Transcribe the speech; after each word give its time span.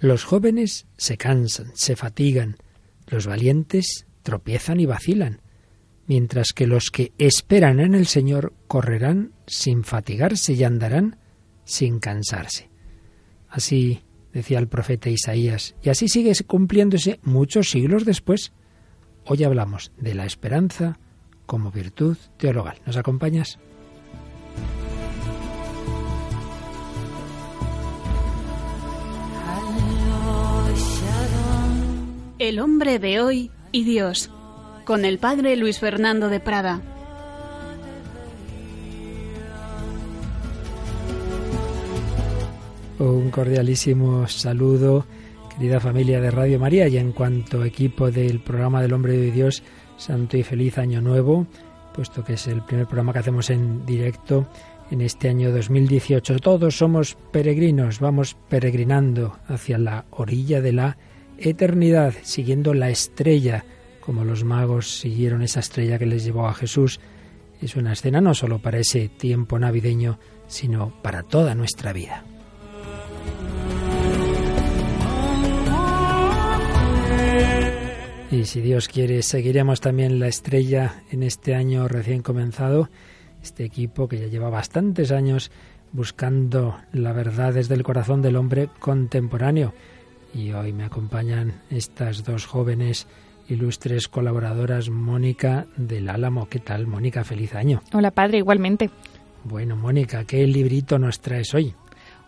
Los 0.00 0.24
jóvenes 0.24 0.86
se 0.96 1.16
cansan, 1.16 1.72
se 1.74 1.96
fatigan, 1.96 2.56
los 3.08 3.26
valientes 3.26 4.06
tropiezan 4.22 4.78
y 4.78 4.86
vacilan, 4.86 5.40
mientras 6.06 6.52
que 6.52 6.66
los 6.66 6.90
que 6.90 7.12
esperan 7.18 7.80
en 7.80 7.94
el 7.94 8.06
Señor 8.06 8.54
correrán 8.68 9.32
sin 9.46 9.82
fatigarse 9.82 10.52
y 10.52 10.62
andarán 10.62 11.18
sin 11.64 11.98
cansarse. 11.98 12.70
Así 13.48 14.02
decía 14.32 14.58
el 14.58 14.68
profeta 14.68 15.10
Isaías, 15.10 15.74
y 15.82 15.88
así 15.88 16.08
sigue 16.08 16.32
cumpliéndose 16.46 17.18
muchos 17.22 17.70
siglos 17.70 18.04
después. 18.04 18.52
Hoy 19.24 19.42
hablamos 19.42 19.90
de 19.96 20.14
la 20.14 20.26
esperanza 20.26 20.98
como 21.46 21.72
virtud 21.72 22.16
teologal. 22.36 22.78
¿Nos 22.86 22.96
acompañas? 22.96 23.58
El 32.38 32.60
hombre 32.60 33.00
de 33.00 33.20
hoy 33.20 33.50
y 33.72 33.82
Dios, 33.82 34.30
con 34.84 35.04
el 35.04 35.18
padre 35.18 35.56
Luis 35.56 35.80
Fernando 35.80 36.28
de 36.28 36.38
Prada. 36.38 36.80
Un 43.00 43.32
cordialísimo 43.32 44.28
saludo, 44.28 45.04
querida 45.50 45.80
familia 45.80 46.20
de 46.20 46.30
Radio 46.30 46.60
María, 46.60 46.86
y 46.86 46.96
en 46.96 47.10
cuanto 47.10 47.64
equipo 47.64 48.12
del 48.12 48.38
programa 48.38 48.82
del 48.82 48.92
Hombre 48.92 49.16
de 49.16 49.32
Dios, 49.32 49.64
Santo 49.96 50.36
y 50.36 50.44
Feliz 50.44 50.78
Año 50.78 51.00
Nuevo, 51.00 51.48
puesto 51.92 52.22
que 52.22 52.34
es 52.34 52.46
el 52.46 52.62
primer 52.62 52.86
programa 52.86 53.12
que 53.12 53.18
hacemos 53.18 53.50
en 53.50 53.84
directo 53.84 54.46
en 54.92 55.00
este 55.00 55.28
año 55.28 55.50
2018. 55.50 56.38
Todos 56.38 56.78
somos 56.78 57.16
peregrinos, 57.32 57.98
vamos 57.98 58.36
peregrinando 58.48 59.38
hacia 59.48 59.76
la 59.76 60.04
orilla 60.10 60.60
de 60.60 60.72
la 60.72 60.98
eternidad, 61.38 62.14
siguiendo 62.22 62.74
la 62.74 62.90
estrella, 62.90 63.64
como 64.00 64.24
los 64.24 64.44
magos 64.44 65.00
siguieron 65.00 65.42
esa 65.42 65.60
estrella 65.60 65.98
que 65.98 66.06
les 66.06 66.24
llevó 66.24 66.48
a 66.48 66.54
Jesús. 66.54 67.00
Es 67.60 67.76
una 67.76 67.92
escena 67.92 68.20
no 68.20 68.34
solo 68.34 68.60
para 68.60 68.78
ese 68.78 69.08
tiempo 69.08 69.58
navideño, 69.58 70.18
sino 70.46 70.92
para 71.02 71.22
toda 71.22 71.54
nuestra 71.54 71.92
vida. 71.92 72.24
Y 78.30 78.44
si 78.44 78.60
Dios 78.60 78.88
quiere, 78.88 79.22
seguiremos 79.22 79.80
también 79.80 80.20
la 80.20 80.28
estrella 80.28 81.02
en 81.10 81.22
este 81.22 81.54
año 81.54 81.88
recién 81.88 82.22
comenzado. 82.22 82.90
Este 83.42 83.64
equipo 83.64 84.06
que 84.06 84.18
ya 84.18 84.26
lleva 84.26 84.50
bastantes 84.50 85.12
años 85.12 85.50
buscando 85.92 86.78
la 86.92 87.12
verdad 87.12 87.54
desde 87.54 87.74
el 87.74 87.82
corazón 87.82 88.20
del 88.20 88.36
hombre 88.36 88.68
contemporáneo. 88.80 89.72
Y 90.34 90.52
hoy 90.52 90.72
me 90.72 90.84
acompañan 90.84 91.62
estas 91.70 92.24
dos 92.24 92.46
jóvenes 92.46 93.06
ilustres 93.48 94.08
colaboradoras, 94.08 94.90
Mónica 94.90 95.66
del 95.76 96.08
Álamo. 96.08 96.48
¿Qué 96.48 96.58
tal, 96.58 96.86
Mónica? 96.86 97.24
Feliz 97.24 97.54
año. 97.54 97.82
Hola, 97.92 98.10
padre, 98.10 98.38
igualmente. 98.38 98.90
Bueno, 99.44 99.76
Mónica, 99.76 100.24
¿qué 100.24 100.46
librito 100.46 100.98
nos 100.98 101.20
traes 101.20 101.54
hoy? 101.54 101.74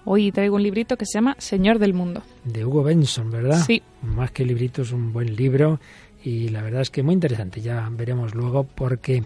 Hoy 0.05 0.33
traigo 0.33 0.57
un 0.57 0.63
librito 0.63 0.97
que 0.97 1.05
se 1.05 1.19
llama 1.19 1.37
Señor 1.39 1.79
del 1.79 1.93
Mundo. 1.93 2.23
De 2.45 2.65
Hugo 2.65 2.83
Benson, 2.83 3.31
¿verdad? 3.31 3.63
Sí. 3.67 3.83
Más 4.03 4.31
que 4.31 4.45
librito, 4.45 4.83
es 4.83 4.93
un 4.93 5.13
buen 5.13 5.37
libro 5.37 5.79
y 6.25 6.49
la 6.49 6.63
verdad 6.63 6.81
es 6.83 6.91
que 6.91 7.03
muy 7.03 7.15
interesante. 7.15 7.61
Ya 7.61 7.87
veremos 7.93 8.35
luego 8.35 8.65
porque 8.65 9.25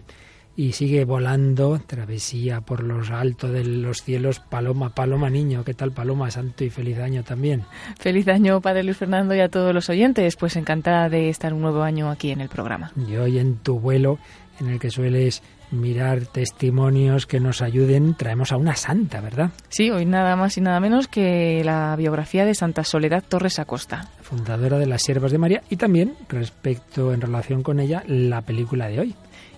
y 0.56 0.72
sigue 0.72 1.04
volando, 1.04 1.80
travesía 1.86 2.60
por 2.60 2.82
los 2.82 3.10
altos 3.10 3.50
de 3.50 3.64
los 3.64 4.02
cielos, 4.02 4.40
Paloma, 4.40 4.94
Paloma 4.94 5.30
Niño, 5.30 5.64
¿qué 5.64 5.74
tal 5.74 5.92
Paloma? 5.92 6.30
Santo 6.30 6.64
y 6.64 6.70
feliz 6.70 6.98
año 6.98 7.22
también. 7.24 7.64
Feliz 7.98 8.28
año, 8.28 8.60
Padre 8.60 8.84
Luis 8.84 8.96
Fernando, 8.96 9.34
y 9.34 9.40
a 9.40 9.48
todos 9.48 9.74
los 9.74 9.88
oyentes, 9.88 10.36
pues 10.36 10.56
encantada 10.56 11.08
de 11.08 11.28
estar 11.28 11.52
un 11.52 11.62
nuevo 11.62 11.82
año 11.82 12.10
aquí 12.10 12.30
en 12.30 12.40
el 12.40 12.48
programa. 12.48 12.92
Y 13.08 13.16
hoy 13.16 13.38
en 13.38 13.56
tu 13.56 13.80
vuelo, 13.80 14.18
en 14.60 14.68
el 14.68 14.78
que 14.78 14.90
sueles 14.90 15.42
mirar 15.70 16.26
testimonios 16.26 17.26
que 17.26 17.40
nos 17.40 17.60
ayuden, 17.60 18.14
traemos 18.14 18.52
a 18.52 18.56
una 18.56 18.76
santa, 18.76 19.20
¿verdad? 19.20 19.50
Sí, 19.68 19.90
hoy 19.90 20.06
nada 20.06 20.36
más 20.36 20.56
y 20.56 20.60
nada 20.60 20.78
menos 20.78 21.08
que 21.08 21.62
la 21.64 21.96
biografía 21.96 22.44
de 22.44 22.54
Santa 22.54 22.84
Soledad 22.84 23.24
Torres 23.26 23.58
Acosta. 23.58 24.08
Fundadora 24.22 24.78
de 24.78 24.86
las 24.86 25.02
Siervas 25.02 25.32
de 25.32 25.38
María 25.38 25.62
y 25.68 25.76
también, 25.76 26.14
respecto 26.28 27.12
en 27.12 27.20
relación 27.20 27.62
con 27.62 27.80
ella, 27.80 28.04
la 28.06 28.42
película 28.42 28.86
de 28.86 29.00
hoy. 29.00 29.14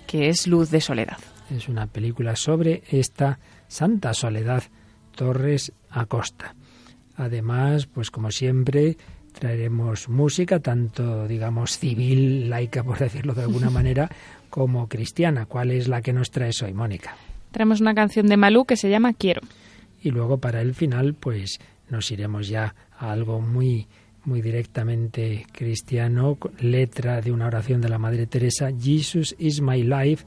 Que 0.06 0.28
es 0.28 0.46
Luz 0.46 0.70
de 0.70 0.80
Soledad. 0.80 1.18
Es 1.50 1.68
una 1.68 1.86
película 1.86 2.36
sobre 2.36 2.82
esta 2.90 3.38
Santa 3.68 4.14
Soledad 4.14 4.62
Torres 5.14 5.72
Acosta. 5.90 6.54
Además, 7.16 7.86
pues 7.86 8.10
como 8.10 8.30
siempre, 8.30 8.96
traeremos 9.32 10.08
música, 10.08 10.60
tanto 10.60 11.26
digamos 11.26 11.78
civil, 11.78 12.48
laica, 12.48 12.84
por 12.84 12.98
decirlo 12.98 13.34
de 13.34 13.42
alguna 13.42 13.70
manera, 13.70 14.10
como 14.50 14.88
cristiana. 14.88 15.46
¿Cuál 15.46 15.70
es 15.70 15.88
la 15.88 16.02
que 16.02 16.12
nos 16.12 16.30
traes 16.30 16.62
hoy, 16.62 16.72
Mónica? 16.72 17.16
Traemos 17.50 17.80
una 17.80 17.94
canción 17.94 18.26
de 18.26 18.36
Malú 18.36 18.64
que 18.64 18.76
se 18.76 18.90
llama 18.90 19.12
Quiero. 19.12 19.42
Y 20.02 20.10
luego 20.10 20.38
para 20.38 20.60
el 20.60 20.74
final, 20.74 21.14
pues 21.14 21.58
nos 21.88 22.10
iremos 22.10 22.48
ya 22.48 22.74
a 22.98 23.10
algo 23.10 23.40
muy 23.40 23.88
muy 24.26 24.42
directamente 24.42 25.46
cristiano, 25.52 26.36
letra 26.58 27.20
de 27.20 27.32
una 27.32 27.46
oración 27.46 27.80
de 27.80 27.88
la 27.88 27.98
Madre 27.98 28.26
Teresa, 28.26 28.70
Jesus 28.78 29.34
is 29.38 29.62
my 29.62 29.82
life, 29.82 30.24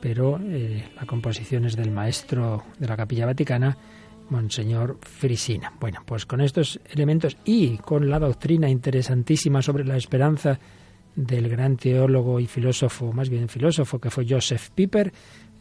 pero 0.00 0.40
eh, 0.42 0.88
la 0.96 1.04
composición 1.04 1.64
es 1.66 1.76
del 1.76 1.90
maestro 1.90 2.64
de 2.78 2.86
la 2.86 2.96
Capilla 2.96 3.26
Vaticana, 3.26 3.76
Monseñor 4.30 4.98
Frisina. 5.02 5.72
Bueno, 5.80 6.02
pues 6.06 6.24
con 6.24 6.40
estos 6.40 6.80
elementos 6.90 7.36
y 7.44 7.76
con 7.78 8.08
la 8.08 8.20
doctrina 8.20 8.68
interesantísima 8.68 9.60
sobre 9.60 9.84
la 9.84 9.96
esperanza 9.96 10.58
del 11.16 11.48
gran 11.48 11.76
teólogo 11.76 12.38
y 12.38 12.46
filósofo, 12.46 13.12
más 13.12 13.28
bien 13.28 13.48
filósofo, 13.48 13.98
que 13.98 14.10
fue 14.10 14.26
Joseph 14.28 14.70
Piper, 14.74 15.12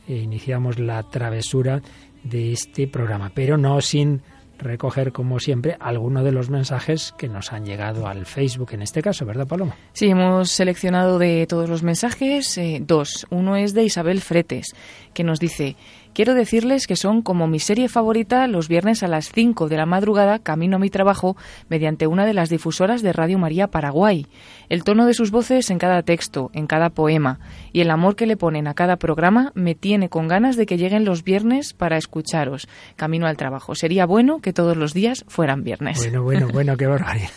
eh, 0.08 0.16
iniciamos 0.16 0.78
la 0.78 1.02
travesura 1.04 1.82
de 2.24 2.52
este 2.52 2.88
programa, 2.88 3.32
pero 3.34 3.58
no 3.58 3.82
sin 3.82 4.22
recoger, 4.60 5.12
como 5.12 5.40
siempre, 5.40 5.78
algunos 5.80 6.24
de 6.24 6.32
los 6.32 6.50
mensajes 6.50 7.14
que 7.18 7.28
nos 7.28 7.52
han 7.52 7.66
llegado 7.66 8.08
al 8.08 8.26
Facebook 8.26 8.70
en 8.74 8.82
este 8.82 9.02
caso, 9.02 9.26
¿verdad, 9.26 9.48
Paloma? 9.48 9.76
Sí, 9.94 10.10
hemos 10.10 10.52
seleccionado 10.52 11.18
de 11.18 11.48
todos 11.48 11.70
los 11.70 11.84
mensajes 11.84 12.58
eh, 12.58 12.80
dos. 12.82 13.26
Uno 13.30 13.56
es 13.56 13.74
de 13.74 13.84
Isabel 13.84 14.22
Fretes, 14.22 14.76
que 15.14 15.24
nos 15.24 15.40
dice, 15.40 15.76
Quiero 16.14 16.34
decirles 16.34 16.88
que 16.88 16.96
son 16.96 17.22
como 17.22 17.48
mi 17.48 17.60
serie 17.60 17.88
favorita 17.88 18.48
los 18.48 18.68
viernes 18.68 19.04
a 19.04 19.08
las 19.08 19.32
5 19.32 19.70
de 19.70 19.78
la 19.78 19.86
madrugada, 19.86 20.40
camino 20.40 20.76
a 20.76 20.80
mi 20.80 20.90
trabajo, 20.90 21.38
mediante 21.70 22.08
una 22.08 22.26
de 22.26 22.34
las 22.34 22.50
difusoras 22.50 23.02
de 23.02 23.14
Radio 23.14 23.40
María 23.40 23.68
Paraguay. 23.68 24.28
El 24.68 24.84
tono 24.84 25.06
de 25.06 25.14
sus 25.14 25.32
voces 25.32 25.70
en 25.70 25.78
cada 25.78 26.04
texto, 26.04 26.50
en 26.54 26.68
cada 26.68 26.90
poema, 26.90 27.40
y 27.72 27.82
el 27.82 27.92
amor 27.92 28.16
que 28.16 28.26
le 28.26 28.38
ponen 28.38 28.68
a 28.68 28.74
cada 28.74 28.98
programa 28.98 29.52
me 29.56 29.76
tiene 29.76 30.10
con 30.10 30.28
ganas 30.28 30.58
de 30.58 30.66
que 30.66 30.78
lleguen 30.78 31.06
los 31.06 31.24
viernes 31.24 31.74
para 31.74 31.98
escucharos, 31.98 32.68
camino 32.96 33.28
al 33.28 33.38
trabajo. 33.38 33.76
Sería 33.76 34.06
bueno 34.06 34.40
que 34.40 34.54
todos 34.54 34.76
los 34.76 34.94
días 34.94 35.24
fueran 35.28 35.64
viernes. 35.64 36.00
Bueno, 36.00 36.24
bueno, 36.24 36.48
bueno, 36.52 36.78
qué 36.78 36.88
barbaridad. 36.88 37.30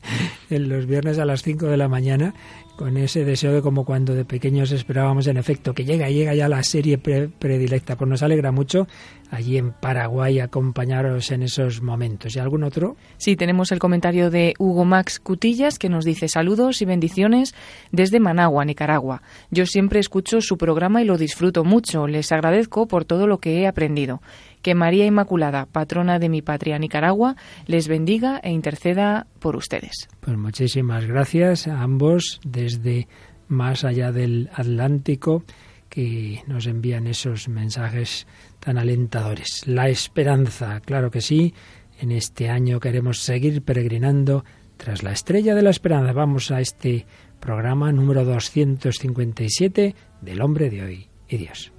los 0.50 0.86
viernes 0.86 1.18
a 1.18 1.24
las 1.24 1.42
5 1.42 1.66
de 1.66 1.76
la 1.76 1.88
mañana 1.88 2.34
con 2.78 2.96
ese 2.96 3.24
deseo 3.24 3.52
de 3.52 3.60
como 3.60 3.84
cuando 3.84 4.14
de 4.14 4.24
pequeños 4.24 4.70
esperábamos 4.70 5.26
en 5.26 5.36
efecto 5.36 5.74
que 5.74 5.84
llega, 5.84 6.08
llega 6.10 6.32
ya 6.36 6.48
la 6.48 6.62
serie 6.62 6.96
predilecta. 6.96 7.96
Pues 7.96 8.08
nos 8.08 8.22
alegra 8.22 8.52
mucho 8.52 8.86
allí 9.32 9.58
en 9.58 9.72
Paraguay 9.72 10.38
acompañaros 10.38 11.32
en 11.32 11.42
esos 11.42 11.82
momentos. 11.82 12.36
¿Y 12.36 12.38
algún 12.38 12.62
otro? 12.62 12.96
Sí, 13.16 13.34
tenemos 13.34 13.72
el 13.72 13.80
comentario 13.80 14.30
de 14.30 14.54
Hugo 14.60 14.84
Max 14.84 15.18
Cutillas 15.18 15.76
que 15.76 15.88
nos 15.88 16.04
dice 16.04 16.28
saludos 16.28 16.80
y 16.80 16.84
bendiciones 16.84 17.52
desde 17.90 18.20
Managua, 18.20 18.64
Nicaragua. 18.64 19.22
Yo 19.50 19.66
siempre 19.66 19.98
escucho 19.98 20.40
su 20.40 20.56
programa 20.56 21.02
y 21.02 21.04
lo 21.04 21.18
disfruto 21.18 21.64
mucho. 21.64 22.06
Les 22.06 22.30
agradezco 22.30 22.86
por 22.86 23.04
todo 23.04 23.26
lo 23.26 23.38
que 23.38 23.58
he 23.58 23.66
aprendido. 23.66 24.22
Que 24.62 24.74
María 24.74 25.06
Inmaculada, 25.06 25.66
patrona 25.66 26.18
de 26.18 26.28
mi 26.28 26.42
patria 26.42 26.78
Nicaragua, 26.78 27.36
les 27.66 27.88
bendiga 27.88 28.40
e 28.42 28.50
interceda 28.50 29.26
por 29.38 29.56
ustedes. 29.56 30.08
Pues 30.20 30.36
muchísimas 30.36 31.06
gracias 31.06 31.66
a 31.68 31.82
ambos 31.82 32.40
desde 32.44 33.08
más 33.48 33.84
allá 33.84 34.12
del 34.12 34.50
Atlántico 34.54 35.44
que 35.88 36.42
nos 36.46 36.66
envían 36.66 37.06
esos 37.06 37.48
mensajes 37.48 38.26
tan 38.60 38.78
alentadores. 38.78 39.62
La 39.66 39.88
esperanza, 39.88 40.80
claro 40.80 41.10
que 41.10 41.20
sí, 41.20 41.54
en 42.00 42.12
este 42.12 42.50
año 42.50 42.80
queremos 42.80 43.20
seguir 43.20 43.62
peregrinando 43.62 44.44
tras 44.76 45.02
la 45.02 45.12
estrella 45.12 45.54
de 45.54 45.62
la 45.62 45.70
esperanza. 45.70 46.12
Vamos 46.12 46.50
a 46.50 46.60
este 46.60 47.06
programa 47.40 47.92
número 47.92 48.24
257 48.24 49.94
del 50.20 50.40
hombre 50.40 50.70
de 50.70 50.82
hoy 50.82 51.08
y 51.28 51.36
Dios. 51.36 51.72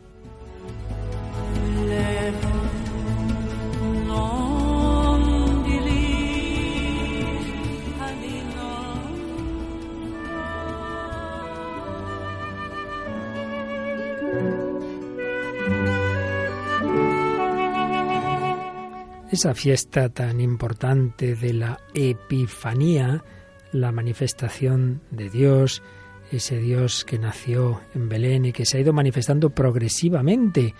Esa 19.31 19.53
fiesta 19.53 20.09
tan 20.09 20.41
importante 20.41 21.35
de 21.35 21.53
la 21.53 21.79
Epifanía, 21.93 23.23
la 23.71 23.91
manifestación 23.91 25.01
de 25.11 25.29
Dios, 25.29 25.83
ese 26.31 26.59
Dios 26.59 27.05
que 27.05 27.19
nació 27.19 27.81
en 27.93 28.09
Belén 28.09 28.45
y 28.45 28.51
que 28.51 28.65
se 28.65 28.77
ha 28.77 28.81
ido 28.81 28.93
manifestando 28.93 29.51
progresivamente 29.51 30.73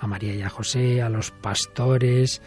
a 0.00 0.06
María 0.06 0.34
y 0.34 0.42
a 0.42 0.48
José, 0.48 1.02
a 1.02 1.08
los 1.08 1.30
pastores, 1.30 2.42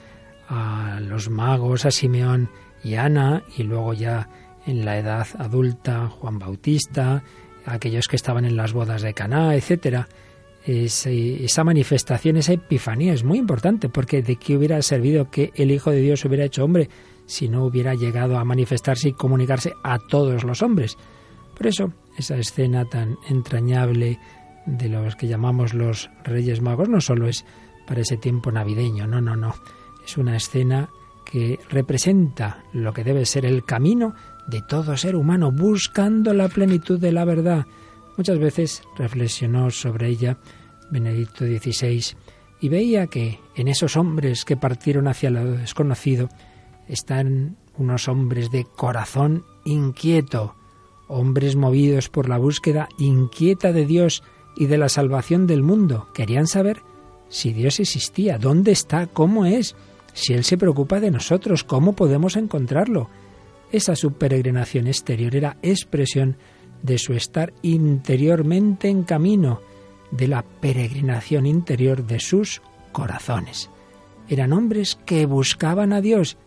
a 0.50 1.00
los 1.02 1.30
magos, 1.30 1.86
a 1.86 1.92
Simeón 1.92 2.50
y 2.84 2.96
Ana, 2.96 3.44
y 3.58 3.64
luego 3.64 3.94
ya 3.94 4.30
en 4.66 4.84
la 4.84 4.98
edad 4.98 5.28
adulta 5.38 6.10
Juan 6.10 6.38
Bautista, 6.38 7.24
aquellos 7.66 8.08
que 8.08 8.16
estaban 8.16 8.46
en 8.46 8.58
las 8.58 8.74
bodas 8.74 9.02
de 9.02 9.14
Caná, 9.14 9.56
etcétera 9.56 10.08
esa 10.66 11.64
manifestación, 11.64 12.38
esa 12.38 12.54
epifanía 12.54 13.14
es 13.14 13.24
muy 13.24 13.38
importante, 13.38 13.90
porque 13.90 14.22
de 14.22 14.38
qué 14.38 14.58
hubiera 14.58 14.82
servido 14.82 15.30
que 15.30 15.52
el 15.56 15.72
Hijo 15.72 15.92
de 15.92 16.02
Dios 16.02 16.26
hubiera 16.26 16.46
hecho 16.46 16.64
hombre 16.64 16.90
si 17.28 17.50
no 17.50 17.66
hubiera 17.66 17.94
llegado 17.94 18.38
a 18.38 18.46
manifestarse 18.46 19.10
y 19.10 19.14
comunicarse 19.14 19.74
a 19.84 20.00
todos 20.00 20.44
los 20.44 20.62
hombres. 20.62 20.98
Por 21.56 21.68
eso, 21.68 21.94
esa 22.18 22.38
escena 22.38 22.86
tan 22.86 23.18
entrañable 23.30 24.20
de 24.66 24.90
los 24.90 25.16
que 25.16 25.28
llamamos 25.28 25.74
los 25.74 26.10
Reyes 26.24 26.62
Magos 26.62 26.90
no 26.90 27.00
solo 27.00 27.28
es 27.28 27.46
para 27.88 28.02
ese 28.02 28.18
tiempo 28.18 28.52
navideño, 28.52 29.08
no, 29.08 29.22
no, 29.22 29.36
no. 29.36 29.54
Es 30.04 30.18
una 30.18 30.36
escena 30.36 30.90
que 31.26 31.60
representa 31.70 32.64
lo 32.74 32.94
que 32.94 33.04
debe 33.04 33.26
ser 33.26 33.46
el 33.46 33.64
camino 33.64 34.14
de 34.48 34.62
todo 34.62 34.96
ser 34.98 35.16
humano 35.16 35.52
buscando 35.52 36.34
la 36.34 36.48
plenitud 36.50 37.00
de 37.00 37.12
la 37.12 37.26
verdad 37.26 37.66
Muchas 38.18 38.40
veces 38.40 38.82
reflexionó 38.98 39.70
sobre 39.72 40.08
ella 40.08 40.38
Benedicto 40.90 41.46
XVI 41.46 42.16
y 42.62 42.70
veía 42.70 43.08
que 43.08 43.40
en 43.56 43.68
esos 43.68 43.98
hombres 43.98 44.46
que 44.46 44.58
partieron 44.58 45.08
hacia 45.08 45.30
lo 45.30 45.52
desconocido 45.52 46.30
están 46.88 47.58
unos 47.78 48.08
hombres 48.08 48.52
de 48.52 48.64
corazón 48.64 49.44
inquieto, 49.66 50.56
hombres 51.08 51.56
movidos 51.56 52.10
por 52.10 52.30
la 52.30 52.38
búsqueda 52.38 52.88
inquieta 52.98 53.72
de 53.72 53.86
Dios 53.86 54.24
y 54.56 54.68
de 54.68 54.78
la 54.78 54.90
salvación 54.90 55.48
del 55.48 55.64
mundo. 55.64 56.08
Querían 56.14 56.48
saber 56.48 56.82
si 57.28 57.52
Dios 57.52 57.80
existía, 57.80 58.38
dónde 58.38 58.72
está, 58.72 59.08
cómo 59.08 59.46
es, 59.46 59.76
si 60.14 60.34
Él 60.34 60.44
se 60.46 60.58
preocupa 60.58 61.00
de 61.00 61.12
nosotros, 61.12 61.64
cómo 61.64 61.94
podemos 61.94 62.38
encontrarlo. 62.38 63.10
Esa 63.72 63.96
su 63.96 64.14
peregrinación 64.14 64.88
exterior 64.88 65.36
era 65.36 65.58
expresión 65.62 66.38
de 66.86 66.98
su 66.98 67.14
estar 67.14 67.54
interiormente 67.62 68.88
en 68.88 69.04
camino, 69.04 69.62
de 70.12 70.28
la 70.28 70.44
peregrinación 70.44 71.46
interior 71.46 72.06
de 72.06 72.20
sus 72.20 72.62
corazones. 72.92 73.70
Eran 74.30 74.54
hombres 74.54 74.98
que 75.06 75.26
buscaban 75.26 75.94
a 75.94 76.02
Dios, 76.02 76.38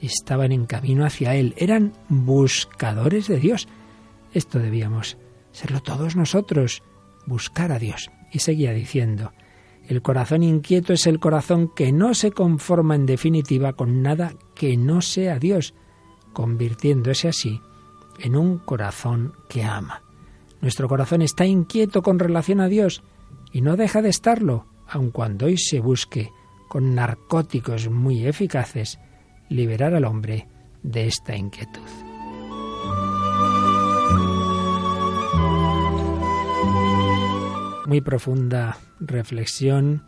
estaban 0.00 0.52
en 0.52 0.66
camino 0.66 1.04
hacia 1.04 1.34
Él, 1.34 1.54
eran 1.56 1.92
buscadores 2.08 3.26
de 3.26 3.38
Dios. 3.38 3.68
Esto 4.32 4.58
debíamos 4.58 5.16
serlo 5.52 5.82
todos 5.82 6.14
nosotros, 6.14 6.82
buscar 7.26 7.72
a 7.72 7.78
Dios. 7.78 8.10
Y 8.32 8.40
seguía 8.40 8.72
diciendo, 8.72 9.32
el 9.88 10.02
corazón 10.02 10.42
inquieto 10.42 10.92
es 10.92 11.06
el 11.06 11.20
corazón 11.20 11.72
que 11.74 11.92
no 11.92 12.12
se 12.12 12.32
conforma 12.32 12.94
en 12.94 13.06
definitiva 13.06 13.72
con 13.72 14.02
nada 14.02 14.34
que 14.54 14.76
no 14.76 15.00
sea 15.00 15.38
Dios, 15.38 15.74
convirtiéndose 16.32 17.28
así 17.28 17.60
en 18.20 18.36
un 18.36 18.58
corazón 18.58 19.34
que 19.48 19.64
ama. 19.64 20.02
Nuestro 20.60 20.88
corazón 20.88 21.22
está 21.22 21.46
inquieto 21.46 22.02
con 22.02 22.18
relación 22.18 22.60
a 22.60 22.68
Dios 22.68 23.02
y 23.52 23.60
no 23.60 23.76
deja 23.76 24.02
de 24.02 24.08
estarlo, 24.08 24.66
aun 24.88 25.10
cuando 25.10 25.46
hoy 25.46 25.58
se 25.58 25.80
busque 25.80 26.30
con 26.68 26.94
narcóticos 26.94 27.88
muy 27.88 28.26
eficaces 28.26 28.98
liberar 29.48 29.94
al 29.94 30.04
hombre 30.04 30.48
de 30.82 31.06
esta 31.06 31.36
inquietud. 31.36 31.82
Muy 37.86 38.00
profunda 38.00 38.78
reflexión. 38.98 40.02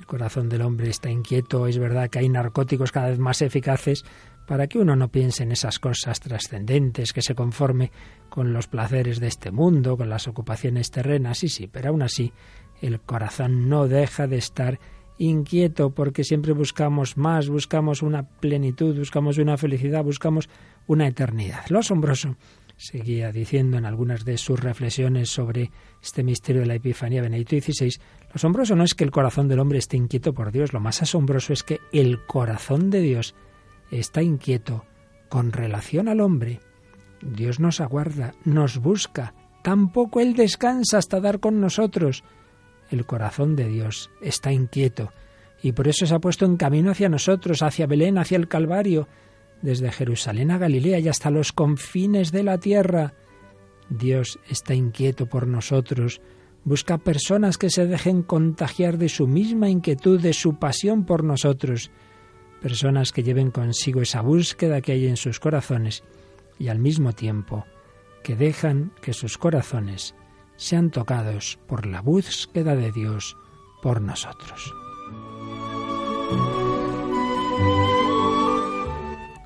El 0.00 0.06
corazón 0.06 0.48
del 0.48 0.62
hombre 0.62 0.90
está 0.90 1.10
inquieto. 1.10 1.66
Es 1.68 1.78
verdad 1.78 2.10
que 2.10 2.18
hay 2.18 2.28
narcóticos 2.28 2.90
cada 2.90 3.10
vez 3.10 3.18
más 3.18 3.40
eficaces, 3.40 4.04
para 4.46 4.66
que 4.66 4.78
uno 4.78 4.96
no 4.96 5.08
piense 5.08 5.42
en 5.42 5.52
esas 5.52 5.78
cosas 5.78 6.20
trascendentes, 6.20 7.12
que 7.12 7.22
se 7.22 7.34
conforme 7.34 7.90
con 8.28 8.52
los 8.52 8.66
placeres 8.66 9.20
de 9.20 9.28
este 9.28 9.50
mundo, 9.50 9.96
con 9.96 10.08
las 10.08 10.28
ocupaciones 10.28 10.90
terrenas, 10.90 11.38
sí, 11.38 11.48
sí, 11.48 11.66
pero 11.66 11.90
aún 11.90 12.02
así 12.02 12.32
el 12.80 13.00
corazón 13.00 13.68
no 13.68 13.88
deja 13.88 14.26
de 14.26 14.36
estar 14.36 14.78
inquieto 15.18 15.90
porque 15.90 16.24
siempre 16.24 16.52
buscamos 16.52 17.16
más, 17.16 17.48
buscamos 17.48 18.02
una 18.02 18.24
plenitud, 18.24 18.98
buscamos 18.98 19.38
una 19.38 19.56
felicidad, 19.56 20.02
buscamos 20.02 20.48
una 20.86 21.06
eternidad. 21.06 21.64
Lo 21.68 21.78
asombroso, 21.78 22.36
seguía 22.76 23.30
diciendo 23.30 23.78
en 23.78 23.86
algunas 23.86 24.24
de 24.24 24.36
sus 24.36 24.60
reflexiones 24.60 25.30
sobre 25.30 25.70
este 26.02 26.24
misterio 26.24 26.62
de 26.62 26.66
la 26.66 26.74
Epifanía 26.74 27.22
Benedicto 27.22 27.56
XVI, 27.56 27.96
lo 28.28 28.34
asombroso 28.34 28.74
no 28.74 28.84
es 28.84 28.94
que 28.94 29.04
el 29.04 29.10
corazón 29.10 29.48
del 29.48 29.60
hombre 29.60 29.78
esté 29.78 29.96
inquieto 29.96 30.34
por 30.34 30.50
Dios, 30.50 30.72
lo 30.72 30.80
más 30.80 31.00
asombroso 31.02 31.52
es 31.52 31.62
que 31.62 31.80
el 31.92 32.24
corazón 32.26 32.90
de 32.90 33.00
Dios 33.00 33.34
está 34.00 34.22
inquieto 34.22 34.84
con 35.28 35.52
relación 35.52 36.08
al 36.08 36.20
hombre. 36.20 36.60
Dios 37.22 37.60
nos 37.60 37.80
aguarda, 37.80 38.34
nos 38.44 38.78
busca, 38.78 39.34
tampoco 39.62 40.20
Él 40.20 40.34
descansa 40.34 40.98
hasta 40.98 41.20
dar 41.20 41.40
con 41.40 41.60
nosotros. 41.60 42.24
El 42.90 43.06
corazón 43.06 43.56
de 43.56 43.68
Dios 43.68 44.10
está 44.20 44.52
inquieto 44.52 45.12
y 45.62 45.72
por 45.72 45.88
eso 45.88 46.06
se 46.06 46.14
ha 46.14 46.18
puesto 46.18 46.44
en 46.44 46.56
camino 46.56 46.90
hacia 46.90 47.08
nosotros, 47.08 47.62
hacia 47.62 47.86
Belén, 47.86 48.18
hacia 48.18 48.36
el 48.36 48.48
Calvario, 48.48 49.08
desde 49.62 49.90
Jerusalén 49.90 50.50
a 50.50 50.58
Galilea 50.58 50.98
y 50.98 51.08
hasta 51.08 51.30
los 51.30 51.52
confines 51.52 52.32
de 52.32 52.42
la 52.42 52.58
tierra. 52.58 53.14
Dios 53.88 54.38
está 54.48 54.74
inquieto 54.74 55.26
por 55.26 55.46
nosotros, 55.46 56.20
busca 56.64 56.98
personas 56.98 57.56
que 57.56 57.70
se 57.70 57.86
dejen 57.86 58.22
contagiar 58.22 58.98
de 58.98 59.08
su 59.08 59.26
misma 59.26 59.70
inquietud, 59.70 60.20
de 60.20 60.34
su 60.34 60.58
pasión 60.58 61.06
por 61.06 61.24
nosotros 61.24 61.90
personas 62.64 63.12
que 63.12 63.22
lleven 63.22 63.50
consigo 63.50 64.00
esa 64.00 64.22
búsqueda 64.22 64.80
que 64.80 64.92
hay 64.92 65.06
en 65.06 65.18
sus 65.18 65.38
corazones 65.38 66.02
y 66.58 66.68
al 66.68 66.78
mismo 66.78 67.12
tiempo 67.12 67.66
que 68.22 68.36
dejan 68.36 68.90
que 69.02 69.12
sus 69.12 69.36
corazones 69.36 70.14
sean 70.56 70.90
tocados 70.90 71.58
por 71.66 71.84
la 71.84 72.00
búsqueda 72.00 72.74
de 72.74 72.90
Dios 72.90 73.36
por 73.82 74.00
nosotros. 74.00 74.72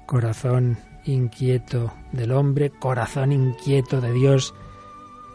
Corazón 0.06 0.78
inquieto 1.04 1.92
del 2.12 2.30
hombre, 2.30 2.70
corazón 2.70 3.32
inquieto 3.32 4.00
de 4.00 4.12
Dios, 4.12 4.54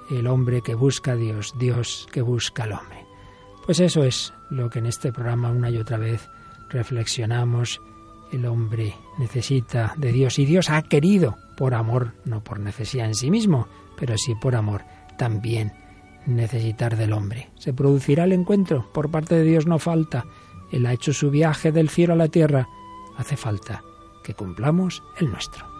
el 0.09 0.27
hombre 0.27 0.61
que 0.61 0.73
busca 0.73 1.11
a 1.11 1.15
Dios, 1.17 1.53
Dios 1.59 2.07
que 2.13 2.21
busca 2.21 2.63
al 2.63 2.71
hombre. 2.71 3.05
Pues 3.65 3.81
eso 3.81 4.05
es 4.05 4.33
lo 4.49 4.69
que 4.69 4.79
en 4.79 4.85
este 4.85 5.11
programa 5.11 5.51
una 5.51 5.69
y 5.69 5.77
otra 5.77 5.97
vez 5.97 6.29
reflexionamos, 6.73 7.81
el 8.31 8.45
hombre 8.45 8.95
necesita 9.17 9.93
de 9.95 10.11
Dios 10.11 10.39
y 10.39 10.45
Dios 10.45 10.69
ha 10.69 10.81
querido, 10.81 11.37
por 11.55 11.73
amor, 11.73 12.13
no 12.25 12.43
por 12.43 12.59
necesidad 12.59 13.05
en 13.05 13.15
sí 13.15 13.29
mismo, 13.29 13.67
pero 13.97 14.17
sí 14.17 14.33
por 14.35 14.55
amor, 14.55 14.81
también 15.17 15.71
necesitar 16.25 16.97
del 16.97 17.13
hombre. 17.13 17.49
Se 17.55 17.73
producirá 17.73 18.23
el 18.23 18.33
encuentro, 18.33 18.91
por 18.91 19.11
parte 19.11 19.35
de 19.35 19.43
Dios 19.43 19.67
no 19.67 19.79
falta. 19.79 20.25
Él 20.71 20.85
ha 20.85 20.93
hecho 20.93 21.13
su 21.13 21.29
viaje 21.29 21.71
del 21.71 21.89
cielo 21.89 22.13
a 22.13 22.17
la 22.17 22.27
tierra. 22.27 22.67
Hace 23.17 23.37
falta 23.37 23.83
que 24.23 24.33
cumplamos 24.33 25.03
el 25.19 25.29
nuestro. 25.29 25.72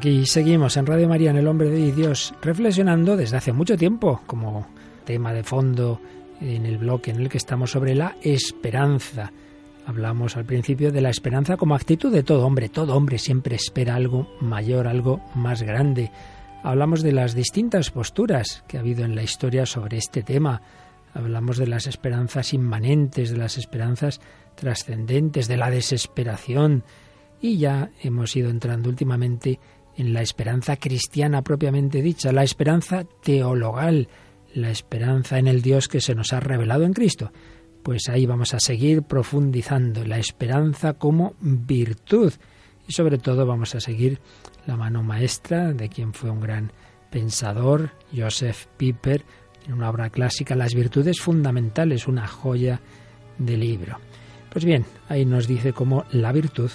Aquí 0.00 0.24
seguimos 0.24 0.78
en 0.78 0.86
Radio 0.86 1.10
María, 1.10 1.28
en 1.28 1.36
El 1.36 1.46
Hombre 1.46 1.68
de 1.68 1.92
Dios, 1.92 2.32
reflexionando 2.40 3.18
desde 3.18 3.36
hace 3.36 3.52
mucho 3.52 3.76
tiempo 3.76 4.22
como 4.26 4.66
tema 5.04 5.34
de 5.34 5.42
fondo 5.42 6.00
en 6.40 6.64
el 6.64 6.78
bloque 6.78 7.10
en 7.10 7.20
el 7.20 7.28
que 7.28 7.36
estamos 7.36 7.72
sobre 7.72 7.94
la 7.94 8.16
esperanza. 8.22 9.30
Hablamos 9.84 10.38
al 10.38 10.46
principio 10.46 10.90
de 10.90 11.02
la 11.02 11.10
esperanza 11.10 11.58
como 11.58 11.74
actitud 11.74 12.10
de 12.10 12.22
todo 12.22 12.46
hombre. 12.46 12.70
Todo 12.70 12.96
hombre 12.96 13.18
siempre 13.18 13.56
espera 13.56 13.94
algo 13.94 14.26
mayor, 14.40 14.88
algo 14.88 15.20
más 15.34 15.62
grande. 15.62 16.10
Hablamos 16.62 17.02
de 17.02 17.12
las 17.12 17.34
distintas 17.34 17.90
posturas 17.90 18.64
que 18.66 18.78
ha 18.78 18.80
habido 18.80 19.04
en 19.04 19.14
la 19.14 19.22
historia 19.22 19.66
sobre 19.66 19.98
este 19.98 20.22
tema. 20.22 20.62
hablamos 21.12 21.58
de 21.58 21.66
las 21.66 21.86
esperanzas 21.86 22.54
inmanentes, 22.54 23.32
de 23.32 23.36
las 23.36 23.58
esperanzas 23.58 24.18
trascendentes, 24.54 25.46
de 25.46 25.58
la 25.58 25.68
desesperación, 25.68 26.84
y 27.42 27.58
ya 27.58 27.90
hemos 28.02 28.34
ido 28.36 28.48
entrando 28.48 28.88
últimamente 28.88 29.58
en 29.96 30.12
la 30.12 30.22
esperanza 30.22 30.76
cristiana 30.76 31.42
propiamente 31.42 32.02
dicha, 32.02 32.32
la 32.32 32.44
esperanza 32.44 33.04
teologal, 33.22 34.08
la 34.54 34.70
esperanza 34.70 35.38
en 35.38 35.46
el 35.46 35.62
Dios 35.62 35.88
que 35.88 36.00
se 36.00 36.14
nos 36.14 36.32
ha 36.32 36.40
revelado 36.40 36.84
en 36.84 36.92
Cristo. 36.92 37.32
Pues 37.82 38.08
ahí 38.08 38.26
vamos 38.26 38.54
a 38.54 38.60
seguir 38.60 39.02
profundizando 39.02 40.04
la 40.04 40.18
esperanza 40.18 40.94
como 40.94 41.34
virtud 41.40 42.32
y 42.86 42.92
sobre 42.92 43.18
todo 43.18 43.46
vamos 43.46 43.74
a 43.74 43.80
seguir 43.80 44.20
la 44.66 44.76
mano 44.76 45.02
maestra 45.02 45.72
de 45.72 45.88
quien 45.88 46.12
fue 46.12 46.30
un 46.30 46.40
gran 46.40 46.72
pensador, 47.10 47.90
Joseph 48.14 48.66
Piper, 48.76 49.24
en 49.66 49.74
una 49.74 49.90
obra 49.90 50.10
clásica, 50.10 50.54
Las 50.54 50.74
virtudes 50.74 51.20
fundamentales, 51.20 52.06
una 52.06 52.26
joya 52.26 52.80
de 53.38 53.56
libro. 53.56 53.98
Pues 54.50 54.64
bien, 54.64 54.84
ahí 55.08 55.24
nos 55.24 55.46
dice 55.46 55.72
cómo 55.72 56.04
la 56.10 56.32
virtud 56.32 56.70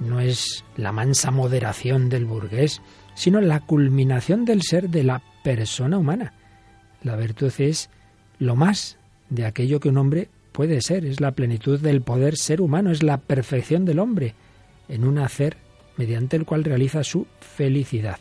no 0.00 0.20
es 0.20 0.64
la 0.76 0.92
mansa 0.92 1.30
moderación 1.30 2.08
del 2.08 2.24
burgués, 2.24 2.82
sino 3.14 3.40
la 3.40 3.60
culminación 3.60 4.44
del 4.44 4.62
ser 4.62 4.90
de 4.90 5.04
la 5.04 5.22
persona 5.42 5.98
humana. 5.98 6.32
La 7.02 7.16
virtud 7.16 7.52
es 7.58 7.90
lo 8.38 8.56
más 8.56 8.98
de 9.30 9.46
aquello 9.46 9.80
que 9.80 9.88
un 9.88 9.98
hombre 9.98 10.28
puede 10.52 10.80
ser, 10.80 11.04
es 11.04 11.20
la 11.20 11.32
plenitud 11.32 11.80
del 11.80 12.02
poder 12.02 12.36
ser 12.36 12.60
humano, 12.60 12.90
es 12.90 13.02
la 13.02 13.18
perfección 13.18 13.84
del 13.84 13.98
hombre 13.98 14.34
en 14.88 15.04
un 15.04 15.18
hacer 15.18 15.56
mediante 15.96 16.36
el 16.36 16.44
cual 16.44 16.64
realiza 16.64 17.04
su 17.04 17.26
felicidad. 17.40 18.18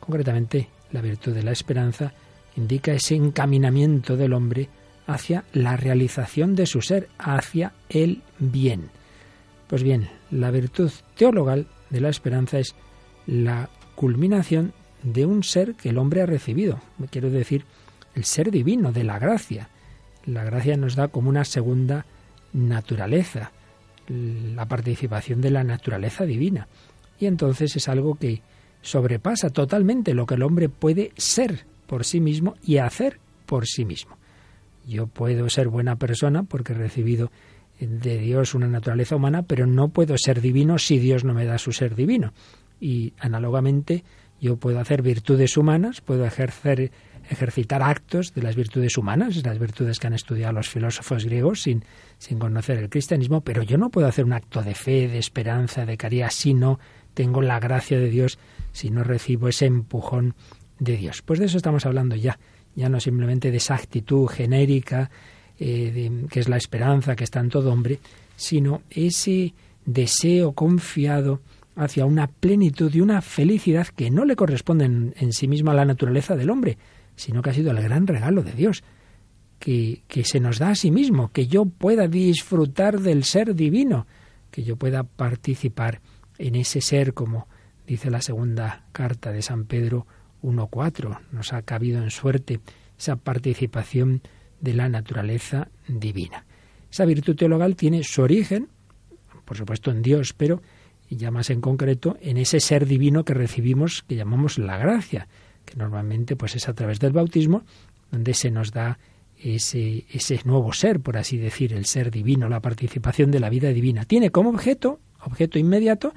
Concretamente, 0.00 0.68
la 0.92 1.00
virtud 1.00 1.34
de 1.34 1.42
la 1.42 1.52
esperanza 1.52 2.12
indica 2.56 2.92
ese 2.92 3.14
encaminamiento 3.14 4.16
del 4.16 4.32
hombre 4.32 4.68
hacia 5.06 5.44
la 5.52 5.76
realización 5.76 6.54
de 6.54 6.66
su 6.66 6.82
ser, 6.82 7.08
hacia 7.18 7.72
el 7.88 8.22
bien. 8.38 8.90
Pues 9.68 9.82
bien, 9.82 10.08
la 10.30 10.50
virtud 10.50 10.90
teologal 11.16 11.66
de 11.90 12.00
la 12.00 12.08
esperanza 12.08 12.58
es 12.58 12.74
la 13.26 13.68
culminación 13.94 14.72
de 15.02 15.26
un 15.26 15.42
ser 15.42 15.74
que 15.74 15.90
el 15.90 15.98
hombre 15.98 16.22
ha 16.22 16.26
recibido. 16.26 16.80
Quiero 17.10 17.30
decir, 17.30 17.64
el 18.14 18.24
ser 18.24 18.50
divino 18.50 18.92
de 18.92 19.04
la 19.04 19.18
gracia. 19.18 19.68
La 20.24 20.44
gracia 20.44 20.76
nos 20.76 20.96
da 20.96 21.08
como 21.08 21.28
una 21.28 21.44
segunda 21.44 22.04
naturaleza, 22.52 23.52
la 24.08 24.66
participación 24.66 25.40
de 25.40 25.50
la 25.50 25.64
naturaleza 25.64 26.24
divina. 26.24 26.68
Y 27.18 27.26
entonces 27.26 27.76
es 27.76 27.88
algo 27.88 28.16
que 28.16 28.42
sobrepasa 28.82 29.50
totalmente 29.50 30.14
lo 30.14 30.26
que 30.26 30.34
el 30.34 30.42
hombre 30.42 30.68
puede 30.68 31.12
ser 31.16 31.66
por 31.86 32.04
sí 32.04 32.20
mismo 32.20 32.54
y 32.62 32.78
hacer 32.78 33.18
por 33.46 33.66
sí 33.66 33.84
mismo. 33.84 34.16
Yo 34.86 35.06
puedo 35.06 35.48
ser 35.50 35.68
buena 35.68 35.96
persona 35.96 36.44
porque 36.44 36.72
he 36.72 36.76
recibido 36.76 37.30
de 37.80 38.18
Dios 38.18 38.54
una 38.54 38.68
naturaleza 38.68 39.16
humana, 39.16 39.42
pero 39.42 39.66
no 39.66 39.88
puedo 39.88 40.16
ser 40.18 40.40
divino 40.40 40.78
si 40.78 40.98
Dios 40.98 41.24
no 41.24 41.34
me 41.34 41.44
da 41.44 41.58
su 41.58 41.72
ser 41.72 41.94
divino. 41.94 42.32
Y 42.80 43.12
análogamente 43.18 44.04
yo 44.40 44.56
puedo 44.56 44.80
hacer 44.80 45.02
virtudes 45.02 45.56
humanas, 45.56 46.00
puedo 46.00 46.24
ejercer 46.24 46.90
ejercitar 47.30 47.82
actos 47.82 48.34
de 48.34 48.42
las 48.42 48.56
virtudes 48.56 48.96
humanas, 48.96 49.44
las 49.44 49.58
virtudes 49.58 49.98
que 49.98 50.06
han 50.06 50.14
estudiado 50.14 50.54
los 50.54 50.68
filósofos 50.68 51.24
griegos 51.24 51.62
sin, 51.62 51.84
sin 52.18 52.38
conocer 52.38 52.78
el 52.78 52.88
cristianismo, 52.88 53.42
pero 53.42 53.62
yo 53.62 53.76
no 53.78 53.90
puedo 53.90 54.06
hacer 54.06 54.24
un 54.24 54.32
acto 54.32 54.62
de 54.62 54.74
fe, 54.74 55.08
de 55.08 55.18
esperanza, 55.18 55.84
de 55.84 55.96
caridad 55.96 56.30
si 56.30 56.54
no 56.54 56.78
tengo 57.14 57.42
la 57.42 57.60
gracia 57.60 57.98
de 57.98 58.08
Dios, 58.08 58.38
si 58.72 58.90
no 58.90 59.04
recibo 59.04 59.48
ese 59.48 59.66
empujón 59.66 60.34
de 60.78 60.96
Dios. 60.96 61.22
Pues 61.22 61.38
de 61.38 61.46
eso 61.46 61.56
estamos 61.56 61.84
hablando 61.84 62.16
ya, 62.16 62.38
ya 62.74 62.88
no 62.88 63.00
simplemente 63.00 63.50
de 63.50 63.58
esa 63.58 63.74
actitud 63.74 64.26
genérica, 64.26 65.10
eh, 65.60 66.26
que 66.30 66.40
es 66.40 66.48
la 66.48 66.56
esperanza 66.56 67.16
que 67.16 67.24
está 67.24 67.40
en 67.40 67.48
todo 67.48 67.72
hombre, 67.72 67.98
sino 68.36 68.82
ese 68.90 69.54
deseo 69.84 70.52
confiado 70.52 71.40
hacia 71.74 72.06
una 72.06 72.26
plenitud 72.26 72.92
y 72.94 73.00
una 73.00 73.22
felicidad 73.22 73.86
que 73.86 74.10
no 74.10 74.24
le 74.24 74.36
corresponden 74.36 75.14
en 75.16 75.32
sí 75.32 75.48
misma 75.48 75.72
a 75.72 75.76
la 75.76 75.84
naturaleza 75.84 76.36
del 76.36 76.50
hombre, 76.50 76.76
sino 77.16 77.42
que 77.42 77.50
ha 77.50 77.54
sido 77.54 77.70
el 77.70 77.82
gran 77.82 78.06
regalo 78.06 78.42
de 78.42 78.52
Dios, 78.52 78.82
que, 79.58 80.02
que 80.08 80.24
se 80.24 80.40
nos 80.40 80.58
da 80.58 80.70
a 80.70 80.74
sí 80.74 80.90
mismo, 80.90 81.32
que 81.32 81.46
yo 81.46 81.64
pueda 81.64 82.08
disfrutar 82.08 83.00
del 83.00 83.24
ser 83.24 83.54
divino, 83.54 84.06
que 84.50 84.62
yo 84.62 84.76
pueda 84.76 85.04
participar 85.04 86.00
en 86.38 86.54
ese 86.54 86.80
ser, 86.80 87.14
como 87.14 87.48
dice 87.86 88.10
la 88.10 88.22
segunda 88.22 88.84
carta 88.92 89.32
de 89.32 89.42
San 89.42 89.64
Pedro 89.64 90.06
1.4. 90.42 91.20
Nos 91.32 91.52
ha 91.52 91.62
cabido 91.62 92.02
en 92.02 92.10
suerte 92.10 92.60
esa 92.98 93.16
participación 93.16 94.22
de 94.60 94.74
la 94.74 94.88
naturaleza 94.88 95.68
divina. 95.86 96.44
Esa 96.90 97.04
virtud 97.04 97.36
teologal 97.36 97.76
tiene 97.76 98.02
su 98.02 98.22
origen, 98.22 98.68
por 99.44 99.56
supuesto, 99.56 99.90
en 99.90 100.02
Dios, 100.02 100.32
pero 100.32 100.62
ya 101.10 101.30
más 101.30 101.50
en 101.50 101.60
concreto 101.60 102.16
en 102.20 102.36
ese 102.36 102.60
ser 102.60 102.86
divino 102.86 103.24
que 103.24 103.34
recibimos, 103.34 104.02
que 104.02 104.16
llamamos 104.16 104.58
la 104.58 104.76
gracia, 104.76 105.28
que 105.64 105.76
normalmente 105.76 106.36
pues 106.36 106.56
es 106.56 106.68
a 106.68 106.74
través 106.74 106.98
del 106.98 107.12
bautismo 107.12 107.62
donde 108.10 108.34
se 108.34 108.50
nos 108.50 108.72
da 108.72 108.98
ese, 109.38 110.06
ese 110.10 110.40
nuevo 110.44 110.72
ser, 110.72 111.00
por 111.00 111.16
así 111.16 111.36
decir, 111.36 111.72
el 111.72 111.84
ser 111.84 112.10
divino, 112.10 112.48
la 112.48 112.60
participación 112.60 113.30
de 113.30 113.40
la 113.40 113.50
vida 113.50 113.68
divina. 113.68 114.04
Tiene 114.04 114.30
como 114.30 114.50
objeto, 114.50 115.00
objeto 115.20 115.58
inmediato, 115.58 116.12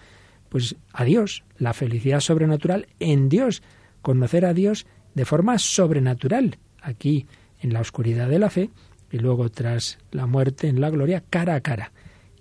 pues 0.50 0.76
a 0.92 1.04
Dios, 1.04 1.44
la 1.58 1.74
felicidad 1.74 2.20
sobrenatural 2.20 2.88
en 3.00 3.30
Dios, 3.30 3.62
conocer 4.02 4.46
a 4.46 4.54
Dios 4.54 4.86
de 5.14 5.26
forma 5.26 5.60
sobrenatural, 5.60 6.58
aquí 6.82 7.28
en 7.62 7.74
la 7.74 7.80
oscuridad 7.80 8.28
de 8.28 8.40
la 8.40 8.50
fe 8.50 8.70
y 9.12 9.20
luego 9.20 9.50
tras 9.50 10.00
la 10.12 10.26
muerte 10.26 10.68
en 10.68 10.82
la 10.82 10.90
gloria 10.90 11.24
cara 11.30 11.56
a 11.56 11.62
cara. 11.62 11.92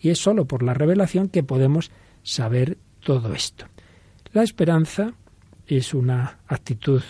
Y 0.01 0.11
es 0.11 0.19
sólo 0.19 0.47
por 0.47 0.63
la 0.63 0.75
revelación 0.75 1.29
que 1.29 1.43
podemos 1.43 1.91
saber 2.23 2.79
todo 3.01 3.35
esto. 3.35 3.67
La 4.33 4.43
esperanza 4.43 5.15
es 5.67 5.95
una 5.95 6.39
actitud 6.47 7.03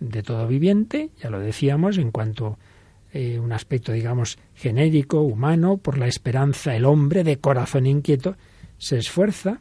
de 0.00 0.22
todo 0.22 0.46
viviente, 0.46 1.10
ya 1.22 1.30
lo 1.30 1.40
decíamos, 1.40 1.98
en 1.98 2.10
cuanto 2.10 2.58
eh, 3.12 3.38
un 3.38 3.52
aspecto, 3.52 3.92
digamos, 3.92 4.38
genérico, 4.54 5.22
humano, 5.22 5.78
por 5.78 5.98
la 5.98 6.06
esperanza 6.06 6.74
el 6.74 6.84
hombre 6.84 7.24
de 7.24 7.38
corazón 7.38 7.86
inquieto 7.86 8.36
se 8.78 8.98
esfuerza 8.98 9.60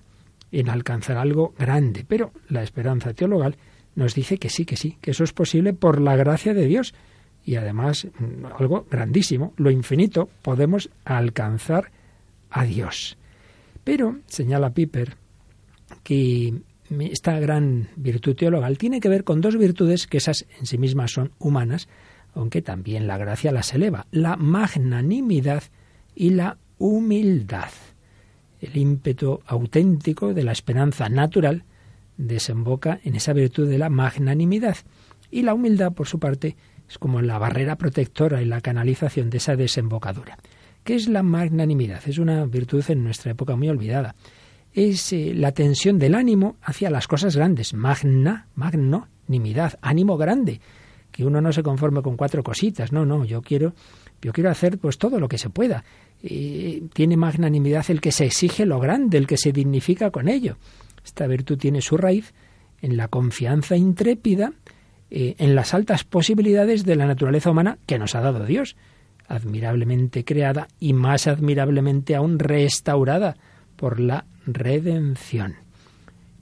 en 0.51 0.69
alcanzar 0.69 1.17
algo 1.17 1.53
grande, 1.57 2.05
pero 2.07 2.31
la 2.49 2.63
esperanza 2.63 3.13
teologal 3.13 3.55
nos 3.95 4.13
dice 4.13 4.37
que 4.37 4.49
sí, 4.49 4.65
que 4.65 4.75
sí, 4.75 4.97
que 5.01 5.11
eso 5.11 5.23
es 5.23 5.33
posible 5.33 5.73
por 5.73 6.01
la 6.01 6.15
gracia 6.15 6.53
de 6.53 6.65
Dios 6.65 6.93
y 7.45 7.55
además 7.55 8.07
mm, 8.17 8.45
algo 8.59 8.85
grandísimo, 8.89 9.53
lo 9.57 9.69
infinito, 9.69 10.29
podemos 10.41 10.89
alcanzar 11.05 11.91
a 12.49 12.63
Dios. 12.65 13.17
Pero, 13.83 14.17
señala 14.25 14.71
Piper, 14.71 15.15
que 16.03 16.55
esta 16.89 17.39
gran 17.39 17.89
virtud 17.95 18.35
teologal 18.35 18.77
tiene 18.77 18.99
que 18.99 19.09
ver 19.09 19.23
con 19.23 19.41
dos 19.41 19.57
virtudes 19.57 20.07
que 20.07 20.17
esas 20.17 20.45
en 20.59 20.65
sí 20.65 20.77
mismas 20.77 21.11
son 21.11 21.31
humanas, 21.39 21.87
aunque 22.33 22.61
también 22.61 23.07
la 23.07 23.17
gracia 23.17 23.51
las 23.51 23.73
eleva, 23.73 24.07
la 24.11 24.35
magnanimidad 24.35 25.63
y 26.15 26.31
la 26.31 26.57
humildad. 26.77 27.69
El 28.59 28.75
ímpetu 28.77 29.41
auténtico 29.45 30.33
de 30.33 30.43
la 30.43 30.51
esperanza 30.51 31.09
natural 31.09 31.63
desemboca 32.17 32.99
en 33.03 33.15
esa 33.15 33.33
virtud 33.33 33.69
de 33.69 33.77
la 33.77 33.89
magnanimidad 33.89 34.77
y 35.31 35.43
la 35.43 35.53
humildad, 35.53 35.93
por 35.93 36.07
su 36.07 36.19
parte, 36.19 36.55
es 36.89 36.97
como 36.97 37.21
la 37.21 37.37
barrera 37.37 37.77
protectora 37.77 38.41
y 38.41 38.45
la 38.45 38.61
canalización 38.61 39.29
de 39.29 39.37
esa 39.37 39.55
desembocadura. 39.55 40.37
¿Qué 40.83 40.95
es 40.95 41.07
la 41.07 41.23
magnanimidad? 41.23 42.01
Es 42.07 42.19
una 42.19 42.45
virtud 42.45 42.83
en 42.89 43.03
nuestra 43.03 43.31
época 43.31 43.55
muy 43.55 43.69
olvidada 43.69 44.15
es 44.75 45.13
eh, 45.13 45.31
la 45.33 45.53
tensión 45.53 45.97
del 45.97 46.13
ánimo 46.15 46.57
hacia 46.61 46.89
las 46.89 47.07
cosas 47.07 47.35
grandes. 47.35 47.73
Magna, 47.73 48.47
magnanimidad, 48.55 49.79
ánimo 49.81 50.17
grande. 50.17 50.59
Que 51.11 51.25
uno 51.25 51.39
no 51.39 51.53
se 51.53 51.63
conforme 51.63 52.01
con 52.01 52.17
cuatro 52.17 52.43
cositas. 52.43 52.91
No, 52.91 53.05
no, 53.05 53.23
yo 53.23 53.41
quiero, 53.41 53.73
yo 54.21 54.33
quiero 54.33 54.49
hacer 54.49 54.77
pues 54.77 54.97
todo 54.97 55.17
lo 55.17 55.29
que 55.29 55.37
se 55.37 55.49
pueda. 55.49 55.85
Eh, 56.21 56.83
tiene 56.93 57.15
magnanimidad 57.15 57.85
el 57.87 58.01
que 58.01 58.11
se 58.11 58.25
exige 58.25 58.65
lo 58.65 58.79
grande, 58.79 59.17
el 59.17 59.27
que 59.27 59.37
se 59.37 59.53
dignifica 59.53 60.11
con 60.11 60.27
ello. 60.27 60.57
Esta 61.05 61.25
virtud 61.25 61.57
tiene 61.57 61.81
su 61.81 61.95
raíz 61.95 62.33
en 62.81 62.97
la 62.97 63.07
confianza 63.07 63.77
intrépida 63.77 64.51
eh, 65.11 65.35
en 65.37 65.55
las 65.55 65.73
altas 65.73 66.03
posibilidades 66.03 66.83
de 66.83 66.95
la 66.95 67.05
naturaleza 67.05 67.51
humana 67.51 67.77
que 67.85 67.99
nos 67.99 68.15
ha 68.15 68.21
dado 68.21 68.45
Dios, 68.45 68.75
admirablemente 69.27 70.23
creada 70.23 70.67
y 70.79 70.93
más 70.93 71.27
admirablemente 71.27 72.15
aún 72.15 72.39
restaurada 72.39 73.35
por 73.75 73.99
la 73.99 74.25
redención. 74.45 75.55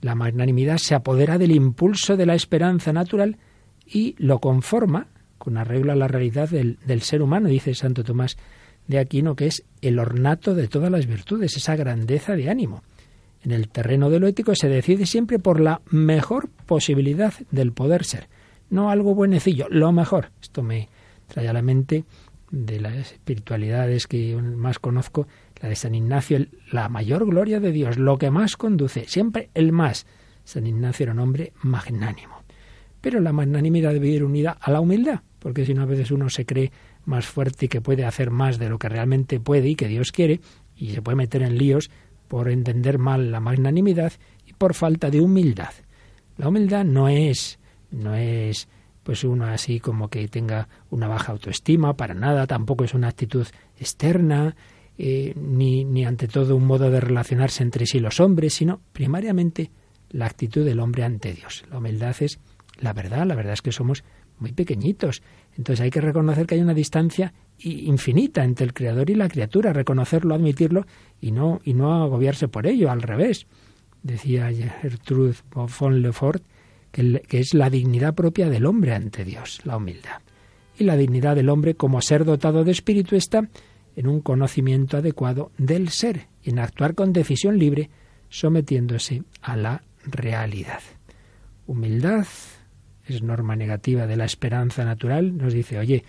La 0.00 0.14
magnanimidad 0.14 0.78
se 0.78 0.94
apodera 0.94 1.38
del 1.38 1.52
impulso 1.52 2.16
de 2.16 2.26
la 2.26 2.34
esperanza 2.34 2.92
natural 2.92 3.38
y 3.86 4.14
lo 4.18 4.38
conforma 4.38 5.06
con 5.38 5.56
arreglo 5.56 5.92
a 5.92 5.96
la 5.96 6.08
realidad 6.08 6.48
del, 6.48 6.78
del, 6.86 7.02
ser 7.02 7.22
humano, 7.22 7.48
dice 7.48 7.74
Santo 7.74 8.04
Tomás 8.04 8.36
de 8.86 8.98
Aquino, 8.98 9.34
que 9.34 9.46
es 9.46 9.64
el 9.82 9.98
ornato 9.98 10.54
de 10.54 10.68
todas 10.68 10.90
las 10.90 11.06
virtudes, 11.06 11.56
esa 11.56 11.76
grandeza 11.76 12.34
de 12.34 12.50
ánimo. 12.50 12.82
En 13.44 13.50
el 13.50 13.68
terreno 13.68 14.08
de 14.08 14.20
lo 14.20 14.26
ético 14.26 14.54
se 14.54 14.68
decide 14.68 15.04
siempre 15.04 15.38
por 15.38 15.60
la 15.60 15.82
mejor 15.90 16.48
posibilidad 16.66 17.34
del 17.50 17.72
poder 17.72 18.04
ser, 18.04 18.28
no 18.70 18.90
algo 18.90 19.14
buenecillo, 19.14 19.66
lo 19.70 19.92
mejor. 19.92 20.30
Esto 20.40 20.62
me 20.62 20.88
trae 21.26 21.48
a 21.48 21.52
la 21.52 21.62
mente 21.62 22.04
de 22.50 22.80
las 22.80 23.12
espiritualidades 23.12 24.06
que 24.06 24.36
más 24.36 24.78
conozco, 24.78 25.26
la 25.60 25.68
de 25.68 25.76
San 25.76 25.94
Ignacio, 25.94 26.46
la 26.70 26.88
mayor 26.88 27.26
gloria 27.26 27.60
de 27.60 27.72
Dios, 27.72 27.98
lo 27.98 28.18
que 28.18 28.30
más 28.30 28.56
conduce, 28.56 29.06
siempre 29.06 29.50
el 29.54 29.72
más. 29.72 30.06
San 30.44 30.66
Ignacio 30.66 31.04
era 31.04 31.12
un 31.12 31.20
hombre 31.20 31.52
magnánimo. 31.62 32.42
Pero 33.00 33.20
la 33.20 33.32
magnanimidad 33.32 33.92
debe 33.92 34.08
ir 34.08 34.24
unida 34.24 34.56
a 34.60 34.70
la 34.70 34.80
humildad, 34.80 35.20
porque 35.38 35.66
si 35.66 35.74
no 35.74 35.82
a 35.82 35.86
veces 35.86 36.10
uno 36.10 36.30
se 36.30 36.46
cree 36.46 36.72
más 37.04 37.26
fuerte 37.26 37.66
y 37.66 37.68
que 37.68 37.80
puede 37.80 38.04
hacer 38.04 38.30
más 38.30 38.58
de 38.58 38.68
lo 38.68 38.78
que 38.78 38.88
realmente 38.88 39.40
puede 39.40 39.68
y 39.68 39.74
que 39.74 39.88
Dios 39.88 40.12
quiere, 40.12 40.40
y 40.76 40.90
se 40.90 41.02
puede 41.02 41.16
meter 41.16 41.42
en 41.42 41.58
líos 41.58 41.90
por 42.28 42.48
entender 42.48 42.98
mal 42.98 43.30
la 43.30 43.40
magnanimidad 43.40 44.12
y 44.46 44.52
por 44.52 44.74
falta 44.74 45.10
de 45.10 45.20
humildad. 45.20 45.70
La 46.36 46.48
humildad 46.48 46.84
no 46.84 47.08
es 47.08 47.58
no 47.94 48.14
es 48.14 48.68
pues 49.02 49.22
uno 49.22 49.44
así 49.44 49.80
como 49.80 50.08
que 50.08 50.26
tenga 50.28 50.68
una 50.90 51.08
baja 51.08 51.32
autoestima, 51.32 51.94
para 51.94 52.14
nada, 52.14 52.46
tampoco 52.46 52.84
es 52.84 52.94
una 52.94 53.08
actitud 53.08 53.46
externa, 53.78 54.56
eh, 54.96 55.34
ni, 55.36 55.84
ni 55.84 56.06
ante 56.06 56.26
todo 56.26 56.56
un 56.56 56.66
modo 56.66 56.90
de 56.90 57.00
relacionarse 57.00 57.62
entre 57.62 57.84
sí 57.84 57.98
los 57.98 58.18
hombres, 58.20 58.54
sino 58.54 58.80
primariamente 58.92 59.70
la 60.10 60.26
actitud 60.26 60.64
del 60.64 60.80
hombre 60.80 61.04
ante 61.04 61.34
Dios. 61.34 61.64
La 61.70 61.78
humildad 61.78 62.16
es 62.20 62.40
la 62.80 62.92
verdad, 62.92 63.26
la 63.26 63.34
verdad 63.34 63.52
es 63.52 63.62
que 63.62 63.72
somos 63.72 64.04
muy 64.38 64.52
pequeñitos. 64.52 65.22
Entonces 65.56 65.82
hay 65.82 65.90
que 65.90 66.00
reconocer 66.00 66.46
que 66.46 66.56
hay 66.56 66.60
una 66.60 66.74
distancia 66.74 67.32
infinita 67.58 68.44
entre 68.44 68.66
el 68.66 68.72
creador 68.72 69.10
y 69.10 69.14
la 69.14 69.28
criatura, 69.28 69.72
reconocerlo, 69.72 70.34
admitirlo 70.34 70.86
y 71.20 71.30
no, 71.30 71.60
y 71.64 71.74
no 71.74 72.02
agobiarse 72.02 72.48
por 72.48 72.66
ello, 72.66 72.90
al 72.90 73.02
revés. 73.02 73.46
Decía 74.02 74.50
Gertrude 74.52 75.34
von 75.52 76.02
Lefort 76.02 76.44
que, 76.94 77.40
es 77.40 77.54
la 77.54 77.70
dignidad 77.70 78.14
propia 78.14 78.48
del 78.48 78.66
hombre 78.66 78.94
ante 78.94 79.24
Dios, 79.24 79.60
la 79.64 79.76
humildad. 79.76 80.22
Y 80.78 80.84
la 80.84 80.96
dignidad 80.96 81.34
del 81.34 81.48
hombre 81.48 81.74
como 81.74 82.00
ser 82.00 82.24
dotado 82.24 82.62
de 82.62 82.70
espíritu 82.70 83.16
está 83.16 83.48
en 83.96 84.06
un 84.06 84.20
conocimiento 84.20 84.96
adecuado 84.96 85.50
del 85.58 85.88
ser 85.88 86.28
en 86.44 86.58
actuar 86.58 86.94
con 86.94 87.12
decisión 87.12 87.58
libre, 87.58 87.90
sometiéndose 88.28 89.22
a 89.42 89.56
la 89.56 89.82
realidad. 90.04 90.80
Humildad 91.66 92.26
es 93.06 93.22
norma 93.22 93.56
negativa 93.56 94.06
de 94.06 94.16
la 94.16 94.24
esperanza 94.24 94.84
natural, 94.84 95.36
nos 95.36 95.52
dice, 95.52 95.78
oye, 95.78 96.04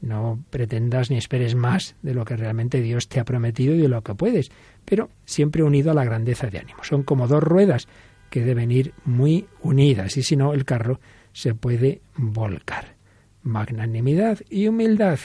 no 0.00 0.42
pretendas 0.48 1.10
ni 1.10 1.18
esperes 1.18 1.54
más 1.54 1.96
de 2.00 2.14
lo 2.14 2.24
que 2.24 2.36
realmente 2.36 2.80
Dios 2.80 3.08
te 3.08 3.20
ha 3.20 3.24
prometido 3.24 3.74
y 3.74 3.78
de 3.78 3.88
lo 3.88 4.02
que 4.02 4.14
puedes, 4.14 4.50
pero 4.86 5.10
siempre 5.26 5.62
unido 5.62 5.90
a 5.90 5.94
la 5.94 6.04
grandeza 6.04 6.48
de 6.48 6.58
ánimo. 6.58 6.82
Son 6.82 7.02
como 7.02 7.28
dos 7.28 7.42
ruedas 7.42 7.88
que 8.30 8.44
deben 8.44 8.70
ir 8.70 8.94
muy 9.04 9.46
unidas 9.60 10.16
y 10.16 10.22
si 10.22 10.36
no 10.36 10.54
el 10.54 10.64
carro 10.64 11.00
se 11.32 11.54
puede 11.54 12.00
volcar. 12.16 12.94
Magnanimidad 13.42 14.40
y 14.48 14.68
humildad. 14.68 15.18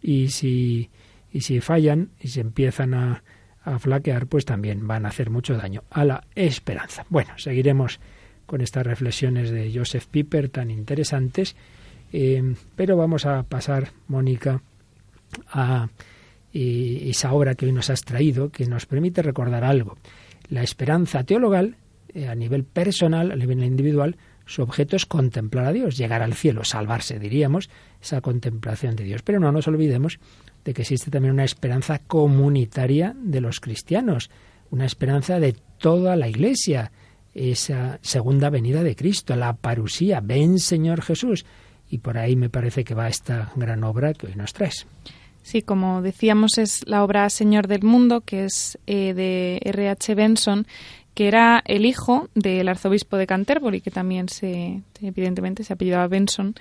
Y 0.00 0.28
si, 0.28 0.90
y 1.32 1.40
si 1.42 1.60
fallan 1.60 2.10
y 2.20 2.28
se 2.28 2.40
empiezan 2.40 2.94
a, 2.94 3.22
a 3.64 3.78
flaquear, 3.78 4.26
pues 4.26 4.44
también 4.44 4.86
van 4.86 5.06
a 5.06 5.08
hacer 5.08 5.30
mucho 5.30 5.56
daño 5.56 5.82
a 5.90 6.04
la 6.04 6.24
esperanza. 6.34 7.06
Bueno, 7.08 7.32
seguiremos 7.36 8.00
con 8.46 8.60
estas 8.60 8.86
reflexiones 8.86 9.50
de 9.50 9.72
Joseph 9.74 10.06
Piper 10.06 10.50
tan 10.50 10.70
interesantes, 10.70 11.56
eh, 12.12 12.54
pero 12.76 12.96
vamos 12.96 13.26
a 13.26 13.42
pasar, 13.44 13.90
Mónica, 14.08 14.62
a 15.48 15.88
esa 16.52 17.32
obra 17.32 17.56
que 17.56 17.66
hoy 17.66 17.72
nos 17.72 17.90
has 17.90 18.04
traído, 18.04 18.50
que 18.50 18.66
nos 18.66 18.86
permite 18.86 19.22
recordar 19.22 19.64
algo. 19.64 19.96
La 20.48 20.62
esperanza 20.62 21.24
teologal 21.24 21.76
eh, 22.14 22.28
a 22.28 22.34
nivel 22.34 22.64
personal, 22.64 23.32
a 23.32 23.36
nivel 23.36 23.62
individual, 23.64 24.16
su 24.46 24.62
objeto 24.62 24.96
es 24.96 25.06
contemplar 25.06 25.66
a 25.66 25.72
Dios, 25.72 25.96
llegar 25.96 26.22
al 26.22 26.34
cielo, 26.34 26.64
salvarse, 26.64 27.18
diríamos, 27.18 27.70
esa 28.02 28.20
contemplación 28.20 28.94
de 28.96 29.04
Dios. 29.04 29.22
Pero 29.22 29.40
no 29.40 29.50
nos 29.52 29.66
olvidemos 29.68 30.18
de 30.64 30.74
que 30.74 30.82
existe 30.82 31.10
también 31.10 31.34
una 31.34 31.44
esperanza 31.44 31.98
comunitaria 31.98 33.14
de 33.16 33.40
los 33.40 33.60
cristianos, 33.60 34.30
una 34.70 34.86
esperanza 34.86 35.40
de 35.40 35.56
toda 35.78 36.16
la 36.16 36.28
Iglesia, 36.28 36.92
esa 37.34 37.98
segunda 38.02 38.50
venida 38.50 38.82
de 38.82 38.94
Cristo, 38.94 39.34
la 39.36 39.54
parusía, 39.54 40.20
ven 40.20 40.58
Señor 40.58 41.02
Jesús. 41.02 41.44
Y 41.90 41.98
por 41.98 42.18
ahí 42.18 42.36
me 42.36 42.48
parece 42.48 42.84
que 42.84 42.94
va 42.94 43.08
esta 43.08 43.52
gran 43.56 43.84
obra 43.84 44.14
que 44.14 44.26
hoy 44.26 44.34
nos 44.36 44.52
traes. 44.52 44.86
Sí, 45.42 45.60
como 45.60 46.00
decíamos, 46.00 46.56
es 46.56 46.86
la 46.86 47.04
obra 47.04 47.28
Señor 47.28 47.66
del 47.66 47.82
Mundo, 47.82 48.22
que 48.22 48.44
es 48.46 48.78
eh, 48.86 49.12
de 49.12 49.60
R.H. 49.62 50.14
Benson, 50.14 50.66
que 51.14 51.28
era 51.28 51.62
el 51.64 51.86
hijo 51.86 52.28
del 52.34 52.68
arzobispo 52.68 53.16
de 53.16 53.26
Canterbury, 53.26 53.80
que 53.80 53.90
también 53.90 54.28
se, 54.28 54.82
evidentemente 55.00 55.64
se 55.64 55.72
apellidaba 55.72 56.08
Benson. 56.08 56.54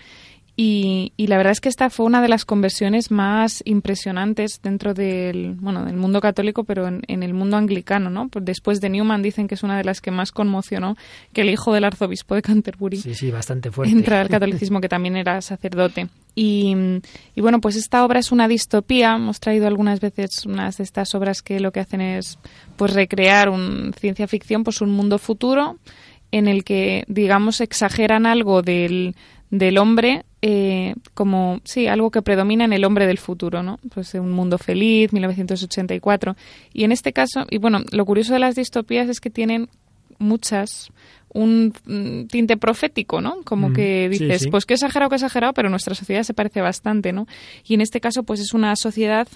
Y, 0.56 1.14
y, 1.18 1.28
la 1.28 1.38
verdad 1.38 1.52
es 1.52 1.62
que 1.62 1.70
esta 1.70 1.90
fue 1.90 2.06
una 2.06 2.22
de 2.22 2.28
las 2.28 2.46
conversiones 2.46 3.10
más 3.10 3.64
impresionantes 3.66 4.60
dentro 4.62 4.94
del, 4.94 5.56
bueno, 5.56 5.84
del 5.84 5.96
mundo 5.96 6.22
católico, 6.22 6.64
pero 6.64 6.88
en, 6.88 7.24
el 7.24 7.34
mundo 7.34 7.58
anglicano, 7.58 8.12
¿no? 8.12 8.28
Pues 8.28 8.46
después 8.46 8.80
de 8.80 8.90
Newman 8.90 9.24
dicen 9.24 9.48
que 9.48 9.56
es 9.56 9.64
una 9.64 9.78
de 9.78 9.84
las 9.84 10.00
que 10.00 10.12
más 10.12 10.32
conmocionó 10.32 10.96
que 11.34 11.42
el 11.42 11.50
hijo 11.50 11.74
del 11.74 11.86
arzobispo 11.86 12.36
de 12.36 12.44
Canterbury 12.44 12.98
sí, 12.98 13.16
sí, 13.16 13.32
bastante 13.32 13.72
fuerte. 13.72 13.96
entra 13.96 14.22
al 14.22 14.30
catolicismo, 14.30 14.80
que 14.80 14.90
también 14.90 15.16
era 15.16 15.42
sacerdote. 15.42 16.10
Y, 16.36 16.76
y, 17.34 17.42
bueno, 17.42 17.60
pues 17.60 17.76
esta 17.76 18.06
obra 18.06 18.20
es 18.20 18.32
una 18.32 18.48
distopía. 18.48 19.16
Hemos 19.16 19.40
traído 19.40 19.66
algunas 19.66 20.02
veces 20.02 20.46
unas 20.46 20.78
de 20.78 20.84
estas 20.84 21.16
obras 21.16 21.42
que 21.42 21.60
lo 21.60 21.72
que 21.72 21.80
hacen 21.80 22.02
es 22.02 22.38
pues 22.76 22.94
recrear 22.94 23.50
un 23.50 23.92
ciencia 24.00 24.28
ficción, 24.28 24.64
pues 24.64 24.82
un 24.82 24.92
mundo 24.92 25.18
futuro 25.18 25.80
en 26.30 26.48
el 26.48 26.64
que, 26.64 27.06
digamos, 27.08 27.60
exageran 27.60 28.28
algo 28.28 28.62
del, 28.62 29.16
del 29.50 29.80
hombre 29.80 30.26
eh, 30.46 30.96
como, 31.14 31.62
sí, 31.64 31.88
algo 31.88 32.12
que 32.12 32.22
predomina 32.22 32.66
en 32.66 32.74
el 32.74 32.84
hombre 32.84 33.08
del 33.08 33.18
futuro, 33.18 33.64
¿no? 33.64 33.80
Pues 33.94 34.14
un 34.16 34.32
mundo 34.32 34.58
feliz, 34.58 35.14
1984. 35.14 36.36
Y 36.74 36.84
en 36.84 36.92
este 36.92 37.14
caso, 37.14 37.46
y 37.50 37.60
bueno, 37.60 37.80
lo 37.94 38.06
curioso 38.06 38.34
de 38.34 38.40
las 38.40 38.56
distopías 38.56 39.08
es 39.08 39.22
que 39.22 39.30
tienen 39.30 39.70
muchas 40.20 40.92
un 41.30 41.74
mm, 41.86 42.28
tinte 42.28 42.58
profético, 42.58 43.22
¿no? 43.22 43.42
Como 43.46 43.70
mm, 43.70 43.74
que 43.74 44.10
dices, 44.10 44.48
pues 44.52 44.66
qué 44.66 44.74
exagerado, 44.74 45.10
qué 45.10 45.16
exagerado, 45.16 45.54
pero 45.54 45.70
nuestra 45.70 45.96
sociedad 45.96 46.24
se 46.24 46.34
parece 46.34 46.60
bastante, 46.60 47.14
¿no? 47.14 47.26
Y 47.64 47.76
en 47.76 47.80
este 47.80 48.02
caso, 48.02 48.24
pues 48.24 48.42
es 48.42 48.54
una 48.54 48.76
sociedad 48.76 49.30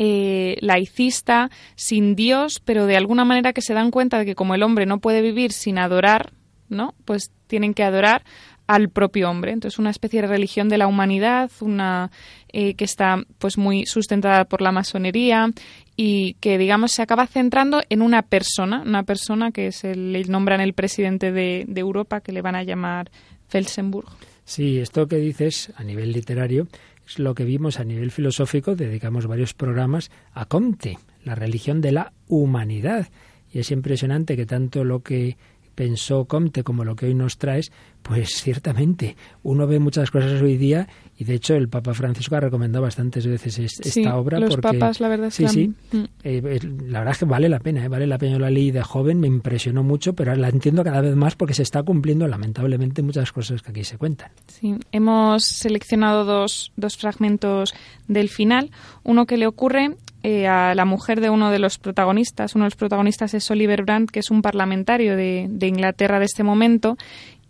eh, 0.00 0.56
laicista, 0.60 1.52
sin 1.76 2.16
Dios, 2.16 2.60
pero 2.64 2.86
de 2.86 2.96
alguna 2.96 3.24
manera 3.24 3.52
que 3.52 3.62
se 3.62 3.74
dan 3.74 3.92
cuenta 3.92 4.18
de 4.18 4.24
que 4.24 4.34
como 4.34 4.56
el 4.56 4.64
hombre 4.64 4.86
no 4.86 4.98
puede 4.98 5.22
vivir 5.22 5.52
sin 5.52 5.78
adorar, 5.78 6.32
¿no? 6.68 6.94
Pues 7.04 7.30
tienen 7.46 7.74
que 7.74 7.84
adorar 7.84 8.24
al 8.66 8.88
propio 8.88 9.30
hombre. 9.30 9.52
Entonces, 9.52 9.78
una 9.78 9.90
especie 9.90 10.22
de 10.22 10.28
religión 10.28 10.68
de 10.68 10.78
la 10.78 10.86
humanidad, 10.86 11.50
una 11.60 12.10
eh, 12.48 12.74
que 12.74 12.84
está 12.84 13.22
pues 13.38 13.58
muy 13.58 13.86
sustentada 13.86 14.44
por 14.44 14.62
la 14.62 14.72
masonería 14.72 15.50
y 15.96 16.34
que 16.34 16.58
digamos 16.58 16.92
se 16.92 17.02
acaba 17.02 17.26
centrando 17.26 17.80
en 17.88 18.02
una 18.02 18.22
persona, 18.22 18.82
una 18.82 19.02
persona 19.04 19.52
que 19.52 19.68
es 19.68 19.84
el, 19.84 20.12
le 20.12 20.24
nombran 20.24 20.60
el 20.60 20.74
presidente 20.74 21.32
de, 21.32 21.64
de 21.66 21.80
Europa, 21.80 22.20
que 22.20 22.32
le 22.32 22.42
van 22.42 22.56
a 22.56 22.62
llamar 22.62 23.10
Felsenburg. 23.48 24.08
Sí, 24.44 24.78
esto 24.78 25.08
que 25.08 25.16
dices 25.16 25.72
a 25.76 25.82
nivel 25.82 26.12
literario 26.12 26.68
es 27.06 27.18
lo 27.18 27.34
que 27.34 27.44
vimos 27.44 27.78
a 27.78 27.84
nivel 27.84 28.10
filosófico, 28.10 28.74
dedicamos 28.74 29.26
varios 29.26 29.54
programas 29.54 30.10
a 30.32 30.46
Comte, 30.46 30.98
la 31.24 31.34
religión 31.34 31.80
de 31.80 31.92
la 31.92 32.12
humanidad. 32.28 33.08
Y 33.52 33.60
es 33.60 33.70
impresionante 33.70 34.36
que 34.36 34.44
tanto 34.44 34.84
lo 34.84 35.02
que 35.02 35.36
pensó 35.76 36.24
Comte 36.24 36.64
como 36.64 36.82
lo 36.82 36.96
que 36.96 37.06
hoy 37.06 37.14
nos 37.14 37.38
traes, 37.38 37.70
pues 38.02 38.40
ciertamente 38.42 39.16
uno 39.42 39.66
ve 39.66 39.78
muchas 39.78 40.10
cosas 40.10 40.40
hoy 40.40 40.56
día 40.56 40.88
y 41.18 41.24
de 41.24 41.34
hecho 41.34 41.54
el 41.54 41.68
Papa 41.68 41.92
Francisco 41.92 42.36
ha 42.36 42.40
recomendado 42.40 42.82
bastantes 42.82 43.26
veces 43.26 43.58
esta 43.58 44.16
obra 44.16 44.38
los 44.38 44.56
papas 44.58 45.00
la 45.00 45.08
verdad 45.08 45.30
sí 45.30 45.48
sí 45.48 45.72
mm. 45.92 46.04
eh, 46.22 46.60
la 46.86 47.00
verdad 47.00 47.12
es 47.12 47.18
que 47.18 47.24
vale 47.24 47.48
la 47.48 47.58
pena 47.58 47.84
¿eh? 47.84 47.88
vale 47.88 48.06
la 48.06 48.18
pena 48.18 48.34
yo 48.34 48.38
la 48.38 48.50
leí 48.50 48.70
de 48.70 48.82
joven 48.82 49.18
me 49.18 49.26
impresionó 49.26 49.82
mucho 49.82 50.14
pero 50.14 50.34
la 50.36 50.48
entiendo 50.48 50.84
cada 50.84 51.00
vez 51.00 51.16
más 51.16 51.34
porque 51.34 51.54
se 51.54 51.62
está 51.62 51.82
cumpliendo 51.82 52.28
lamentablemente 52.28 53.02
muchas 53.02 53.32
cosas 53.32 53.62
que 53.62 53.70
aquí 53.70 53.82
se 53.82 53.98
cuentan 53.98 54.30
sí 54.46 54.76
hemos 54.92 55.44
seleccionado 55.44 56.24
dos, 56.24 56.72
dos 56.76 56.96
fragmentos 56.96 57.74
del 58.06 58.28
final 58.28 58.70
uno 59.02 59.26
que 59.26 59.36
le 59.36 59.46
ocurre 59.46 59.96
eh, 60.28 60.48
a 60.48 60.74
la 60.74 60.84
mujer 60.84 61.20
de 61.20 61.30
uno 61.30 61.52
de 61.52 61.60
los 61.60 61.78
protagonistas. 61.78 62.56
Uno 62.56 62.64
de 62.64 62.70
los 62.70 62.74
protagonistas 62.74 63.32
es 63.32 63.48
Oliver 63.48 63.84
Brandt, 63.84 64.10
que 64.10 64.18
es 64.18 64.32
un 64.32 64.42
parlamentario 64.42 65.14
de, 65.14 65.48
Inglaterra 65.60 66.18
de 66.18 66.24
este 66.24 66.42
momento. 66.42 66.98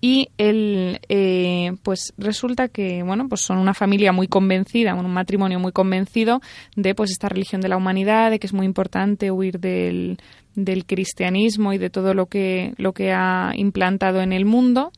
Y 0.02 0.28
él, 0.36 1.00
eh, 1.08 1.72
pues 1.82 2.12
resulta 2.18 2.68
que, 2.68 3.02
bueno, 3.02 3.30
pues 3.30 3.40
son 3.40 3.56
una 3.56 3.72
familia 3.72 4.12
muy 4.12 4.28
convencida, 4.28 4.94
un 4.94 5.10
matrimonio 5.10 5.58
muy 5.58 5.72
convencido 5.72 6.42
de, 6.74 6.94
pues, 6.94 7.12
esta 7.12 7.30
religión 7.30 7.62
de 7.62 7.70
la 7.70 7.78
humanidad, 7.78 8.30
de 8.30 8.38
que 8.38 8.46
es 8.46 8.52
muy 8.52 8.66
importante 8.66 9.30
huir 9.30 9.58
del, 9.58 10.18
del 10.54 10.84
cristianismo 10.84 11.72
y 11.72 11.78
de 11.78 11.88
todo 11.88 12.12
lo 12.12 12.26
que, 12.26 12.74
lo 12.76 12.92
que 12.92 13.10
ha 13.10 13.52
implantado 13.56 14.20
en 14.20 14.34
el 14.34 14.44
mundo 14.44 14.92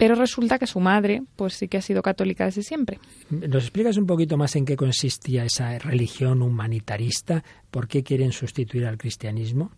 pero 0.00 0.14
resulta 0.14 0.58
que 0.58 0.66
su 0.66 0.80
madre 0.80 1.22
pues 1.36 1.52
sí 1.52 1.68
que 1.68 1.76
ha 1.76 1.82
sido 1.82 2.00
católica 2.00 2.46
desde 2.46 2.62
siempre. 2.62 2.98
¿Nos 3.28 3.64
explicas 3.64 3.98
un 3.98 4.06
poquito 4.06 4.38
más 4.38 4.56
en 4.56 4.64
qué 4.64 4.74
consistía 4.74 5.44
esa 5.44 5.78
religión 5.78 6.40
humanitarista? 6.40 7.44
¿Por 7.70 7.86
qué 7.86 8.02
quieren 8.02 8.32
sustituir 8.32 8.86
al 8.86 8.96
cristianismo? 8.96 9.72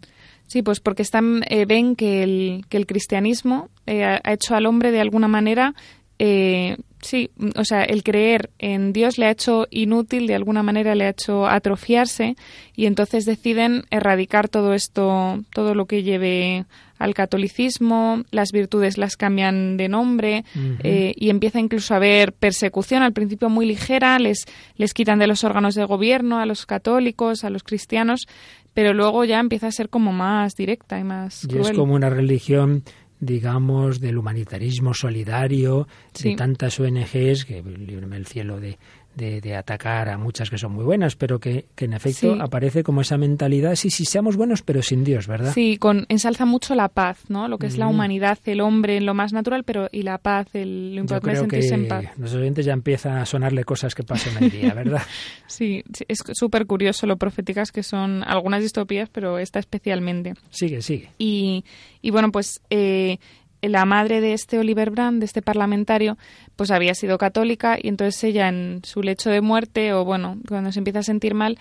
Sí, 0.46 0.62
pues 0.62 0.78
porque 0.78 1.02
están, 1.02 1.42
eh, 1.48 1.66
ven 1.66 1.96
que 1.96 2.22
el, 2.22 2.64
que 2.68 2.76
el 2.76 2.86
cristianismo 2.86 3.68
eh, 3.86 4.04
ha 4.04 4.32
hecho 4.32 4.54
al 4.54 4.66
hombre 4.66 4.92
de 4.92 5.00
alguna 5.00 5.26
manera 5.26 5.74
eh, 6.20 6.76
Sí, 7.02 7.32
o 7.56 7.64
sea, 7.64 7.82
el 7.82 8.04
creer 8.04 8.50
en 8.60 8.92
Dios 8.92 9.18
le 9.18 9.26
ha 9.26 9.32
hecho 9.32 9.66
inútil, 9.70 10.28
de 10.28 10.36
alguna 10.36 10.62
manera 10.62 10.94
le 10.94 11.06
ha 11.06 11.10
hecho 11.10 11.48
atrofiarse 11.48 12.36
y 12.76 12.86
entonces 12.86 13.24
deciden 13.24 13.82
erradicar 13.90 14.48
todo 14.48 14.72
esto, 14.72 15.40
todo 15.52 15.74
lo 15.74 15.86
que 15.86 16.04
lleve 16.04 16.64
al 17.02 17.14
catolicismo, 17.14 18.22
las 18.30 18.52
virtudes 18.52 18.96
las 18.96 19.16
cambian 19.16 19.76
de 19.76 19.88
nombre 19.88 20.44
eh, 20.84 21.12
y 21.16 21.30
empieza 21.30 21.58
incluso 21.58 21.94
a 21.94 21.96
haber 21.96 22.32
persecución, 22.32 23.02
al 23.02 23.12
principio 23.12 23.48
muy 23.48 23.66
ligera, 23.66 24.18
les, 24.20 24.44
les 24.76 24.94
quitan 24.94 25.18
de 25.18 25.26
los 25.26 25.42
órganos 25.42 25.74
de 25.74 25.84
gobierno 25.84 26.38
a 26.38 26.46
los 26.46 26.64
católicos, 26.64 27.42
a 27.42 27.50
los 27.50 27.64
cristianos, 27.64 28.28
pero 28.72 28.94
luego 28.94 29.24
ya 29.24 29.40
empieza 29.40 29.66
a 29.66 29.72
ser 29.72 29.88
como 29.88 30.12
más 30.12 30.54
directa 30.54 30.98
y 30.98 31.04
más... 31.04 31.44
Y 31.50 31.58
es 31.58 31.72
como 31.72 31.94
una 31.94 32.08
religión 32.08 32.84
digamos, 33.22 34.00
del 34.00 34.18
humanitarismo 34.18 34.94
solidario, 34.94 35.86
de 36.20 36.34
tantas 36.34 36.80
ONGs, 36.80 37.44
que 37.44 37.62
líbreme 37.62 38.16
el 38.16 38.26
cielo 38.26 38.58
de, 38.58 38.80
de, 39.14 39.56
atacar 39.56 40.08
a 40.08 40.18
muchas 40.18 40.50
que 40.50 40.58
son 40.58 40.72
muy 40.72 40.84
buenas, 40.84 41.16
pero 41.16 41.38
que, 41.38 41.66
en 41.76 41.92
efecto 41.92 42.36
aparece 42.40 42.82
como 42.82 43.00
esa 43.00 43.18
mentalidad, 43.18 43.74
sí, 43.74 43.90
sí, 43.90 44.04
seamos 44.04 44.36
buenos, 44.36 44.62
pero 44.62 44.82
sin 44.82 45.04
Dios, 45.04 45.26
¿verdad? 45.26 45.52
Sí, 45.52 45.76
con, 45.76 46.06
ensalza 46.08 46.46
mucho 46.46 46.74
la 46.74 46.88
paz, 46.88 47.24
¿no? 47.28 47.48
Lo 47.48 47.58
que 47.58 47.66
es 47.66 47.76
la 47.76 47.88
humanidad, 47.88 48.38
el 48.46 48.60
hombre 48.60 48.96
en 48.96 49.06
lo 49.06 49.14
más 49.14 49.32
natural, 49.32 49.64
pero 49.64 49.88
y 49.92 50.02
la 50.02 50.18
paz, 50.18 50.48
el, 50.54 50.94
lo 50.94 51.00
importante 51.02 51.32
es 51.32 51.38
sentirse 51.40 51.74
en 51.74 51.88
paz. 51.88 52.04
Los 52.18 52.34
oyentes 52.34 52.64
ya 52.64 52.72
empiezan 52.72 53.18
a 53.18 53.26
sonarle 53.26 53.64
cosas 53.64 53.94
que 53.94 54.02
pasan 54.02 54.42
el 54.42 54.50
día, 54.50 54.74
¿verdad? 54.74 55.02
sí, 55.46 55.82
es 56.08 56.22
súper 56.32 56.66
curioso 56.66 57.06
lo 57.06 57.16
proféticas 57.16 57.72
que 57.72 57.82
son 57.82 58.22
algunas 58.24 58.62
distopías, 58.62 59.08
pero 59.10 59.38
esta 59.38 59.58
especialmente. 59.58 60.34
Sigue, 60.50 60.82
sigue. 60.82 61.10
Y, 61.18 61.64
y 62.00 62.10
bueno, 62.10 62.32
pues 62.32 62.60
eh, 62.70 63.18
la 63.62 63.84
madre 63.84 64.20
de 64.20 64.32
este 64.32 64.58
Oliver 64.58 64.90
Brand, 64.90 65.20
de 65.20 65.26
este 65.26 65.42
parlamentario, 65.42 66.18
pues 66.56 66.70
había 66.70 66.94
sido 66.94 67.16
católica 67.18 67.78
y 67.80 67.88
entonces 67.88 68.22
ella 68.24 68.48
en 68.48 68.80
su 68.84 69.02
lecho 69.02 69.30
de 69.30 69.40
muerte 69.40 69.92
o 69.92 70.04
bueno, 70.04 70.38
cuando 70.48 70.72
se 70.72 70.80
empieza 70.80 70.98
a 70.98 71.04
sentir 71.04 71.34
mal, 71.34 71.58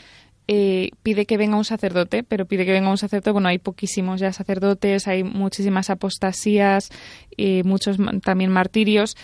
eh, 0.47 0.91
pide 1.03 1.25
que 1.25 1.37
venga 1.37 1.55
un 1.55 1.63
sacerdote, 1.63 2.23
pero 2.23 2.45
pide 2.45 2.65
que 2.65 2.71
venga 2.71 2.89
un 2.89 2.97
sacerdote, 2.97 3.31
bueno, 3.31 3.47
hay 3.47 3.59
poquísimos 3.59 4.19
ya 4.19 4.33
sacerdotes, 4.33 5.07
hay 5.07 5.23
muchísimas 5.23 5.89
apostasías, 5.89 6.89
y 7.37 7.63
muchos 7.63 7.97
también 8.23 8.51
martirios. 8.51 9.15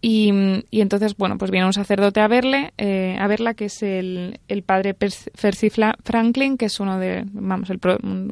Y, 0.00 0.30
entonces, 0.70 1.16
bueno, 1.16 1.38
pues 1.38 1.50
viene 1.50 1.66
un 1.66 1.72
sacerdote 1.72 2.20
a 2.20 2.28
verle, 2.28 2.72
eh, 2.78 3.16
a 3.18 3.26
verla, 3.26 3.54
que 3.54 3.64
es 3.64 3.82
el, 3.82 4.38
el 4.46 4.62
padre 4.62 4.94
Percy 4.94 5.70
Franklin, 6.04 6.56
que 6.56 6.66
es 6.66 6.78
uno 6.78 7.00
de, 7.00 7.24
vamos, 7.32 7.68
el 7.70 7.80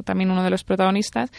también 0.05 0.31
uno 0.31 0.45
de 0.45 0.51
los 0.51 0.63
protagonistas, 0.63 1.33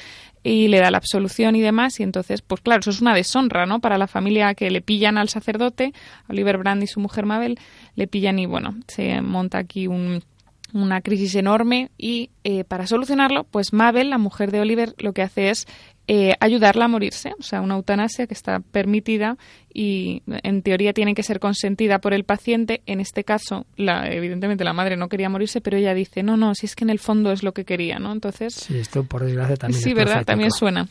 y 0.44 0.68
le 0.68 0.80
da 0.80 0.92
la 0.92 0.98
absolución 0.98 1.56
y 1.56 1.62
demás. 1.62 2.00
Y 2.02 2.04
entonces, 2.04 2.42
pues 2.42 2.60
claro, 2.60 2.82
eso 2.82 2.90
es 2.90 3.00
una 3.00 3.14
deshonra, 3.14 3.66
¿no? 3.66 3.80
Para 3.80 3.98
la 3.98 4.08
familia 4.08 4.54
que 4.54 4.70
le 4.70 4.82
pillan 4.82 5.18
al 5.18 5.30
sacerdote, 5.30 5.94
Oliver 6.28 6.58
Brand 6.58 6.84
y 6.84 6.88
su 6.88 7.00
mujer 7.00 7.26
Mabel, 7.26 7.58
le 7.96 8.08
pillan 8.08 8.38
y 8.40 8.46
bueno, 8.46 8.76
se 8.88 9.22
monta 9.22 9.60
aquí 9.60 9.88
un, 9.88 10.24
una 10.74 11.02
crisis 11.02 11.36
enorme 11.36 11.92
y 11.98 12.32
eh, 12.44 12.64
para 12.64 12.88
solucionarlo, 12.88 13.46
pues 13.46 13.74
Mabel, 13.74 14.10
la 14.10 14.18
mujer 14.18 14.52
de 14.52 14.60
Oliver, 14.60 14.94
lo 14.98 15.14
que 15.14 15.22
hace 15.22 15.50
es 15.50 15.68
eh, 16.10 16.36
ayudarla 16.40 16.86
a 16.86 16.88
morirse, 16.88 17.34
o 17.38 17.44
sea, 17.44 17.60
una 17.60 17.76
eutanasia 17.76 18.28
que 18.28 18.34
está 18.34 18.62
permitida 18.62 19.38
y 19.74 20.24
en 20.26 20.62
teoría 20.62 20.94
tiene 20.94 21.14
que 21.14 21.22
ser 21.22 21.42
consentida 21.42 22.00
por 22.00 22.14
el 22.14 22.24
paciente. 22.24 22.82
En 22.86 23.02
este 23.02 23.26
caso, 23.26 23.66
la, 23.76 24.10
evidentemente 24.10 24.64
la 24.64 24.72
madre 24.72 24.96
no 24.96 25.10
quería 25.10 25.30
morirse, 25.30 25.60
pero 25.60 25.76
ella 25.76 25.94
dice, 25.94 26.24
no, 26.24 26.38
no, 26.38 26.56
si 26.56 26.66
es 26.66 26.76
que 26.76 26.86
en 26.86 26.92
el 26.92 27.00
fondo 27.00 27.34
es 27.34 27.44
lo 27.44 27.54
que 27.54 27.66
quería, 27.66 28.00
¿no? 28.00 28.14
Entonces... 28.14 28.54
Sí, 28.54 28.78
esto 28.78 29.04
por 29.04 29.26
desgracia 29.26 29.58
también 29.58 29.82
Sí, 29.82 29.94
¿verdad? 29.94 30.24
También 30.24 30.52
suena. 30.52 30.88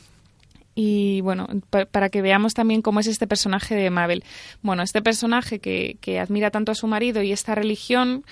Y 0.75 1.23
bueno, 1.23 1.49
para 1.71 2.11
que 2.11 2.21
veamos 2.21 2.53
también 2.53 2.83
cómo 2.83 3.01
es 3.01 3.07
este 3.07 3.27
personaje 3.27 3.75
de 3.75 3.89
Mabel. 3.89 4.23
Bueno, 4.61 4.83
este 4.83 5.01
personaje 5.01 5.59
que, 5.59 5.97
que 6.03 6.21
admira 6.21 6.51
tanto 6.51 6.73
a 6.73 6.75
su 6.75 6.87
marido 6.87 7.23
y 7.23 7.33
esta 7.33 7.55
religión, 7.55 8.27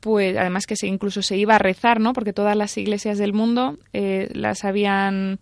pues 0.00 0.36
además 0.36 0.66
que 0.66 0.76
se, 0.76 0.86
incluso 0.86 1.22
se 1.22 1.38
iba 1.38 1.54
a 1.54 1.58
rezar, 1.58 2.00
¿no? 2.00 2.12
Porque 2.12 2.34
todas 2.34 2.54
las 2.54 2.76
iglesias 2.76 3.16
del 3.16 3.32
mundo 3.32 3.78
eh, 3.94 4.28
las 4.34 4.66
habían 4.66 5.38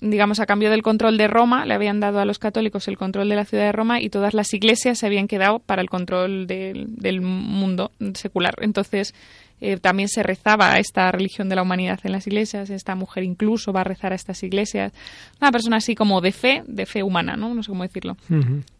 digamos, 0.00 0.40
a 0.40 0.46
cambio 0.46 0.70
del 0.70 0.82
control 0.82 1.16
de 1.18 1.28
Roma, 1.28 1.66
le 1.66 1.74
habían 1.74 2.00
dado 2.00 2.20
a 2.20 2.24
los 2.24 2.38
católicos 2.38 2.88
el 2.88 2.98
control 2.98 3.28
de 3.28 3.36
la 3.36 3.44
ciudad 3.44 3.64
de 3.64 3.72
Roma 3.72 4.00
y 4.00 4.10
todas 4.10 4.34
las 4.34 4.52
iglesias 4.54 4.98
se 4.98 5.06
habían 5.06 5.28
quedado 5.28 5.58
para 5.58 5.82
el 5.82 5.90
control 5.90 6.46
del, 6.46 6.86
del 6.96 7.20
mundo 7.20 7.92
secular. 8.14 8.54
Entonces, 8.60 9.14
eh, 9.60 9.76
también 9.78 10.08
se 10.08 10.22
rezaba 10.22 10.72
a 10.72 10.78
esta 10.78 11.10
religión 11.10 11.48
de 11.48 11.56
la 11.56 11.62
humanidad 11.62 11.98
en 12.04 12.12
las 12.12 12.26
iglesias, 12.26 12.70
esta 12.70 12.94
mujer 12.94 13.24
incluso 13.24 13.72
va 13.72 13.80
a 13.80 13.84
rezar 13.84 14.12
a 14.12 14.14
estas 14.16 14.42
iglesias, 14.42 14.92
una 15.40 15.50
persona 15.50 15.76
así 15.78 15.94
como 15.94 16.20
de 16.20 16.32
fe, 16.32 16.62
de 16.66 16.86
fe 16.86 17.02
humana, 17.02 17.36
¿no? 17.36 17.54
No 17.54 17.62
sé 17.62 17.70
cómo 17.70 17.82
decirlo. 17.82 18.16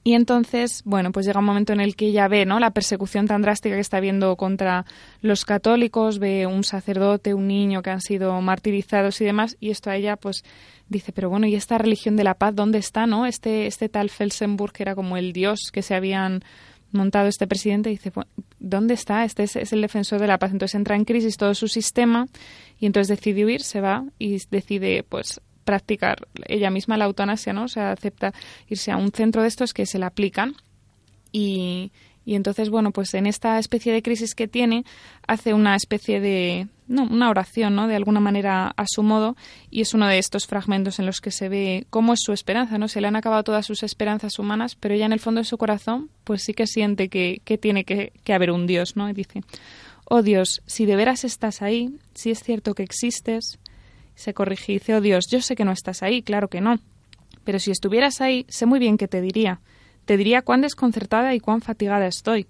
Y 0.04 0.14
entonces, 0.14 0.82
bueno, 0.84 1.12
pues 1.12 1.26
llega 1.26 1.40
un 1.40 1.44
momento 1.44 1.72
en 1.72 1.80
el 1.80 1.96
que 1.96 2.06
ella 2.06 2.28
ve, 2.28 2.46
¿no? 2.46 2.60
La 2.60 2.70
persecución 2.70 3.26
tan 3.26 3.42
drástica 3.42 3.74
que 3.74 3.80
está 3.80 3.98
habiendo 3.98 4.36
contra 4.36 4.84
los 5.20 5.44
católicos, 5.44 6.18
ve 6.18 6.46
un 6.46 6.64
sacerdote, 6.64 7.34
un 7.34 7.48
niño 7.48 7.82
que 7.82 7.90
han 7.90 8.00
sido 8.00 8.40
martirizados 8.40 9.20
y 9.20 9.24
demás, 9.24 9.56
y 9.60 9.70
esto 9.70 9.90
a 9.90 9.96
ella, 9.96 10.16
pues, 10.16 10.44
dice, 10.88 11.12
pero 11.12 11.28
bueno, 11.28 11.46
¿y 11.46 11.54
esta 11.54 11.78
religión 11.78 12.16
de 12.16 12.24
la 12.24 12.34
paz 12.34 12.54
dónde 12.54 12.78
está, 12.78 13.06
no? 13.06 13.26
Este, 13.26 13.66
este 13.66 13.88
tal 13.88 14.10
Felsenburg 14.10 14.72
que 14.72 14.82
era 14.82 14.94
como 14.94 15.16
el 15.16 15.32
dios 15.32 15.70
que 15.72 15.82
se 15.82 15.94
habían 15.94 16.42
montado 16.92 17.28
este 17.28 17.46
presidente 17.46 17.90
dice, 17.90 18.10
¿dónde 18.60 18.94
está? 18.94 19.24
Este 19.24 19.44
es, 19.44 19.72
el 19.72 19.80
defensor 19.80 20.20
de 20.20 20.26
la 20.26 20.38
paz. 20.38 20.52
Entonces 20.52 20.74
entra 20.74 20.96
en 20.96 21.04
crisis 21.04 21.36
todo 21.36 21.54
su 21.54 21.68
sistema 21.68 22.26
y 22.78 22.86
entonces 22.86 23.16
decide 23.16 23.44
huir, 23.44 23.62
se 23.62 23.80
va 23.80 24.04
y 24.18 24.38
decide 24.50 25.02
pues 25.02 25.40
practicar 25.64 26.26
ella 26.46 26.70
misma 26.70 26.96
la 26.96 27.04
eutanasia, 27.04 27.52
¿no? 27.52 27.64
O 27.64 27.68
sea, 27.68 27.92
acepta 27.92 28.32
irse 28.68 28.90
a 28.90 28.96
un 28.96 29.12
centro 29.12 29.42
de 29.42 29.48
estos 29.48 29.74
que 29.74 29.86
se 29.86 29.98
le 29.98 30.06
aplican 30.06 30.54
y, 31.30 31.92
y 32.24 32.34
entonces, 32.34 32.70
bueno, 32.70 32.90
pues 32.90 33.12
en 33.14 33.26
esta 33.26 33.58
especie 33.58 33.92
de 33.92 34.02
crisis 34.02 34.34
que 34.34 34.48
tiene, 34.48 34.84
hace 35.26 35.52
una 35.54 35.76
especie 35.76 36.20
de, 36.20 36.68
no, 36.88 37.04
una 37.04 37.30
oración, 37.30 37.74
¿no? 37.74 37.86
De 37.86 37.94
alguna 37.94 38.20
manera 38.20 38.72
a 38.76 38.84
su 38.86 39.02
modo, 39.02 39.36
y 39.70 39.82
es 39.82 39.94
uno 39.94 40.06
de 40.08 40.18
estos 40.18 40.46
fragmentos 40.46 40.98
en 40.98 41.06
los 41.06 41.20
que 41.20 41.30
se 41.30 41.48
ve 41.48 41.86
cómo 41.90 42.14
es 42.14 42.20
su 42.22 42.32
esperanza, 42.32 42.78
¿no? 42.78 42.88
Se 42.88 43.00
le 43.00 43.08
han 43.08 43.16
acabado 43.16 43.44
todas 43.44 43.66
sus 43.66 43.82
esperanzas 43.82 44.38
humanas, 44.38 44.74
pero 44.74 44.94
ella 44.94 45.06
en 45.06 45.12
el 45.12 45.20
fondo 45.20 45.40
de 45.40 45.44
su 45.44 45.58
corazón, 45.58 46.10
pues 46.24 46.42
sí 46.42 46.54
que 46.54 46.66
siente 46.66 47.08
que, 47.08 47.40
que 47.44 47.58
tiene 47.58 47.84
que, 47.84 48.12
que 48.24 48.32
haber 48.32 48.50
un 48.50 48.66
Dios, 48.66 48.96
¿no? 48.96 49.08
Y 49.08 49.12
dice, 49.12 49.42
oh 50.06 50.22
Dios, 50.22 50.62
si 50.66 50.86
de 50.86 50.96
veras 50.96 51.24
estás 51.24 51.62
ahí, 51.62 51.94
si 52.14 52.30
es 52.30 52.42
cierto 52.42 52.74
que 52.74 52.82
existes, 52.82 53.58
se 54.14 54.34
corrige 54.34 54.72
y 54.72 54.78
dice, 54.78 54.94
oh 54.94 55.00
Dios, 55.00 55.26
yo 55.30 55.40
sé 55.40 55.54
que 55.54 55.64
no 55.64 55.72
estás 55.72 56.02
ahí, 56.02 56.22
claro 56.22 56.48
que 56.48 56.60
no, 56.60 56.80
pero 57.44 57.58
si 57.58 57.70
estuvieras 57.70 58.20
ahí, 58.20 58.44
sé 58.48 58.66
muy 58.66 58.78
bien 58.78 58.98
que 58.98 59.08
te 59.08 59.20
diría, 59.20 59.60
te 60.04 60.16
diría 60.16 60.42
cuán 60.42 60.60
desconcertada 60.60 61.34
y 61.34 61.40
cuán 61.40 61.60
fatigada 61.60 62.06
estoy. 62.06 62.46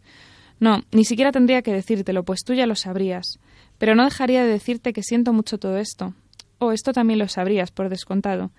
No, 0.61 0.83
ni 0.90 1.05
siquiera 1.05 1.31
tendría 1.31 1.62
que 1.62 1.72
decírtelo, 1.72 2.24
pues 2.24 2.40
tú 2.44 2.55
ya 2.55 2.66
lo 2.66 2.74
sabrías. 2.74 3.38
Pero 3.79 3.95
no 3.95 4.05
dejaría 4.05 4.43
de 4.43 4.53
decirte 4.53 4.93
que 4.93 5.03
siento 5.03 5.33
mucho 5.33 5.59
todo 5.59 5.79
esto. 5.79 6.14
Oh, 6.59 6.73
esto 6.73 6.93
también 6.93 7.19
lo 7.19 7.29
sabrías, 7.29 7.71
por 7.71 7.88
descontado. 7.88 8.51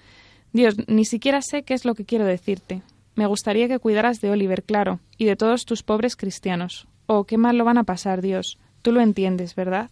Dios, 0.54 0.76
ni 0.88 1.06
siquiera 1.06 1.42
sé 1.42 1.64
qué 1.64 1.74
es 1.74 1.86
lo 1.86 1.94
que 1.94 2.06
quiero 2.06 2.26
decirte. 2.26 2.82
Me 3.16 3.28
gustaría 3.28 3.68
que 3.68 3.80
cuidaras 3.80 4.22
de 4.22 4.32
Oliver, 4.32 4.64
claro, 4.64 5.00
y 5.18 5.26
de 5.26 5.36
todos 5.36 5.66
tus 5.66 5.84
pobres 5.84 6.16
cristianos. 6.16 6.88
Oh, 7.06 7.26
qué 7.26 7.38
mal 7.38 7.58
lo 7.58 7.66
van 7.66 7.78
a 7.78 7.84
pasar, 7.84 8.22
Dios. 8.22 8.58
Tú 8.82 8.92
lo 8.94 9.02
entiendes, 9.02 9.56
¿verdad? 9.56 9.90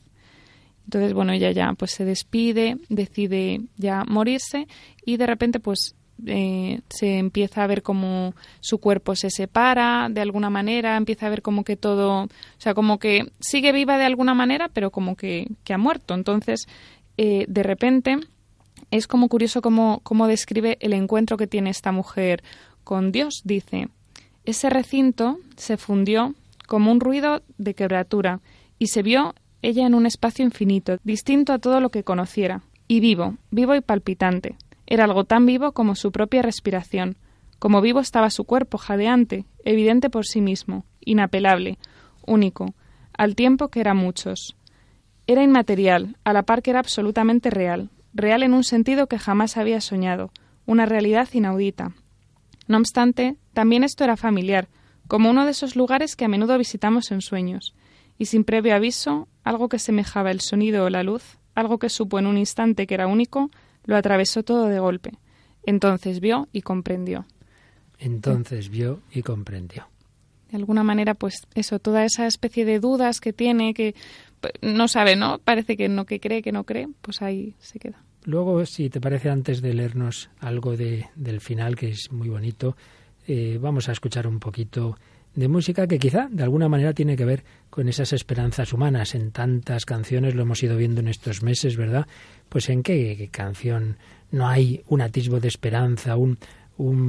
Entonces, 0.85 1.13
bueno, 1.13 1.33
ella 1.33 1.51
ya 1.51 1.73
pues 1.73 1.91
se 1.91 2.05
despide, 2.05 2.77
decide 2.87 3.59
ya 3.75 4.05
morirse 4.05 4.67
y 5.05 5.17
de 5.17 5.27
repente 5.27 5.59
pues 5.59 5.96
eh, 6.25 6.81
se 6.89 7.17
empieza 7.17 7.63
a 7.63 7.67
ver 7.67 7.83
como 7.83 8.33
su 8.59 8.79
cuerpo 8.79 9.15
se 9.15 9.29
separa 9.29 10.09
de 10.09 10.21
alguna 10.21 10.49
manera, 10.49 10.97
empieza 10.97 11.27
a 11.27 11.29
ver 11.29 11.41
como 11.41 11.63
que 11.63 11.75
todo, 11.75 12.23
o 12.23 12.29
sea, 12.57 12.73
como 12.73 12.99
que 12.99 13.31
sigue 13.39 13.71
viva 13.71 13.97
de 13.97 14.05
alguna 14.05 14.33
manera, 14.33 14.69
pero 14.69 14.91
como 14.91 15.15
que, 15.15 15.47
ha 15.69 15.77
muerto. 15.77 16.13
Entonces, 16.13 16.67
eh, 17.17 17.45
de 17.47 17.63
repente, 17.63 18.19
es 18.91 19.07
como 19.07 19.29
curioso 19.29 19.61
cómo, 19.61 20.01
cómo 20.03 20.27
describe 20.27 20.77
el 20.81 20.93
encuentro 20.93 21.37
que 21.37 21.47
tiene 21.47 21.69
esta 21.69 21.91
mujer 21.91 22.43
con 22.83 23.11
Dios. 23.11 23.41
Dice, 23.43 23.89
ese 24.45 24.69
recinto 24.69 25.37
se 25.55 25.77
fundió 25.77 26.33
como 26.67 26.91
un 26.91 26.99
ruido 26.99 27.41
de 27.57 27.73
quebratura 27.73 28.39
y 28.79 28.87
se 28.87 29.01
vio 29.01 29.35
ella 29.61 29.85
en 29.85 29.95
un 29.95 30.05
espacio 30.05 30.45
infinito, 30.45 30.97
distinto 31.03 31.53
a 31.53 31.59
todo 31.59 31.79
lo 31.81 31.89
que 31.89 32.03
conociera, 32.03 32.61
y 32.87 32.99
vivo, 32.99 33.35
vivo 33.51 33.75
y 33.75 33.81
palpitante. 33.81 34.55
Era 34.87 35.03
algo 35.03 35.25
tan 35.25 35.45
vivo 35.45 35.73
como 35.73 35.95
su 35.95 36.11
propia 36.11 36.41
respiración. 36.41 37.17
Como 37.59 37.81
vivo 37.81 37.99
estaba 37.99 38.29
su 38.29 38.45
cuerpo, 38.45 38.77
jadeante, 38.77 39.45
evidente 39.63 40.09
por 40.09 40.25
sí 40.25 40.41
mismo, 40.41 40.85
inapelable, 41.01 41.77
único, 42.25 42.73
al 43.13 43.35
tiempo 43.35 43.67
que 43.67 43.81
era 43.81 43.93
muchos. 43.93 44.55
Era 45.27 45.43
inmaterial, 45.43 46.15
a 46.23 46.31
la 46.33 46.43
par 46.43 46.61
que 46.61 46.69
era 46.69 46.79
absolutamente 46.79 47.49
real, 47.49 47.89
real 48.13 48.43
en 48.43 48.53
un 48.53 48.63
sentido 48.63 49.07
que 49.07 49.19
jamás 49.19 49.57
había 49.57 49.81
soñado, 49.81 50.31
una 50.65 50.85
realidad 50.85 51.27
inaudita. 51.33 51.91
No 52.67 52.77
obstante, 52.77 53.35
también 53.53 53.83
esto 53.83 54.05
era 54.05 54.15
familiar, 54.15 54.69
como 55.07 55.29
uno 55.29 55.45
de 55.45 55.51
esos 55.51 55.75
lugares 55.75 56.15
que 56.15 56.25
a 56.25 56.29
menudo 56.29 56.57
visitamos 56.57 57.11
en 57.11 57.21
sueños, 57.21 57.73
y 58.17 58.25
sin 58.25 58.43
previo 58.43 58.75
aviso, 58.75 59.27
algo 59.43 59.67
que 59.67 59.79
semejaba 59.79 60.31
el 60.31 60.41
sonido 60.41 60.85
o 60.85 60.89
la 60.89 61.03
luz, 61.03 61.37
algo 61.55 61.77
que 61.79 61.89
supo 61.89 62.19
en 62.19 62.27
un 62.27 62.37
instante 62.37 62.87
que 62.87 62.93
era 62.93 63.07
único, 63.07 63.49
lo 63.87 63.95
atravesó 63.95 64.43
todo 64.43 64.67
de 64.67 64.79
golpe. 64.79 65.13
Entonces 65.65 66.19
vio 66.19 66.47
y 66.53 66.61
comprendió. 66.61 67.25
Entonces 67.97 68.69
vio 68.69 69.01
y 69.11 69.23
comprendió. 69.23 69.87
de 70.51 70.57
alguna 70.57 70.83
manera, 70.83 71.15
pues 71.15 71.47
eso, 71.55 71.79
toda 71.79 72.05
esa 72.05 72.27
especie 72.27 72.63
de 72.63 72.79
dudas 72.79 73.19
que 73.19 73.33
tiene, 73.33 73.73
que 73.73 73.95
pues, 74.39 74.53
no 74.61 74.87
sabe, 74.87 75.15
¿no? 75.15 75.39
Parece 75.39 75.75
que 75.75 75.89
no 75.89 76.05
que 76.05 76.19
cree, 76.19 76.41
que 76.41 76.51
no 76.51 76.63
cree, 76.63 76.87
pues 77.01 77.21
ahí 77.21 77.55
se 77.59 77.79
queda. 77.79 78.03
Luego, 78.23 78.65
si 78.65 78.89
te 78.89 79.01
parece, 79.01 79.29
antes 79.29 79.61
de 79.61 79.73
leernos 79.73 80.29
algo 80.39 80.75
de, 80.77 81.07
del 81.15 81.41
final, 81.41 81.75
que 81.75 81.89
es 81.89 82.11
muy 82.11 82.29
bonito, 82.29 82.75
eh, 83.27 83.57
vamos 83.59 83.89
a 83.89 83.93
escuchar 83.93 84.27
un 84.27 84.39
poquito 84.39 84.97
de 85.37 85.47
música 85.47 85.85
que 85.85 85.99
quizá 85.99 86.27
de 86.31 86.41
alguna 86.41 86.67
manera 86.67 86.93
tiene 86.93 87.15
que 87.15 87.23
ver 87.23 87.43
con 87.69 87.87
esas 87.87 88.11
esperanzas 88.11 88.73
humanas. 88.73 89.13
En 89.13 89.29
tantas 89.31 89.85
canciones 89.85 90.33
lo 90.33 90.41
hemos 90.41 90.63
ido 90.63 90.75
viendo 90.75 90.99
en 90.99 91.07
estos 91.07 91.43
meses, 91.43 91.77
¿verdad? 91.77 92.07
Pues 92.49 92.69
en 92.69 92.81
qué, 92.81 93.29
canción 93.31 93.97
no 94.31 94.47
hay 94.47 94.81
un 94.87 95.01
atisbo 95.01 95.39
de 95.39 95.47
esperanza, 95.47 96.17
un, 96.17 96.39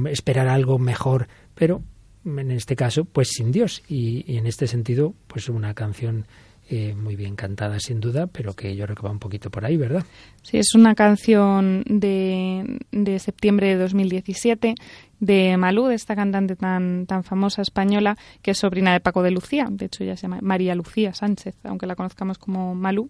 esperar 0.07 0.47
algo 0.47 0.77
mejor, 0.77 1.27
pero 1.55 1.81
en 2.23 2.51
este 2.51 2.75
caso, 2.75 3.03
pues 3.03 3.29
sin 3.29 3.51
Dios. 3.51 3.81
Y, 3.89 4.37
en 4.37 4.45
este 4.45 4.67
sentido, 4.67 5.15
pues 5.25 5.49
una 5.49 5.73
canción 5.73 6.27
eh, 6.69 6.93
muy 6.93 7.15
bien 7.15 7.35
cantada 7.35 7.79
sin 7.79 7.99
duda, 7.99 8.27
pero 8.27 8.53
que 8.53 8.75
yo 8.75 8.85
creo 8.85 8.95
que 8.95 9.01
va 9.01 9.09
un 9.09 9.17
poquito 9.17 9.49
por 9.49 9.65
ahí, 9.65 9.75
¿verdad? 9.75 10.05
Sí, 10.43 10.59
es 10.59 10.75
una 10.75 10.93
canción 10.93 11.83
de, 11.87 12.77
de 12.91 13.17
septiembre 13.17 13.69
de 13.69 13.77
2017 13.77 14.75
de 15.19 15.57
Malú, 15.57 15.85
de 15.87 15.95
esta 15.95 16.15
cantante 16.15 16.55
tan, 16.55 17.05
tan 17.05 17.23
famosa 17.23 17.61
española, 17.61 18.17
que 18.41 18.51
es 18.51 18.57
sobrina 18.57 18.93
de 18.93 18.99
Paco 18.99 19.21
de 19.23 19.31
Lucía. 19.31 19.67
De 19.69 19.85
hecho, 19.85 20.03
ella 20.03 20.15
se 20.15 20.23
llama 20.23 20.39
María 20.41 20.75
Lucía 20.75 21.13
Sánchez, 21.13 21.55
aunque 21.63 21.87
la 21.87 21.95
conozcamos 21.95 22.37
como 22.37 22.75
Malú. 22.75 23.09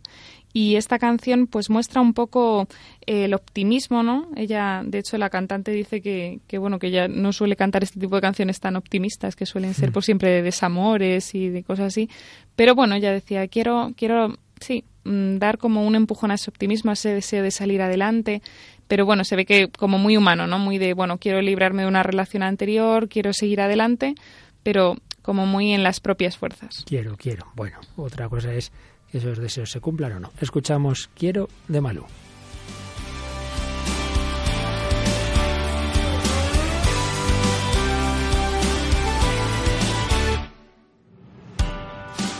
Y 0.51 0.75
esta 0.77 0.97
canción 0.97 1.45
pues 1.45 1.69
muestra 1.69 2.01
un 2.01 2.13
poco 2.13 2.67
eh, 3.05 3.25
el 3.25 3.35
optimismo, 3.35 4.01
¿no? 4.01 4.29
Ella, 4.35 4.81
de 4.83 4.99
hecho, 4.99 5.17
la 5.19 5.29
cantante 5.29 5.71
dice 5.71 6.01
que, 6.01 6.39
que, 6.47 6.57
bueno, 6.57 6.79
que 6.79 6.87
ella 6.87 7.07
no 7.07 7.31
suele 7.33 7.55
cantar 7.55 7.83
este 7.83 7.99
tipo 7.99 8.15
de 8.15 8.21
canciones 8.21 8.59
tan 8.59 8.75
optimistas, 8.75 9.35
que 9.35 9.45
suelen 9.45 9.75
ser 9.75 9.91
mm. 9.91 9.93
por 9.93 10.03
siempre 10.03 10.31
de 10.31 10.41
desamores 10.41 11.35
y 11.35 11.49
de 11.49 11.63
cosas 11.63 11.87
así. 11.87 12.09
Pero 12.55 12.73
bueno, 12.73 12.95
ella 12.95 13.11
decía, 13.11 13.47
quiero, 13.47 13.93
quiero, 13.95 14.37
sí, 14.59 14.83
mm, 15.03 15.37
dar 15.37 15.59
como 15.59 15.85
un 15.85 15.95
empujón 15.95 16.31
a 16.31 16.35
ese 16.35 16.49
optimismo, 16.49 16.89
a 16.89 16.93
ese 16.93 17.13
deseo 17.13 17.43
de 17.43 17.51
salir 17.51 17.83
adelante, 17.83 18.41
pero 18.89 19.05
bueno, 19.05 19.23
se 19.23 19.37
ve 19.37 19.45
que 19.45 19.69
como 19.69 19.99
muy 19.99 20.17
humano, 20.17 20.47
¿no? 20.47 20.57
Muy 20.57 20.79
de, 20.79 20.93
bueno, 20.93 21.19
quiero 21.19 21.41
librarme 21.41 21.83
de 21.83 21.87
una 21.87 22.03
relación 22.03 22.41
anterior, 22.41 23.07
quiero 23.07 23.31
seguir 23.33 23.61
adelante, 23.61 24.15
pero 24.63 24.97
como 25.21 25.45
muy 25.45 25.73
en 25.73 25.83
las 25.83 25.99
propias 25.99 26.37
fuerzas. 26.37 26.83
Quiero, 26.87 27.15
quiero. 27.15 27.45
Bueno, 27.55 27.77
otra 27.95 28.27
cosa 28.27 28.51
es 28.51 28.71
que 29.11 29.19
esos 29.19 29.37
deseos 29.37 29.69
se 29.69 29.79
cumplan 29.79 30.13
o 30.13 30.19
no. 30.19 30.31
Escuchamos 30.41 31.09
Quiero 31.13 31.47
de 31.67 31.81
Malú. 31.81 32.03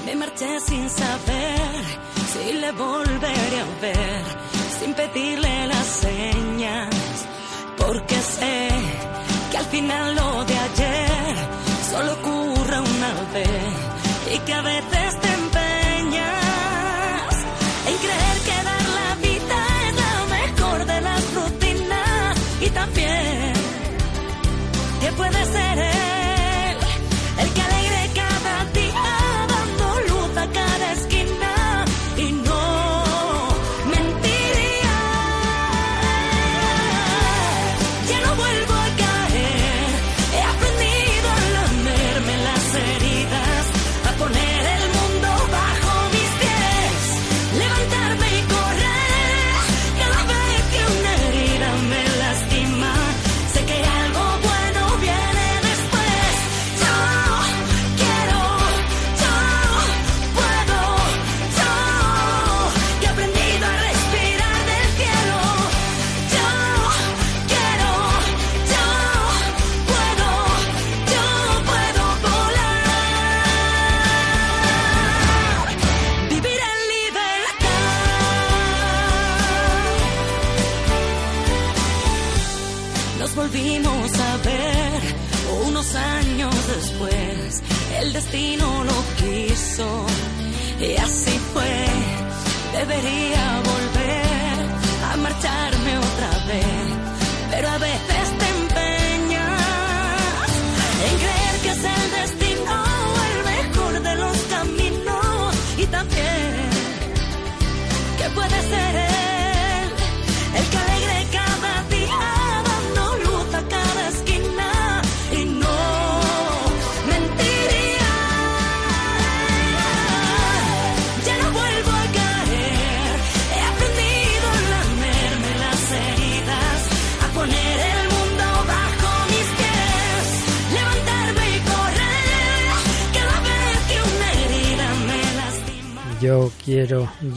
Me 0.08 0.16
marché 0.16 0.60
sin 0.62 0.90
saber 0.90 2.10
si 2.34 2.54
le 2.54 2.72
volveré 2.72 3.60
a 3.60 3.82
ver, 3.82 4.09
final 9.88 10.19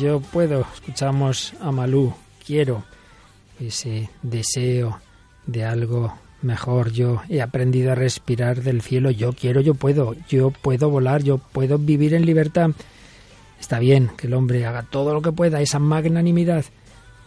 yo 0.03 0.21
puedo. 0.21 0.67
Escuchamos 0.75 1.55
a 1.61 1.71
Malú, 1.71 2.13
quiero 2.45 2.83
ese 3.61 4.11
deseo 4.23 5.01
de 5.47 5.65
algo 5.65 6.13
mejor. 6.43 6.91
Yo 6.91 7.23
he 7.29 7.41
aprendido 7.41 7.93
a 7.93 7.95
respirar 7.95 8.63
del 8.63 8.83
cielo. 8.83 9.13
Yo 9.13 9.33
quiero, 9.33 9.61
yo 9.61 9.75
puedo. 9.75 10.17
Yo 10.29 10.51
puedo 10.51 10.91
volar, 10.91 11.23
yo 11.23 11.39
puedo 11.39 11.79
vivir 11.79 12.15
en 12.15 12.27
libertad. 12.27 12.71
Está 13.61 13.79
bien 13.79 14.11
que 14.17 14.27
el 14.27 14.35
hombre 14.35 14.67
haga 14.67 14.83
todo 14.83 15.15
lo 15.15 15.23
que 15.23 15.31
pueda, 15.31 15.61
esa 15.61 15.79
magnanimidad, 15.79 16.65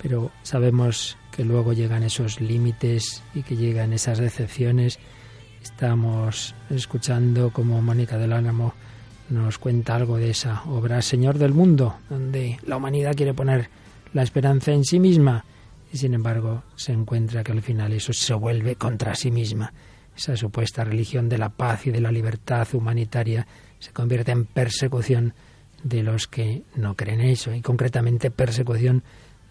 pero 0.02 0.32
sabemos 0.44 1.18
que 1.32 1.46
luego 1.46 1.72
llegan 1.72 2.04
esos 2.04 2.42
límites 2.42 3.24
y 3.34 3.44
que 3.44 3.56
llegan 3.56 3.94
esas 3.94 4.18
decepciones. 4.18 5.00
Estamos 5.64 6.54
escuchando 6.70 7.52
como 7.52 7.82
Mónica 7.82 8.18
del 8.18 8.34
Álamo 8.34 8.74
nos 9.30 9.58
cuenta 9.58 9.96
algo 9.96 10.18
de 10.18 10.30
esa 10.30 10.64
obra 10.66 11.02
Señor 11.02 11.38
del 11.38 11.54
Mundo, 11.54 11.98
donde 12.10 12.60
la 12.66 12.78
humanidad 12.78 13.16
quiere 13.16 13.34
poner 13.34 13.70
la 14.14 14.24
esperanza 14.24 14.72
en 14.72 14.84
sí 14.84 15.00
misma 15.00 15.44
y 15.92 15.98
sin 15.98 16.14
embargo 16.14 16.64
se 16.76 16.92
encuentra 16.92 17.44
que 17.44 17.52
al 17.52 17.62
final 17.62 17.94
eso 17.94 18.14
se 18.14 18.34
vuelve 18.34 18.76
contra 18.76 19.16
sí 19.16 19.32
misma. 19.32 19.74
Esa 20.16 20.38
supuesta 20.38 20.84
religión 20.84 21.28
de 21.28 21.38
la 21.38 21.50
paz 21.50 21.88
y 21.88 21.92
de 21.92 22.02
la 22.02 22.12
libertad 22.12 22.68
humanitaria 22.74 23.46
se 23.80 23.92
convierte 23.92 24.32
en 24.32 24.46
persecución 24.46 25.34
de 25.84 26.04
los 26.04 26.28
que 26.28 26.64
no 26.76 26.96
creen 26.96 27.22
eso 27.22 27.54
y 27.54 27.62
concretamente 27.62 28.32
persecución 28.32 29.04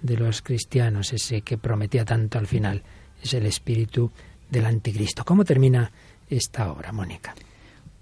de 0.02 0.16
los 0.16 0.42
cristianos, 0.42 1.12
ese 1.12 1.42
que 1.42 1.58
prometía 1.58 2.04
tanto 2.04 2.38
al 2.38 2.46
final, 2.46 2.82
es 3.22 3.34
el 3.34 3.46
espíritu 3.46 4.10
del 4.50 4.66
anticristo. 4.66 5.24
¿Cómo 5.24 5.44
termina 5.44 5.90
esta 6.28 6.70
obra, 6.70 6.92
Mónica? 6.92 7.34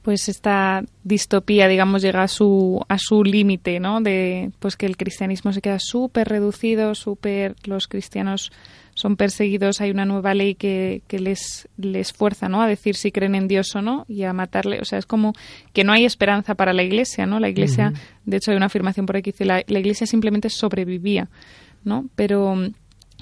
Pues 0.03 0.29
esta 0.29 0.83
distopía, 1.05 1.69
digamos, 1.69 2.03
llega 2.03 2.25
a 2.25 2.29
su, 2.29 2.85
a 2.88 2.99
su 2.99 3.23
límite, 3.23 3.79
¿no? 3.79 4.01
De 4.01 4.51
pues 4.59 4.77
que 4.77 4.87
el 4.87 4.97
cristianismo 4.97 5.53
se 5.53 5.62
queda 5.62 5.79
súper 5.79 6.29
reducido, 6.29 6.95
súper 6.95 7.55
los 7.65 7.87
cristianos 7.87 8.51
son 8.95 9.17
perseguidos, 9.17 9.81
hay 9.81 9.91
una 9.91 10.05
nueva 10.05 10.35
ley 10.35 10.55
que, 10.55 11.03
que 11.07 11.19
les, 11.19 11.69
les 11.79 12.12
fuerza, 12.12 12.49
¿no? 12.49 12.61
A 12.61 12.67
decir 12.67 12.97
si 12.97 13.11
creen 13.11 13.35
en 13.35 13.49
Dios 13.49 13.75
o 13.75 13.81
no 13.81 14.05
y 14.09 14.25
a 14.25 14.33
matarle. 14.33 14.81
O 14.81 14.85
sea, 14.85 14.99
es 14.99 15.07
como 15.07 15.33
que 15.73 15.85
no 15.85 15.93
hay 15.93 16.05
esperanza 16.05 16.55
para 16.57 16.73
la 16.73 16.83
Iglesia, 16.83 17.25
¿no? 17.25 17.41
La 17.41 17.49
Iglesia, 17.49 17.93
de 18.27 18.37
hecho, 18.37 18.51
hay 18.51 18.57
una 18.57 18.67
afirmación 18.67 19.07
por 19.07 19.17
aquí 19.17 19.25
que 19.25 19.33
dice 19.33 19.45
la, 19.45 19.62
la 19.67 19.79
Iglesia 19.79 20.07
simplemente 20.07 20.51
sobrevivía, 20.51 21.29
¿no? 21.85 22.07
Pero 22.17 22.55
mm, 22.55 22.75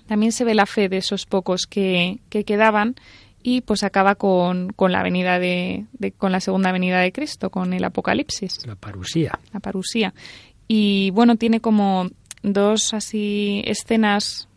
también 0.08 0.32
se 0.32 0.44
ve 0.44 0.54
la 0.54 0.66
fe 0.66 0.88
de 0.88 0.96
esos 0.96 1.26
pocos 1.26 1.66
que, 1.66 2.18
que 2.30 2.44
quedaban 2.44 2.96
y 3.42 3.62
pues 3.62 3.82
acaba 3.82 4.14
con, 4.14 4.72
con 4.72 4.92
la 4.92 5.02
venida 5.02 5.38
de, 5.38 5.86
de, 5.92 6.12
con 6.12 6.32
la 6.32 6.40
segunda 6.40 6.72
venida 6.72 7.00
de 7.00 7.12
Cristo, 7.12 7.50
con 7.50 7.72
el 7.72 7.84
Apocalipsis. 7.84 8.66
La 8.66 8.74
parusía. 8.74 9.38
La 9.52 9.60
parusía. 9.60 10.14
Y 10.68 11.10
bueno, 11.10 11.36
tiene 11.36 11.60
como 11.60 12.08
dos 12.42 12.94
así 12.94 13.62
escenas 13.66 14.48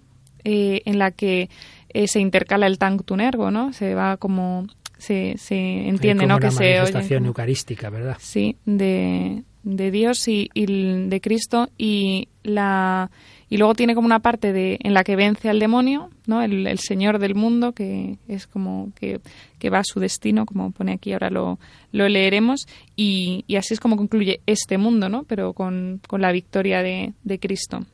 eh, 0.44 0.82
en 0.86 1.00
la 1.00 1.12
que 1.12 1.50
eh, 1.90 2.08
se 2.08 2.20
intercala 2.20 2.68
el 2.68 2.78
tunergo, 3.04 3.52
¿no? 3.52 3.74
Se 3.74 3.94
va 3.96 4.18
como 4.18 4.68
se, 4.98 5.36
se 5.38 5.88
entiende, 5.88 6.26
¿no? 6.26 6.40
Que 6.40 6.52
se 6.52 6.76
manifestación 6.76 7.26
eucarística, 7.26 7.90
¿verdad? 7.90 8.18
Sí, 8.20 8.58
de, 8.66 9.44
de 9.64 9.92
Dios 9.92 10.28
y, 10.28 10.50
y, 10.54 11.08
de 11.08 11.22
Cristo 11.22 11.70
y 11.78 12.28
la 12.44 13.10
y 13.54 13.58
luego 13.58 13.76
tiene 13.76 13.94
como 13.94 14.08
una 14.08 14.18
parte 14.18 14.52
de 14.52 14.80
en 14.82 14.96
la 14.96 15.04
que 15.04 15.16
vence 15.16 15.48
al 15.48 15.60
demonio, 15.60 16.10
¿no? 16.26 16.42
El, 16.42 16.80
señor 16.80 17.20
del 17.20 17.36
mundo 17.36 17.74
que 17.74 18.18
es 18.28 18.48
como 18.48 18.92
que, 18.96 19.20
que, 19.60 19.70
va 19.70 19.78
a 19.78 19.84
su 19.84 20.00
destino, 20.00 20.48
como 20.48 20.72
pone 20.72 20.94
aquí 20.94 21.14
ahora 21.14 21.30
lo, 21.30 21.60
lo 21.92 22.10
leeremos 22.10 22.66
y, 22.96 23.46
y, 23.46 23.58
así 23.58 23.76
es 23.76 23.80
como 23.80 23.96
concluye 23.96 24.42
este 24.48 24.80
mundo, 24.80 25.08
¿no? 25.08 25.22
Pero 25.26 25.54
con, 25.54 26.02
con 26.08 26.20
la 26.20 26.32
victoria 26.32 26.82
de, 26.82 27.14
de 27.24 27.38
Cristo. 27.38 27.86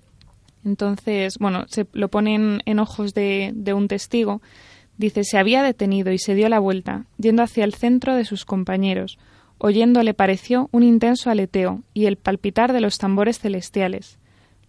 Entonces, 0.64 1.38
bueno, 1.40 1.66
se 1.68 1.86
lo 1.92 2.08
ponen 2.08 2.62
en 2.66 2.80
ojos 2.80 3.14
de, 3.14 3.52
de 3.54 3.74
un 3.74 3.90
testigo. 3.90 4.42
Dice, 4.98 5.26
se 5.26 5.38
había 5.38 5.62
detenido 5.62 6.14
y 6.14 6.20
se 6.20 6.36
dio 6.36 6.48
la 6.48 6.60
vuelta, 6.60 7.06
yendo 7.18 7.44
hacia 7.44 7.66
el 7.66 7.74
centro 7.74 8.16
de 8.16 8.24
sus 8.24 8.46
compañeros. 8.46 9.20
Oyendo 9.58 10.04
le 10.04 10.14
pareció 10.14 10.70
un 10.72 10.84
intenso 10.84 11.30
aleteo 11.30 11.82
y 11.94 12.06
el 12.06 12.16
palpitar 12.16 12.72
de 12.72 12.80
los 12.80 12.98
tambores 12.98 13.40
celestiales. 13.40 14.19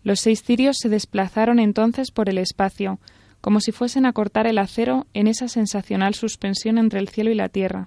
Los 0.02 0.20
seis 0.20 0.42
cirios 0.42 0.78
se 0.80 0.88
desplazaron 0.88 1.58
entonces 1.58 2.10
por 2.10 2.28
el 2.28 2.38
espacio, 2.38 2.98
como 3.40 3.60
si 3.60 3.72
fuesen 3.72 4.06
a 4.06 4.12
cortar 4.12 4.46
el 4.46 4.58
acero 4.58 5.06
en 5.14 5.26
esa 5.26 5.48
sensacional 5.48 6.14
suspensión 6.14 6.78
entre 6.78 7.00
el 7.00 7.08
cielo 7.08 7.30
y 7.30 7.34
la 7.34 7.48
tierra. 7.48 7.86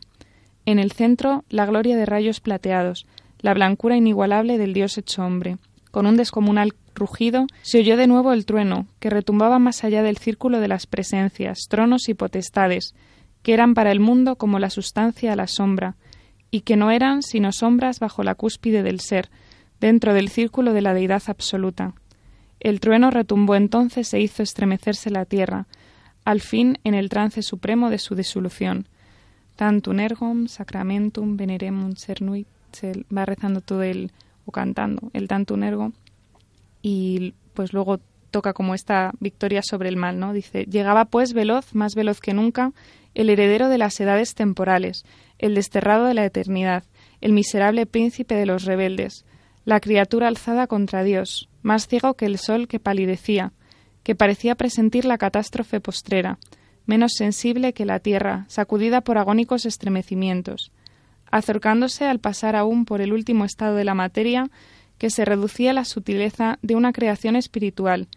En 0.66 0.80
el 0.80 0.92
centro, 0.92 1.44
la 1.50 1.66
gloria 1.66 1.98
de 1.98 2.06
rayos 2.06 2.40
plateados, 2.40 3.06
la 3.40 3.54
blancura 3.54 3.98
inigualable 3.98 4.58
del 4.58 4.74
Dios 4.74 4.98
hecho 4.98 5.24
hombre. 5.24 5.58
Con 5.92 6.06
un 6.06 6.16
descomunal 6.16 6.74
rugido, 6.96 7.46
se 7.62 7.80
oyó 7.80 7.98
de 7.98 8.08
nuevo 8.08 8.32
el 8.32 8.46
trueno, 8.46 8.88
que 9.00 9.10
retumbaba 9.10 9.60
más 9.60 9.84
allá 9.84 10.02
del 10.02 10.18
círculo 10.18 10.60
de 10.60 10.68
las 10.68 10.88
presencias, 10.88 11.68
tronos 11.70 12.10
y 12.10 12.14
potestades, 12.14 12.96
que 13.42 13.54
eran 13.54 13.74
para 13.74 13.92
el 13.92 14.00
mundo 14.00 14.38
como 14.38 14.60
la 14.60 14.70
sustancia 14.70 15.34
a 15.34 15.36
la 15.36 15.48
sombra, 15.48 15.96
y 16.50 16.62
que 16.62 16.78
no 16.78 16.92
eran 16.92 17.22
sino 17.22 17.52
sombras 17.52 18.00
bajo 18.00 18.24
la 18.24 18.36
cúspide 18.36 18.84
del 18.84 19.00
ser, 19.02 19.30
dentro 19.82 20.14
del 20.14 20.30
círculo 20.30 20.72
de 20.74 20.82
la 20.82 20.94
deidad 20.94 21.24
absoluta. 21.28 21.94
El 22.64 22.80
trueno 22.80 23.12
retumbó 23.12 23.56
entonces 23.56 24.14
e 24.14 24.22
hizo 24.22 24.42
estremecerse 24.42 25.10
la 25.10 25.26
tierra, 25.26 25.68
al 26.24 26.40
fin 26.40 26.80
en 26.86 26.94
el 26.94 27.10
trance 27.10 27.42
supremo 27.42 27.90
de 27.90 28.00
su 28.00 28.16
disolución. 28.16 28.88
Tantum 29.58 30.00
ergum 30.00 30.48
sacramentum 30.48 31.36
veneremum 31.36 31.96
cernuit, 31.96 32.48
se 32.72 33.06
va 33.16 33.26
rezando 33.26 33.60
todo 33.60 33.84
el, 33.84 34.12
o 34.46 34.52
cantando 34.54 35.12
el 35.12 35.28
tantum 35.28 35.62
ergo, 35.64 35.92
y 36.82 37.34
pues 37.54 37.74
luego 37.74 38.00
toca 38.32 38.54
como 38.54 38.74
esta 38.74 39.12
victoria 39.20 39.62
sobre 39.62 39.90
el 39.90 39.98
mal, 39.98 40.18
¿no? 40.18 40.32
Dice, 40.32 40.64
llegaba 40.64 41.04
pues 41.06 41.34
veloz, 41.34 41.76
más 41.76 41.96
veloz 41.96 42.22
que 42.22 42.34
nunca, 42.34 42.72
el 43.14 43.30
heredero 43.30 43.68
de 43.68 43.78
las 43.78 44.00
edades 44.00 44.36
temporales, 44.36 45.06
el 45.38 45.54
desterrado 45.54 46.06
de 46.06 46.14
la 46.14 46.26
eternidad, 46.26 46.86
el 47.20 47.34
miserable 47.34 47.86
príncipe 47.86 48.36
de 48.36 48.46
los 48.46 48.64
rebeldes, 48.64 49.26
la 49.66 49.80
criatura 49.80 50.28
alzada 50.28 50.68
contra 50.68 51.04
Dios, 51.04 51.50
más 51.62 51.88
ciego 51.88 52.16
que 52.16 52.26
el 52.26 52.38
sol 52.38 52.68
que 52.68 52.80
palidecía, 52.80 53.54
que 54.04 54.16
parecía 54.16 54.56
presentir 54.56 55.06
la 55.06 55.18
catástrofe 55.18 55.80
postrera, 55.80 56.38
menos 56.86 57.14
sensible 57.14 57.74
que 57.74 57.86
la 57.86 58.00
tierra, 58.00 58.46
sacudida 58.50 59.02
por 59.02 59.18
agónicos 59.18 59.66
estremecimientos, 59.66 60.72
acercándose 61.32 62.06
al 62.06 62.20
pasar 62.20 62.56
aún 62.56 62.86
por 62.86 63.02
el 63.02 63.14
último 63.14 63.46
estado 63.46 63.76
de 63.76 63.86
la 63.86 63.94
materia, 63.96 64.50
que 64.98 65.10
se 65.10 65.26
reducía 65.26 65.72
a 65.72 65.74
la 65.74 65.86
sutileza 65.86 66.60
de 66.62 66.76
una 66.76 66.94
creación 66.94 67.36
espiritual. 67.36 68.08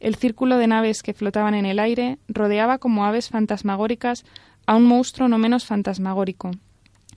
El 0.00 0.16
círculo 0.16 0.58
de 0.58 0.66
naves 0.66 1.02
que 1.02 1.14
flotaban 1.14 1.54
en 1.54 1.64
el 1.64 1.78
aire 1.78 2.18
rodeaba 2.28 2.78
como 2.78 3.06
aves 3.06 3.30
fantasmagóricas 3.30 4.24
a 4.66 4.76
un 4.76 4.84
monstruo 4.84 5.28
no 5.28 5.38
menos 5.38 5.64
fantasmagórico. 5.64 6.50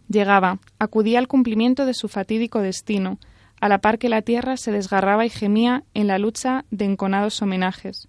Llegaba, 0.08 0.60
acudía 0.80 1.20
al 1.20 1.28
cumplimiento 1.28 1.86
de 1.86 1.94
su 1.94 2.08
fatídico 2.08 2.62
destino, 2.62 3.20
a 3.62 3.70
la 3.70 3.80
par 3.80 3.98
que 4.00 4.10
la 4.10 4.22
tierra 4.22 4.58
se 4.58 4.72
desgarraba 4.72 5.26
y 5.26 5.30
gemía 5.30 5.84
en 5.94 6.08
la 6.08 6.18
lucha 6.18 6.66
de 6.72 6.86
enconados 6.86 7.42
homenajes. 7.42 8.08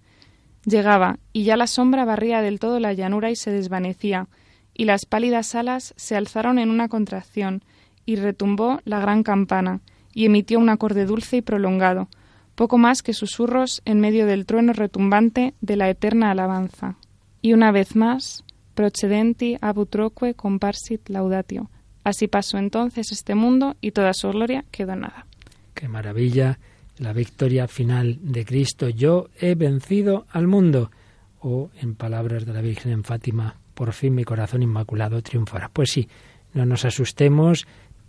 Llegaba, 0.65 1.17
y 1.33 1.43
ya 1.43 1.57
la 1.57 1.67
sombra 1.67 2.05
barría 2.05 2.41
del 2.41 2.59
todo 2.59 2.79
la 2.79 2.93
llanura 2.93 3.31
y 3.31 3.35
se 3.35 3.51
desvanecía, 3.51 4.27
y 4.73 4.85
las 4.85 5.05
pálidas 5.05 5.55
alas 5.55 5.93
se 5.97 6.15
alzaron 6.15 6.59
en 6.59 6.69
una 6.69 6.87
contracción, 6.87 7.63
y 8.05 8.15
retumbó 8.15 8.79
la 8.85 8.99
gran 8.99 9.23
campana, 9.23 9.81
y 10.13 10.25
emitió 10.25 10.59
un 10.59 10.69
acorde 10.69 11.05
dulce 11.05 11.37
y 11.37 11.41
prolongado, 11.41 12.09
poco 12.55 12.77
más 12.77 13.01
que 13.01 13.13
susurros 13.13 13.81
en 13.85 13.99
medio 13.99 14.25
del 14.25 14.45
trueno 14.45 14.73
retumbante 14.73 15.55
de 15.61 15.75
la 15.75 15.89
eterna 15.89 16.31
alabanza. 16.31 16.95
Y 17.41 17.53
una 17.53 17.71
vez 17.71 17.95
más, 17.95 18.43
procedenti 18.75 19.57
abutroque 19.61 20.35
comparsit 20.35 21.09
laudatio. 21.09 21.69
Así 22.03 22.27
pasó 22.27 22.57
entonces 22.57 23.11
este 23.11 23.35
mundo 23.35 23.75
y 23.81 23.91
toda 23.91 24.13
su 24.13 24.29
gloria 24.29 24.65
quedó 24.71 24.95
nada. 24.95 25.25
Qué 25.73 25.87
maravilla 25.87 26.59
la 26.97 27.13
victoria 27.13 27.67
final 27.67 28.19
de 28.21 28.45
Cristo. 28.45 28.89
Yo 28.89 29.29
he 29.39 29.55
vencido 29.55 30.25
al 30.29 30.47
mundo. 30.47 30.91
O, 31.39 31.71
en 31.81 31.95
palabras 31.95 32.45
de 32.45 32.53
la 32.53 32.61
Virgen 32.61 32.91
en 32.91 33.03
Fátima, 33.03 33.55
por 33.73 33.93
fin 33.93 34.13
mi 34.13 34.23
corazón 34.23 34.61
inmaculado 34.61 35.23
triunfará. 35.23 35.69
Pues 35.73 35.89
sí, 35.89 36.07
no 36.53 36.65
nos 36.67 36.85
asustemos. 36.85 37.65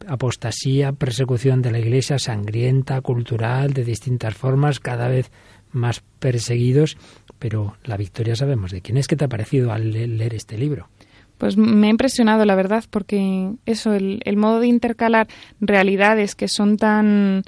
Apostasía, 0.07 0.93
persecución 0.93 1.63
de 1.63 1.71
la 1.71 1.79
Iglesia, 1.79 2.19
sangrienta, 2.19 3.01
cultural, 3.01 3.73
de 3.73 3.85
distintas 3.85 4.35
formas, 4.35 4.81
cada 4.81 5.09
vez 5.09 5.31
más 5.71 6.03
perseguidos. 6.19 6.99
Pero 7.39 7.77
la 7.85 7.97
victoria 7.97 8.37
sabemos 8.37 8.71
de 8.71 8.83
quién 8.83 8.99
es. 8.99 9.07
que 9.07 9.17
te 9.17 9.25
ha 9.25 9.29
parecido 9.29 9.73
al 9.73 9.93
leer 9.93 10.35
este 10.35 10.59
libro? 10.59 10.89
Pues 11.43 11.57
me 11.57 11.89
ha 11.89 11.91
impresionado, 11.91 12.45
la 12.45 12.55
verdad, 12.55 12.85
porque 12.89 13.51
eso, 13.67 13.95
el, 13.95 14.23
el 14.25 14.37
modo 14.37 14.61
de 14.61 14.69
intercalar 14.69 15.27
realidades 15.61 16.37
que 16.37 16.47
son 16.47 16.77
tan 16.77 17.43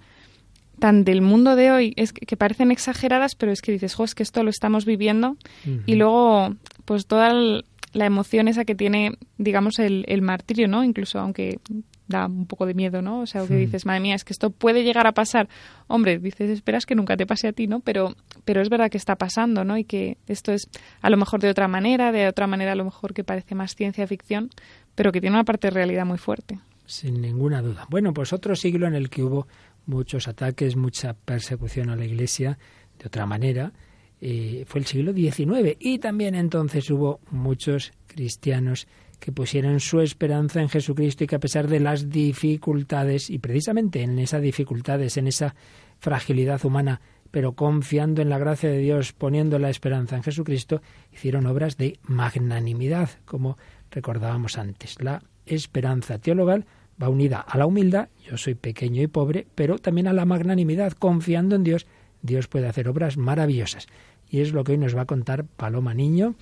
tan 0.80 1.04
del 1.04 1.22
mundo 1.22 1.54
de 1.54 1.70
hoy 1.70 1.92
es 1.94 2.12
que, 2.12 2.26
que, 2.26 2.37
parecen 2.37 2.72
exageradas, 2.72 3.37
pero 3.37 3.52
es 3.52 3.62
que 3.62 3.70
dices, 3.70 3.94
jo, 3.94 4.02
es 4.02 4.16
que 4.16 4.24
esto 4.24 4.42
lo 4.42 4.50
estamos 4.50 4.85
viviendo. 4.85 5.37
Uh 5.64 5.68
-huh. 5.68 5.83
Y 5.87 5.94
luego, 5.94 6.57
pues 6.85 7.07
toda 7.07 7.30
el, 7.30 7.66
la 7.92 8.07
emoción 8.07 8.48
esa 8.48 8.64
que 8.64 8.74
tiene, 8.74 9.12
digamos, 9.38 9.78
el, 9.78 10.04
el, 10.09 10.22
martirio, 10.22 10.66
¿no? 10.66 10.83
Incluso 10.83 11.20
aunque 11.20 11.61
da 12.06 12.26
un 12.26 12.46
poco 12.46 12.66
de 12.66 12.74
miedo, 12.74 13.02
¿no? 13.02 13.20
O 13.20 13.26
sea, 13.26 13.46
que 13.46 13.56
dices, 13.56 13.86
madre 13.86 14.00
mía, 14.00 14.14
es 14.14 14.24
que 14.24 14.32
esto 14.32 14.50
puede 14.50 14.82
llegar 14.82 15.06
a 15.06 15.12
pasar. 15.12 15.48
Hombre, 15.86 16.18
dices, 16.18 16.50
esperas 16.50 16.86
que 16.86 16.94
nunca 16.94 17.16
te 17.16 17.26
pase 17.26 17.48
a 17.48 17.52
ti, 17.52 17.66
¿no? 17.66 17.80
Pero, 17.80 18.14
pero 18.44 18.60
es 18.60 18.68
verdad 18.68 18.90
que 18.90 18.98
está 18.98 19.16
pasando, 19.16 19.64
¿no? 19.64 19.78
Y 19.78 19.84
que 19.84 20.18
esto 20.26 20.52
es 20.52 20.68
a 21.00 21.10
lo 21.10 21.16
mejor 21.16 21.40
de 21.40 21.50
otra 21.50 21.68
manera, 21.68 22.12
de 22.12 22.28
otra 22.28 22.46
manera 22.46 22.72
a 22.72 22.76
lo 22.76 22.84
mejor 22.84 23.14
que 23.14 23.24
parece 23.24 23.54
más 23.54 23.74
ciencia 23.74 24.06
ficción, 24.06 24.50
pero 24.94 25.12
que 25.12 25.20
tiene 25.20 25.36
una 25.36 25.44
parte 25.44 25.68
de 25.68 25.72
realidad 25.72 26.04
muy 26.04 26.18
fuerte. 26.18 26.58
Sin 26.86 27.20
ninguna 27.20 27.62
duda. 27.62 27.86
Bueno, 27.88 28.12
pues 28.12 28.32
otro 28.32 28.54
siglo 28.54 28.86
en 28.86 28.94
el 28.94 29.08
que 29.08 29.22
hubo 29.22 29.46
muchos 29.86 30.28
ataques, 30.28 30.76
mucha 30.76 31.14
persecución 31.14 31.90
a 31.90 31.96
la 31.96 32.04
Iglesia 32.04 32.58
de 32.98 33.06
otra 33.06 33.26
manera, 33.26 33.72
eh, 34.20 34.64
fue 34.66 34.80
el 34.80 34.86
siglo 34.86 35.12
XIX 35.12 35.76
y 35.78 35.98
también 35.98 36.34
entonces 36.34 36.88
hubo 36.90 37.20
muchos 37.30 37.92
cristianos 38.06 38.86
que 39.24 39.32
pusieron 39.32 39.80
su 39.80 40.02
esperanza 40.02 40.60
en 40.60 40.68
Jesucristo 40.68 41.24
y 41.24 41.26
que 41.26 41.37
a 41.37 41.40
pesar 41.40 41.66
de 41.66 41.80
las 41.80 42.10
dificultades, 42.10 43.30
y 43.30 43.38
precisamente 43.38 44.03
en 44.03 44.18
esas 44.18 44.42
dificultades, 44.42 45.16
en 45.16 45.28
esa 45.28 45.55
fragilidad 45.99 46.62
humana, 46.62 47.01
pero 47.30 47.55
confiando 47.55 48.20
en 48.20 48.28
la 48.28 48.36
gracia 48.36 48.68
de 48.68 48.76
Dios, 48.76 49.14
poniendo 49.14 49.59
la 49.59 49.70
esperanza 49.70 50.14
en 50.16 50.24
Jesucristo, 50.24 50.82
hicieron 51.11 51.46
obras 51.46 51.78
de 51.78 51.99
magnanimidad, 52.03 53.09
como 53.24 53.57
recordábamos 53.90 54.59
antes. 54.59 55.01
La 55.01 55.22
esperanza 55.46 56.18
teologal 56.18 56.66
va 57.03 57.09
unida 57.09 57.40
a 57.40 57.57
la 57.57 57.64
humildad, 57.64 58.11
yo 58.28 58.36
soy 58.36 58.57
pequeño 58.57 59.01
y 59.01 59.07
pobre, 59.07 59.46
pero 59.55 59.78
también 59.78 60.07
a 60.07 60.12
la 60.12 60.26
magnanimidad, 60.26 60.92
confiando 60.92 61.57
en 61.57 61.64
Dios, 61.64 61.86
Dios 62.20 62.46
puede 62.46 62.68
hacer 62.68 62.88
obras 62.88 63.16
maravillosas. 63.16 63.86
Y 64.28 64.42
es 64.42 64.53
lo 64.53 64.64
que 64.64 64.72
hoy 64.72 64.78
nos 64.78 64.94
va 64.94 65.03
a 65.03 65.07
contar 65.07 65.46
Paloma 65.46 65.94
Niño, 65.94 66.34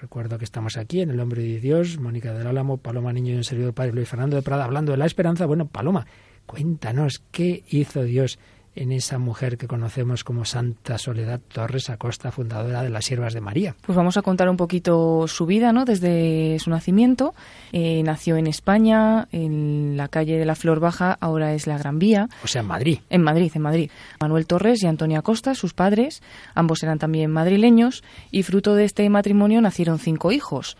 recuerdo 0.00 0.38
que 0.38 0.44
estamos 0.44 0.76
aquí 0.78 1.02
en 1.02 1.10
El 1.10 1.20
Hombre 1.20 1.42
de 1.42 1.60
Dios, 1.60 1.98
Mónica 1.98 2.32
del 2.32 2.46
Álamo, 2.46 2.78
Paloma 2.78 3.12
Niño 3.12 3.34
y 3.34 3.36
un 3.36 3.44
servidor 3.44 3.74
padre 3.74 3.92
Luis 3.92 4.08
Fernando 4.08 4.36
de 4.36 4.42
Prada, 4.42 4.64
hablando 4.64 4.92
de 4.92 4.98
la 4.98 5.06
esperanza. 5.06 5.44
Bueno, 5.44 5.68
Paloma, 5.68 6.06
cuéntanos 6.46 7.22
qué 7.30 7.64
hizo 7.68 8.02
Dios 8.02 8.38
en 8.76 8.92
esa 8.92 9.18
mujer 9.18 9.58
que 9.58 9.66
conocemos 9.66 10.24
como 10.24 10.44
Santa 10.44 10.98
Soledad 10.98 11.40
Torres 11.40 11.90
Acosta, 11.90 12.30
fundadora 12.30 12.82
de 12.82 12.90
las 12.90 13.04
Siervas 13.04 13.34
de 13.34 13.40
María. 13.40 13.74
Pues 13.84 13.96
vamos 13.96 14.16
a 14.16 14.22
contar 14.22 14.48
un 14.48 14.56
poquito 14.56 15.26
su 15.26 15.46
vida, 15.46 15.72
¿no? 15.72 15.84
Desde 15.84 16.58
su 16.60 16.70
nacimiento. 16.70 17.34
Eh, 17.72 18.02
nació 18.04 18.36
en 18.36 18.46
España, 18.46 19.28
en 19.32 19.96
la 19.96 20.08
calle 20.08 20.38
de 20.38 20.44
la 20.44 20.54
Flor 20.54 20.80
Baja, 20.80 21.16
ahora 21.20 21.54
es 21.54 21.66
la 21.66 21.78
Gran 21.78 21.98
Vía. 21.98 22.28
O 22.44 22.46
sea, 22.46 22.62
en 22.62 22.68
Madrid. 22.68 22.98
En 23.10 23.22
Madrid, 23.22 23.50
en 23.54 23.62
Madrid. 23.62 23.90
Manuel 24.20 24.46
Torres 24.46 24.82
y 24.82 24.86
Antonia 24.86 25.18
Acosta, 25.18 25.54
sus 25.54 25.74
padres, 25.74 26.22
ambos 26.54 26.82
eran 26.82 26.98
también 26.98 27.30
madrileños, 27.30 28.02
y 28.30 28.42
fruto 28.42 28.74
de 28.74 28.84
este 28.84 29.08
matrimonio 29.10 29.60
nacieron 29.60 29.98
cinco 29.98 30.32
hijos. 30.32 30.76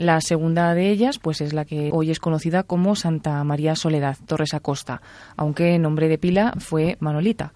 La 0.00 0.22
segunda 0.22 0.72
de 0.72 0.88
ellas, 0.88 1.18
pues 1.18 1.42
es 1.42 1.52
la 1.52 1.66
que 1.66 1.90
hoy 1.92 2.10
es 2.10 2.20
conocida 2.20 2.62
como 2.62 2.96
Santa 2.96 3.44
María 3.44 3.76
Soledad 3.76 4.16
Torres 4.24 4.54
Acosta, 4.54 5.02
aunque 5.36 5.78
nombre 5.78 6.08
de 6.08 6.16
pila 6.16 6.54
fue 6.58 6.96
Manolita. 7.00 7.52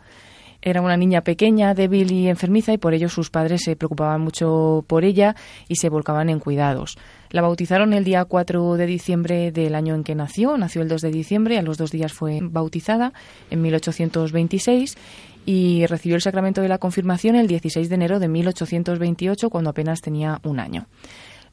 Era 0.61 0.83
una 0.83 0.99
niña 0.99 1.23
pequeña, 1.23 1.73
débil 1.73 2.13
y 2.13 2.29
enfermiza 2.29 2.75
y 2.75 2.77
por 2.77 2.93
ello 2.93 3.09
sus 3.09 3.31
padres 3.31 3.63
se 3.65 3.77
preocupaban 3.77 4.21
mucho 4.21 4.85
por 4.87 5.07
ella 5.07 5.35
y 5.69 5.77
se 5.77 5.89
volcaban 5.89 6.29
en 6.29 6.39
cuidados. 6.39 6.99
La 7.31 7.41
bautizaron 7.41 7.95
el 7.95 8.05
día 8.05 8.23
4 8.27 8.77
de 8.77 8.85
diciembre 8.85 9.51
del 9.51 9.75
año 9.75 9.95
en 9.95 10.05
que 10.05 10.15
nació, 10.15 10.59
nació 10.59 10.83
el 10.83 10.89
2 10.89 11.01
de 11.01 11.11
diciembre, 11.11 11.57
a 11.57 11.63
los 11.63 11.79
dos 11.79 11.93
días 11.93 12.13
fue 12.13 12.41
bautizada 12.43 13.15
en 13.51 13.63
1826 13.63 14.99
y 15.47 15.87
recibió 15.87 16.17
el 16.17 16.23
sacramento 16.23 16.61
de 16.61 16.69
la 16.69 16.77
confirmación 16.77 17.37
el 17.37 17.47
16 17.47 17.89
de 17.89 17.95
enero 17.95 18.19
de 18.19 18.29
1828 18.29 19.49
cuando 19.49 19.71
apenas 19.71 20.03
tenía 20.03 20.41
un 20.45 20.61
año. 20.61 20.87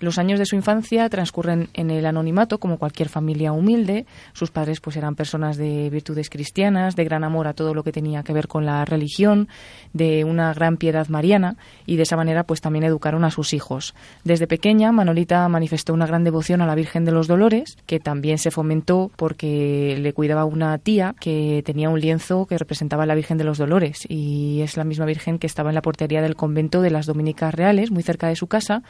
Los 0.01 0.17
años 0.17 0.39
de 0.39 0.47
su 0.47 0.55
infancia 0.55 1.07
transcurren 1.09 1.69
en 1.75 1.91
el 1.91 2.07
anonimato, 2.07 2.57
como 2.57 2.79
cualquier 2.79 3.07
familia 3.07 3.51
humilde. 3.51 4.07
Sus 4.33 4.49
padres 4.49 4.81
pues 4.81 4.97
eran 4.97 5.13
personas 5.13 5.57
de 5.57 5.91
virtudes 5.91 6.31
cristianas, 6.31 6.95
de 6.95 7.03
gran 7.03 7.23
amor 7.23 7.47
a 7.47 7.53
todo 7.53 7.75
lo 7.75 7.83
que 7.83 7.91
tenía 7.91 8.23
que 8.23 8.33
ver 8.33 8.47
con 8.47 8.65
la 8.65 8.83
religión, 8.83 9.47
de 9.93 10.23
una 10.23 10.55
gran 10.55 10.77
piedad 10.77 11.07
mariana 11.07 11.55
y 11.85 11.97
de 11.97 12.03
esa 12.03 12.15
manera 12.15 12.43
pues 12.45 12.61
también 12.61 12.83
educaron 12.83 13.23
a 13.23 13.29
sus 13.29 13.53
hijos. 13.53 13.93
Desde 14.23 14.47
pequeña 14.47 14.91
Manolita 14.91 15.47
manifestó 15.49 15.93
una 15.93 16.07
gran 16.07 16.23
devoción 16.23 16.61
a 16.61 16.65
la 16.65 16.73
Virgen 16.73 17.05
de 17.05 17.11
los 17.11 17.27
Dolores, 17.27 17.77
que 17.85 17.99
también 17.99 18.39
se 18.39 18.49
fomentó 18.49 19.11
porque 19.15 19.99
le 19.99 20.13
cuidaba 20.13 20.45
una 20.45 20.75
tía 20.79 21.13
que 21.19 21.61
tenía 21.63 21.91
un 21.91 21.99
lienzo 21.99 22.47
que 22.47 22.57
representaba 22.57 23.03
a 23.03 23.05
la 23.05 23.13
Virgen 23.13 23.37
de 23.37 23.43
los 23.43 23.59
Dolores 23.59 24.07
y 24.09 24.61
es 24.61 24.77
la 24.77 24.83
misma 24.83 25.05
Virgen 25.05 25.37
que 25.37 25.45
estaba 25.45 25.69
en 25.69 25.75
la 25.75 25.83
portería 25.83 26.23
del 26.23 26.35
convento 26.35 26.81
de 26.81 26.89
las 26.89 27.05
Dominicas 27.05 27.53
Reales, 27.53 27.91
muy 27.91 28.01
cerca 28.01 28.29
de 28.29 28.35
su 28.35 28.47
casa 28.47 28.81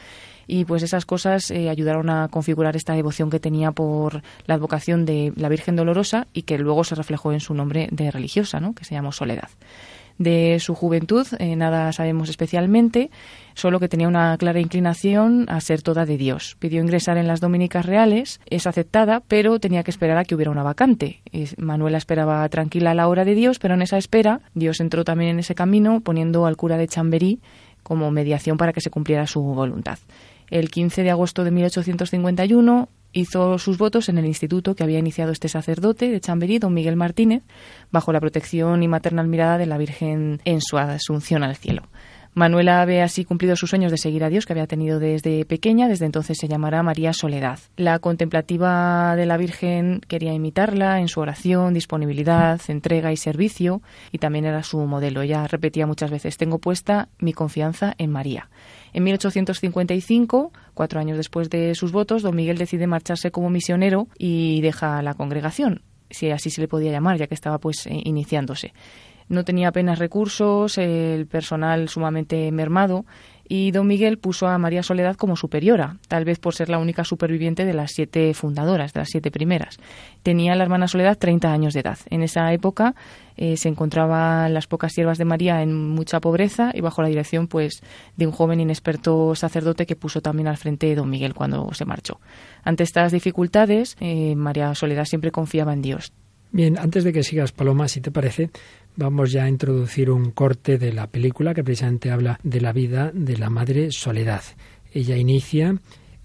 y 0.46 0.64
pues 0.64 0.82
esas 0.82 1.06
cosas 1.06 1.50
eh, 1.50 1.68
ayudaron 1.68 2.10
a 2.10 2.28
configurar 2.28 2.76
esta 2.76 2.94
devoción 2.94 3.30
que 3.30 3.40
tenía 3.40 3.72
por 3.72 4.22
la 4.46 4.54
advocación 4.54 5.04
de 5.04 5.32
la 5.36 5.48
Virgen 5.48 5.76
Dolorosa 5.76 6.26
y 6.32 6.42
que 6.42 6.58
luego 6.58 6.84
se 6.84 6.94
reflejó 6.94 7.32
en 7.32 7.40
su 7.40 7.54
nombre 7.54 7.88
de 7.90 8.10
religiosa, 8.10 8.60
¿no? 8.60 8.74
que 8.74 8.84
se 8.84 8.94
llamó 8.94 9.12
Soledad. 9.12 9.48
De 10.18 10.58
su 10.60 10.74
juventud 10.74 11.26
eh, 11.38 11.56
nada 11.56 11.92
sabemos 11.92 12.28
especialmente, 12.28 13.10
solo 13.54 13.80
que 13.80 13.88
tenía 13.88 14.08
una 14.08 14.36
clara 14.36 14.60
inclinación 14.60 15.46
a 15.48 15.60
ser 15.60 15.82
toda 15.82 16.04
de 16.04 16.16
Dios. 16.16 16.56
Pidió 16.58 16.80
ingresar 16.80 17.16
en 17.16 17.26
las 17.26 17.40
Dominicas 17.40 17.86
Reales, 17.86 18.40
es 18.48 18.66
aceptada, 18.66 19.22
pero 19.26 19.58
tenía 19.58 19.82
que 19.82 19.90
esperar 19.90 20.18
a 20.18 20.24
que 20.24 20.34
hubiera 20.34 20.50
una 20.50 20.62
vacante. 20.62 21.22
Manuela 21.56 21.98
esperaba 21.98 22.48
tranquila 22.50 22.92
a 22.92 22.94
la 22.94 23.08
hora 23.08 23.24
de 23.24 23.34
Dios, 23.34 23.58
pero 23.58 23.74
en 23.74 23.82
esa 23.82 23.98
espera 23.98 24.40
Dios 24.54 24.80
entró 24.80 25.02
también 25.02 25.30
en 25.30 25.38
ese 25.40 25.54
camino 25.54 26.00
poniendo 26.00 26.46
al 26.46 26.56
cura 26.56 26.76
de 26.76 26.88
Chamberí 26.88 27.40
como 27.82 28.10
mediación 28.10 28.56
para 28.56 28.72
que 28.72 28.80
se 28.80 28.90
cumpliera 28.90 29.26
su 29.26 29.42
voluntad. 29.42 29.98
El 30.52 30.70
15 30.70 31.02
de 31.02 31.10
agosto 31.10 31.44
de 31.44 31.50
1851 31.50 32.90
hizo 33.14 33.56
sus 33.56 33.78
votos 33.78 34.10
en 34.10 34.18
el 34.18 34.26
instituto 34.26 34.74
que 34.74 34.84
había 34.84 34.98
iniciado 34.98 35.32
este 35.32 35.48
sacerdote 35.48 36.10
de 36.10 36.20
Chamberí, 36.20 36.58
don 36.58 36.74
Miguel 36.74 36.94
Martínez, 36.94 37.42
bajo 37.90 38.12
la 38.12 38.20
protección 38.20 38.82
y 38.82 38.88
maternal 38.88 39.28
mirada 39.28 39.56
de 39.56 39.64
la 39.64 39.78
Virgen 39.78 40.42
en 40.44 40.60
su 40.60 40.76
asunción 40.76 41.42
al 41.42 41.56
cielo. 41.56 41.84
Manuela 42.34 42.84
ve 42.84 43.00
así 43.00 43.24
cumplido 43.24 43.56
sus 43.56 43.70
sueños 43.70 43.90
de 43.90 43.96
seguir 43.96 44.24
a 44.24 44.28
Dios 44.28 44.44
que 44.44 44.52
había 44.52 44.66
tenido 44.66 44.98
desde 44.98 45.46
pequeña, 45.46 45.88
desde 45.88 46.04
entonces 46.04 46.36
se 46.38 46.48
llamará 46.48 46.82
María 46.82 47.14
Soledad. 47.14 47.58
La 47.76 47.98
contemplativa 47.98 49.16
de 49.16 49.24
la 49.24 49.38
Virgen 49.38 50.00
quería 50.06 50.34
imitarla 50.34 51.00
en 51.00 51.08
su 51.08 51.20
oración, 51.20 51.72
disponibilidad, 51.72 52.60
entrega 52.68 53.10
y 53.10 53.16
servicio, 53.16 53.80
y 54.12 54.18
también 54.18 54.44
era 54.44 54.62
su 54.62 54.78
modelo. 54.80 55.22
Ella 55.22 55.46
repetía 55.46 55.86
muchas 55.86 56.10
veces, 56.10 56.36
tengo 56.36 56.58
puesta 56.58 57.08
mi 57.18 57.32
confianza 57.32 57.94
en 57.96 58.10
María. 58.10 58.48
En 58.92 59.04
1855, 59.04 60.52
cuatro 60.74 61.00
años 61.00 61.16
después 61.16 61.48
de 61.48 61.74
sus 61.74 61.92
votos, 61.92 62.22
don 62.22 62.36
Miguel 62.36 62.58
decide 62.58 62.86
marcharse 62.86 63.30
como 63.30 63.50
misionero 63.50 64.08
y 64.18 64.60
deja 64.60 65.00
la 65.02 65.14
congregación, 65.14 65.82
si 66.10 66.30
así 66.30 66.50
se 66.50 66.60
le 66.60 66.68
podía 66.68 66.92
llamar, 66.92 67.18
ya 67.18 67.26
que 67.26 67.34
estaba 67.34 67.58
pues 67.58 67.86
eh, 67.86 68.00
iniciándose. 68.04 68.74
No 69.28 69.44
tenía 69.44 69.68
apenas 69.68 69.98
recursos, 69.98 70.76
el 70.76 71.26
personal 71.26 71.88
sumamente 71.88 72.50
mermado 72.52 73.06
y 73.54 73.70
don 73.70 73.86
Miguel 73.86 74.16
puso 74.16 74.46
a 74.46 74.56
María 74.56 74.82
Soledad 74.82 75.14
como 75.14 75.36
superiora, 75.36 75.98
tal 76.08 76.24
vez 76.24 76.38
por 76.38 76.54
ser 76.54 76.70
la 76.70 76.78
única 76.78 77.04
superviviente 77.04 77.66
de 77.66 77.74
las 77.74 77.92
siete 77.92 78.32
fundadoras, 78.32 78.94
de 78.94 79.00
las 79.00 79.10
siete 79.10 79.30
primeras. 79.30 79.76
Tenía 80.22 80.54
la 80.54 80.62
hermana 80.62 80.88
Soledad 80.88 81.18
30 81.18 81.52
años 81.52 81.74
de 81.74 81.80
edad. 81.80 81.98
En 82.08 82.22
esa 82.22 82.50
época 82.54 82.94
eh, 83.36 83.58
se 83.58 83.68
encontraban 83.68 84.54
las 84.54 84.66
pocas 84.66 84.94
siervas 84.94 85.18
de 85.18 85.26
María 85.26 85.60
en 85.60 85.74
mucha 85.74 86.18
pobreza 86.18 86.70
y 86.72 86.80
bajo 86.80 87.02
la 87.02 87.08
dirección 87.08 87.46
pues 87.46 87.82
de 88.16 88.26
un 88.26 88.32
joven 88.32 88.58
inexperto 88.58 89.34
sacerdote 89.34 89.84
que 89.84 89.96
puso 89.96 90.22
también 90.22 90.48
al 90.48 90.56
frente 90.56 90.94
don 90.94 91.10
Miguel 91.10 91.34
cuando 91.34 91.74
se 91.74 91.84
marchó. 91.84 92.20
Ante 92.64 92.84
estas 92.84 93.12
dificultades, 93.12 93.98
eh, 94.00 94.34
María 94.34 94.74
Soledad 94.74 95.04
siempre 95.04 95.30
confiaba 95.30 95.74
en 95.74 95.82
Dios. 95.82 96.14
Bien, 96.52 96.78
antes 96.78 97.02
de 97.02 97.14
que 97.14 97.22
sigas, 97.22 97.50
Paloma, 97.50 97.88
si 97.88 98.02
te 98.02 98.10
parece, 98.10 98.50
vamos 98.96 99.32
ya 99.32 99.44
a 99.44 99.48
introducir 99.48 100.10
un 100.10 100.30
corte 100.30 100.78
de 100.78 100.92
la 100.92 101.06
película 101.06 101.54
que 101.54 101.64
precisamente 101.64 102.10
habla 102.10 102.38
de 102.42 102.60
la 102.60 102.72
vida 102.72 103.10
de 103.14 103.36
la 103.36 103.50
madre 103.50 103.92
Soledad. 103.92 104.42
Ella 104.92 105.16
inicia 105.16 105.76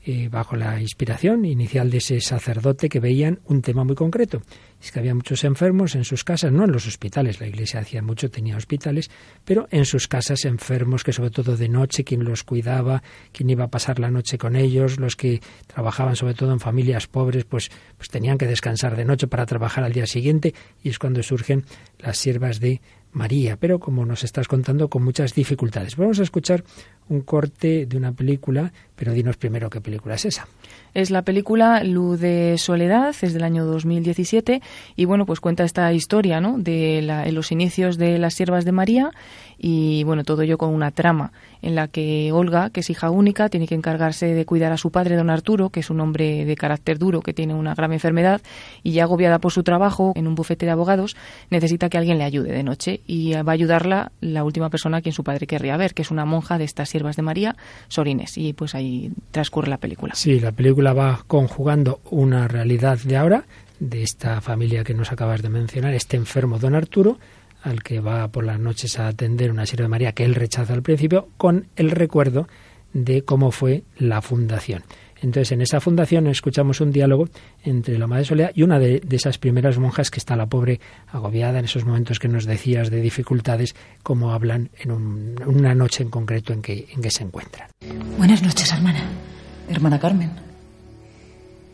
eh, 0.10 0.30
bajo 0.32 0.56
la 0.56 0.80
inspiración 0.80 1.44
inicial 1.44 1.90
de 1.90 1.98
ese 1.98 2.22
sacerdote 2.22 2.88
que 2.88 3.02
veían 3.02 3.42
un 3.44 3.62
tema 3.62 3.84
muy 3.84 3.94
concreto. 3.94 4.42
Es 4.82 4.90
que 4.90 5.00
había 5.00 5.14
muchos 5.14 5.44
enfermos 5.44 5.96
en 5.96 6.06
sus 6.06 6.24
casas, 6.24 6.50
no 6.50 6.64
en 6.64 6.72
los 6.72 6.88
hospitales, 6.88 7.42
la 7.42 7.48
iglesia 7.48 7.82
hacía 7.82 8.02
mucho, 8.02 8.32
tenía 8.32 8.56
hospitales, 8.56 9.12
pero 9.44 9.68
en 9.70 9.84
sus 9.84 10.08
casas 10.08 10.46
enfermos 10.46 11.04
que 11.04 11.12
sobre 11.12 11.32
todo 11.32 11.58
de 11.58 11.68
noche, 11.68 12.06
quien 12.06 12.24
los 12.24 12.46
cuidaba, 12.46 13.04
quien 13.34 13.50
iba 13.50 13.66
a 13.66 13.68
pasar 13.68 14.00
la 14.00 14.10
noche 14.10 14.38
con 14.38 14.56
ellos, 14.56 14.98
los 14.98 15.18
que 15.18 15.42
trabajaban 15.68 16.16
sobre 16.16 16.36
todo 16.36 16.54
en 16.54 16.62
familias 16.62 17.08
pobres, 17.08 17.44
pues, 17.44 17.70
pues 17.98 18.08
tenían 18.08 18.38
que 18.38 18.48
descansar 18.48 18.96
de 18.96 19.04
noche 19.04 19.28
para 19.28 19.46
trabajar 19.46 19.84
al 19.84 19.92
día 19.92 20.08
siguiente 20.08 20.54
y 20.84 20.88
es 20.88 21.00
cuando 21.00 21.22
surgen 21.22 21.66
las 22.00 22.18
siervas 22.18 22.62
de 22.62 22.80
María, 23.18 23.58
pero 23.58 23.80
como 23.80 24.06
nos 24.06 24.24
estás 24.24 24.48
contando, 24.48 24.90
con 24.90 25.04
muchas 25.04 25.34
dificultades. 25.34 25.98
Vamos 25.98 26.20
a 26.20 26.24
escuchar 26.24 26.64
un 27.10 27.22
corte 27.22 27.86
de 27.86 27.98
una 27.98 28.12
película, 28.12 28.72
pero 28.96 29.14
dinos 29.14 29.38
primero 29.38 29.70
qué 29.70 29.82
película 29.82 30.16
es 30.16 30.26
esa. 30.26 30.48
Es 30.94 31.12
la 31.12 31.22
película 31.22 31.84
Luz 31.84 32.20
de 32.20 32.58
Soledad, 32.58 33.16
es 33.22 33.34
del 33.34 33.44
año 33.44 33.66
2017 33.66 34.62
y 34.96 35.06
bueno, 35.06 35.26
pues 35.26 35.40
cuenta 35.40 35.64
esta 35.64 35.92
historia, 35.94 36.42
¿no? 36.42 36.58
De 36.58 37.02
los 37.32 37.52
inicios 37.52 37.98
de 37.98 38.18
las 38.18 38.34
siervas 38.34 38.66
de 38.66 38.72
María 38.72 39.12
y 39.58 40.04
bueno, 40.04 40.24
todo 40.24 40.42
ello 40.42 40.58
con 40.58 40.74
una 40.74 40.92
trama 40.92 41.32
en 41.62 41.76
la 41.76 41.88
que 41.88 42.32
Olga, 42.32 42.70
que 42.70 42.82
es 42.82 42.90
hija 42.90 43.10
única, 43.10 43.50
tiene 43.50 43.68
que 43.68 43.76
encargarse 43.76 44.28
de 44.28 44.46
cuidar 44.46 44.72
a 44.72 44.78
su 44.78 44.92
padre, 44.92 45.16
don 45.16 45.30
Arturo, 45.30 45.70
que 45.70 45.80
es 45.80 45.90
un 45.90 46.00
hombre 46.00 46.46
de 46.46 46.56
carácter 46.56 47.00
duro, 47.00 47.22
que 47.22 47.34
tiene 47.34 47.54
una 47.54 47.74
grave 47.74 47.96
enfermedad 47.96 48.42
y 48.84 48.92
ya 48.92 49.04
agobiada 49.04 49.40
por 49.40 49.52
su 49.52 49.64
trabajo 49.64 50.14
en 50.16 50.28
un 50.28 50.36
bufete 50.36 50.66
de 50.66 50.72
abogados, 50.72 51.16
necesita 51.50 51.90
que 51.90 51.98
alguien 51.98 52.18
le 52.18 52.24
ayude 52.24 52.52
de 52.52 52.64
noche 52.64 53.02
y 53.08 53.34
va 53.34 53.52
a 53.52 53.52
ayudarla 53.52 54.12
la 54.20 54.44
última 54.44 54.70
persona 54.70 54.98
a 54.98 55.02
quien 55.02 55.14
su 55.14 55.24
padre 55.24 55.48
querría 55.48 55.78
ver, 55.78 55.94
que 55.94 56.02
es 56.02 56.12
una 56.12 56.26
monja 56.26 56.58
de 56.58 56.66
estas 56.66 56.90
siervas 56.90 57.16
de 57.16 57.24
María, 57.24 57.56
Sorines, 57.88 58.38
y 58.38 58.54
pues 58.54 58.76
ahí 58.76 59.12
transcurre 59.32 59.70
la 59.70 59.78
película. 59.78 60.14
Sí, 60.14 60.40
la 60.40 60.52
película 60.52 60.94
va 60.94 61.24
conjugando 61.26 62.02
una 62.12 62.48
realidad 62.48 63.00
de 63.00 63.18
ahora, 63.18 63.46
de 63.80 64.04
esta 64.04 64.42
familia 64.42 64.84
que 64.84 64.94
nos 64.94 65.12
acabas 65.12 65.42
de 65.42 65.50
mencionar, 65.50 65.94
este 65.94 66.18
enfermo 66.18 66.60
don 66.60 66.76
Arturo, 66.76 67.18
al 67.64 67.82
que 67.82 68.00
va 68.00 68.28
por 68.28 68.46
las 68.46 68.60
noches 68.60 69.00
a 69.00 69.08
atender 69.08 69.52
una 69.52 69.66
sierva 69.66 69.84
de 69.84 69.90
María 69.90 70.12
que 70.12 70.26
él 70.26 70.36
rechaza 70.36 70.74
al 70.74 70.84
principio, 70.84 71.30
con 71.38 71.68
el 71.76 71.92
recuerdo 71.92 72.48
de 72.94 73.24
cómo 73.24 73.52
fue 73.52 73.84
la 73.98 74.22
fundación. 74.22 74.84
Entonces, 75.22 75.52
en 75.52 75.62
esa 75.62 75.80
fundación 75.80 76.28
escuchamos 76.28 76.82
un 76.82 76.92
diálogo 76.92 77.30
entre 77.64 77.98
la 77.98 78.08
Madre 78.08 78.26
Soledad 78.26 78.52
y 78.54 78.64
una 78.64 78.80
de, 78.80 79.02
esas 79.10 79.38
primeras 79.38 79.78
monjas 79.80 80.12
que 80.12 80.20
está 80.20 80.36
la 80.36 80.46
pobre 80.46 80.80
agobiada 81.08 81.60
en 81.60 81.66
esos 81.66 81.86
momentos 81.86 82.20
que 82.20 82.28
nos 82.28 82.46
decías 82.46 82.90
de 82.90 83.02
dificultades, 83.02 83.76
como 84.04 84.32
hablan 84.32 84.70
en 84.80 84.92
una 84.92 85.74
noche 85.74 86.04
en 86.04 86.10
concreto 86.10 86.54
en 86.54 86.62
que, 86.62 86.88
en 86.94 87.02
que 87.02 87.12
se 87.12 87.24
encuentran. 87.24 87.70
Buenas 88.18 88.44
noches, 88.44 88.72
hermana. 88.72 89.04
Hermana 89.70 90.00
Carmen. 90.00 90.32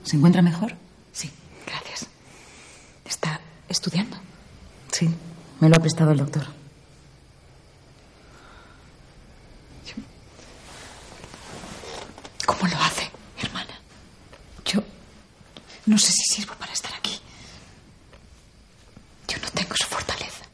¿Se 0.03 0.17
encuentra 0.17 0.41
mejor? 0.41 0.73
Sí, 1.11 1.29
gracias. 1.65 2.07
¿Está 3.05 3.39
estudiando? 3.69 4.17
Sí, 4.91 5.09
me 5.59 5.69
lo 5.69 5.75
ha 5.75 5.79
prestado 5.79 6.11
el 6.11 6.17
doctor. 6.17 6.43
¿Cómo 12.45 12.67
No 15.85 15.97
sé 15.97 16.11
si 16.11 16.23
sirvo 16.35 16.53
para 16.55 16.71
estar 16.71 16.93
aquí. 16.93 17.19
Yo 19.27 19.37
no 19.39 19.49
tengo 19.49 19.75
su 19.75 19.87
fortaleza. 19.87 20.45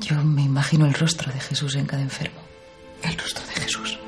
Yo 0.00 0.16
me 0.22 0.42
imagino 0.42 0.86
el 0.86 0.94
rostro 0.94 1.32
de 1.32 1.40
Jesús 1.40 1.74
en 1.74 1.86
cada 1.86 2.02
enfermo. 2.02 2.40
El 3.02 3.16
rostro 3.18 3.44
de 3.46 3.52
Jesús. 3.54 3.98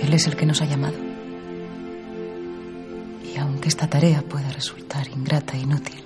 Él 0.00 0.12
es 0.12 0.26
el 0.26 0.36
que 0.36 0.46
nos 0.46 0.60
ha 0.62 0.66
llamado. 0.66 0.96
Y 3.24 3.36
aunque 3.38 3.68
esta 3.68 3.88
tarea 3.88 4.22
pueda 4.22 4.50
resultar 4.50 5.08
ingrata 5.08 5.54
e 5.54 5.60
inútil, 5.60 6.02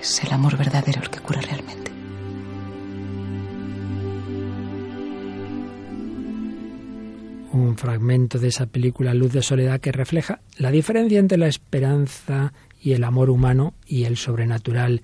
es 0.00 0.22
el 0.22 0.32
amor 0.32 0.56
verdadero 0.56 1.02
el 1.02 1.10
que 1.10 1.20
cura 1.20 1.40
realmente. 1.40 1.55
Fragmento 7.86 8.40
de 8.40 8.48
esa 8.48 8.66
película 8.66 9.14
Luz 9.14 9.32
de 9.32 9.42
Soledad 9.42 9.78
que 9.78 9.92
refleja 9.92 10.40
la 10.58 10.72
diferencia 10.72 11.20
entre 11.20 11.38
la 11.38 11.46
esperanza 11.46 12.52
y 12.82 12.94
el 12.94 13.04
amor 13.04 13.30
humano 13.30 13.74
y 13.86 14.06
el 14.06 14.16
sobrenatural. 14.16 15.02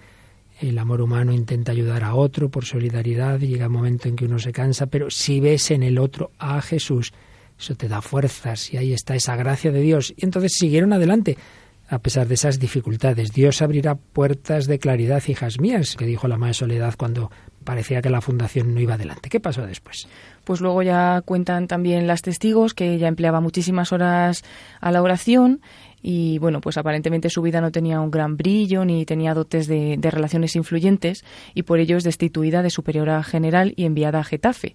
El 0.61 0.77
amor 0.81 1.01
humano 1.01 1.33
intenta 1.33 1.71
ayudar 1.71 2.03
a 2.03 2.17
otro 2.17 2.51
por 2.51 2.65
solidaridad 2.65 3.39
llega 3.39 3.69
un 3.69 3.75
momento 3.75 4.09
en 4.09 4.17
que 4.17 4.25
uno 4.25 4.41
se 4.41 4.51
cansa, 4.51 4.87
pero 4.87 5.13
si 5.13 5.39
ves 5.39 5.71
en 5.71 5.85
el 5.85 5.97
otro 5.97 6.33
a 6.41 6.61
Jesús, 6.61 7.13
eso 7.57 7.77
te 7.77 7.87
da 7.87 8.03
fuerzas 8.03 8.75
y 8.75 8.79
ahí 8.79 8.93
está 8.93 9.15
esa 9.15 9.37
gracia 9.37 9.71
de 9.71 9.81
Dios. 9.81 10.13
Y 10.17 10.25
entonces 10.25 10.55
siguieron 10.59 10.93
adelante 10.93 11.39
a 11.87 12.01
pesar 12.01 12.27
de 12.27 12.35
esas 12.35 12.59
dificultades. 12.59 13.33
Dios 13.33 13.63
abrirá 13.63 13.95
puertas 13.95 14.67
de 14.67 14.81
claridad, 14.81 15.23
hijas 15.29 15.61
mías, 15.61 15.95
que 15.95 16.07
dijo 16.07 16.27
la 16.27 16.37
Madre 16.37 16.55
Soledad 16.55 16.95
cuando 16.99 17.31
parecía 17.63 18.03
que 18.03 18.11
la 18.11 18.21
fundación 18.21 18.75
no 18.75 18.81
iba 18.81 18.95
adelante. 18.95 19.29
¿Qué 19.29 19.41
pasó 19.41 19.67
después? 19.67 20.09
Pues 20.45 20.61
luego 20.61 20.83
ya 20.83 21.23
cuentan 21.25 21.69
también 21.69 22.07
las 22.07 22.23
testigos 22.23 22.75
que 22.75 22.95
ella 22.95 23.09
empleaba 23.09 23.41
muchísimas 23.41 23.93
horas 23.93 24.45
a 24.81 24.91
la 24.91 25.03
oración 25.03 25.61
y 26.03 26.39
bueno, 26.39 26.61
pues 26.61 26.77
aparentemente 26.77 27.31
su 27.31 27.43
vida 27.43 27.61
no 27.61 27.71
tenía 27.71 28.01
un 28.01 28.11
gran 28.11 28.37
brillo 28.37 28.85
ni 28.85 29.07
tenía 29.07 29.35
dotes 29.35 29.69
de, 29.69 29.99
relaciones 30.03 30.57
influyentes 30.57 31.25
y 31.55 31.63
por 31.63 31.79
ello 31.79 31.97
es 31.97 32.05
destituida 32.05 32.63
de 32.63 32.71
superiora 32.71 33.23
general 33.23 33.73
y 33.77 33.85
enviada 33.85 34.19
a 34.19 34.25
Getafe 34.25 34.75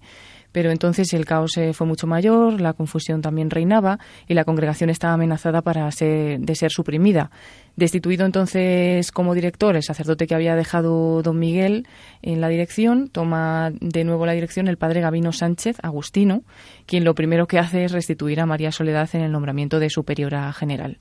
pero 0.58 0.72
entonces 0.72 1.14
el 1.14 1.24
caos 1.24 1.52
fue 1.74 1.86
mucho 1.86 2.08
mayor, 2.08 2.60
la 2.60 2.74
confusión 2.74 3.22
también 3.22 3.52
reinaba 3.52 4.00
y 4.28 4.34
la 4.34 4.44
congregación 4.44 4.90
estaba 4.90 5.14
amenazada 5.14 5.62
para 5.62 5.92
ser, 5.92 6.40
de 6.40 6.56
ser 6.56 6.72
suprimida. 6.72 7.30
Destituido 7.76 8.26
entonces 8.26 9.12
como 9.12 9.36
director 9.36 9.76
el 9.76 9.84
sacerdote 9.84 10.26
que 10.26 10.34
había 10.34 10.56
dejado 10.56 11.22
don 11.22 11.38
Miguel 11.38 11.86
en 12.24 12.42
la 12.42 12.50
dirección, 12.50 13.08
toma 13.08 13.70
de 13.82 14.04
nuevo 14.04 14.26
la 14.26 14.32
dirección 14.32 14.68
el 14.68 14.78
padre 14.78 15.02
Gabino 15.02 15.32
Sánchez 15.32 15.78
Agustino, 15.84 16.42
quien 16.88 17.04
lo 17.04 17.14
primero 17.14 17.46
que 17.46 17.60
hace 17.60 17.84
es 17.84 17.92
restituir 17.92 18.40
a 18.40 18.48
María 18.48 18.72
Soledad 18.72 19.08
en 19.14 19.22
el 19.22 19.32
nombramiento 19.32 19.80
de 19.80 19.92
superiora 19.92 20.52
general 20.54 20.98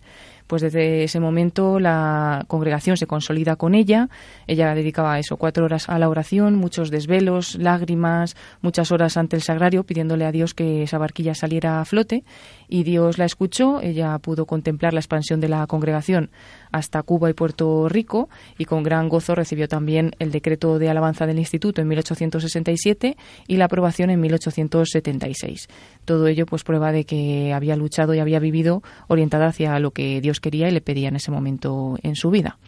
pues 0.46 0.62
desde 0.62 1.04
ese 1.04 1.20
momento 1.20 1.80
la 1.80 2.44
congregación 2.48 2.96
se 2.96 3.06
consolida 3.06 3.56
con 3.56 3.74
ella. 3.74 4.08
Ella 4.46 4.74
dedicaba 4.74 5.18
eso, 5.18 5.36
cuatro 5.36 5.64
horas 5.64 5.88
a 5.88 5.98
la 5.98 6.08
oración, 6.08 6.56
muchos 6.56 6.90
desvelos, 6.90 7.56
lágrimas, 7.56 8.36
muchas 8.60 8.92
horas 8.92 9.16
ante 9.16 9.36
el 9.36 9.42
sagrario, 9.42 9.84
pidiéndole 9.84 10.24
a 10.24 10.32
Dios 10.32 10.54
que 10.54 10.82
esa 10.82 10.98
barquilla 10.98 11.34
saliera 11.34 11.80
a 11.80 11.84
flote. 11.84 12.24
Y 12.68 12.82
Dios 12.82 13.18
la 13.18 13.24
escuchó, 13.24 13.80
ella 13.80 14.18
pudo 14.18 14.46
contemplar 14.46 14.92
la 14.92 15.00
expansión 15.00 15.40
de 15.40 15.48
la 15.48 15.66
congregación 15.66 16.30
hasta 16.72 17.02
Cuba 17.02 17.30
y 17.30 17.32
Puerto 17.32 17.88
Rico 17.88 18.28
y 18.58 18.64
con 18.64 18.82
gran 18.82 19.08
gozo 19.08 19.34
recibió 19.34 19.68
también 19.68 20.12
el 20.18 20.30
decreto 20.30 20.78
de 20.78 20.88
alabanza 20.88 21.26
del 21.26 21.38
instituto 21.38 21.80
en 21.80 21.88
1867 21.88 23.16
y 23.46 23.56
la 23.56 23.66
aprobación 23.66 24.10
en 24.10 24.20
1876. 24.20 25.68
Todo 26.04 26.26
ello 26.26 26.46
pues 26.46 26.64
prueba 26.64 26.92
de 26.92 27.04
que 27.04 27.52
había 27.52 27.76
luchado 27.76 28.14
y 28.14 28.18
había 28.18 28.38
vivido 28.38 28.82
orientada 29.08 29.46
hacia 29.46 29.78
lo 29.78 29.90
que 29.90 30.20
Dios 30.20 30.35
quería 30.40 30.68
y 30.68 30.72
le 30.72 30.80
pedía 30.80 31.08
en 31.08 31.16
ese 31.16 31.30
momento 31.30 31.96
en 32.02 32.16
su 32.16 32.30
vida. 32.30 32.58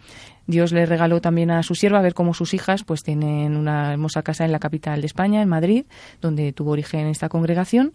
Dios 0.47 0.73
le 0.73 0.87
regaló 0.87 1.21
también 1.21 1.51
a 1.51 1.63
su 1.63 1.75
sierva 1.75 1.99
a 1.99 2.03
ver 2.03 2.15
cómo 2.15 2.33
sus 2.33 2.55
hijas 2.55 2.83
pues 2.83 3.03
tienen 3.03 3.57
una 3.57 3.93
hermosa 3.93 4.23
casa 4.23 4.45
en 4.45 4.53
la 4.53 4.59
capital 4.59 5.01
de 5.01 5.07
España, 5.07 5.43
en 5.43 5.49
Madrid, 5.49 5.85
donde 6.23 6.53
tuvo 6.53 6.73
origen 6.73 7.07
esta 7.07 7.29
congregación 7.29 7.93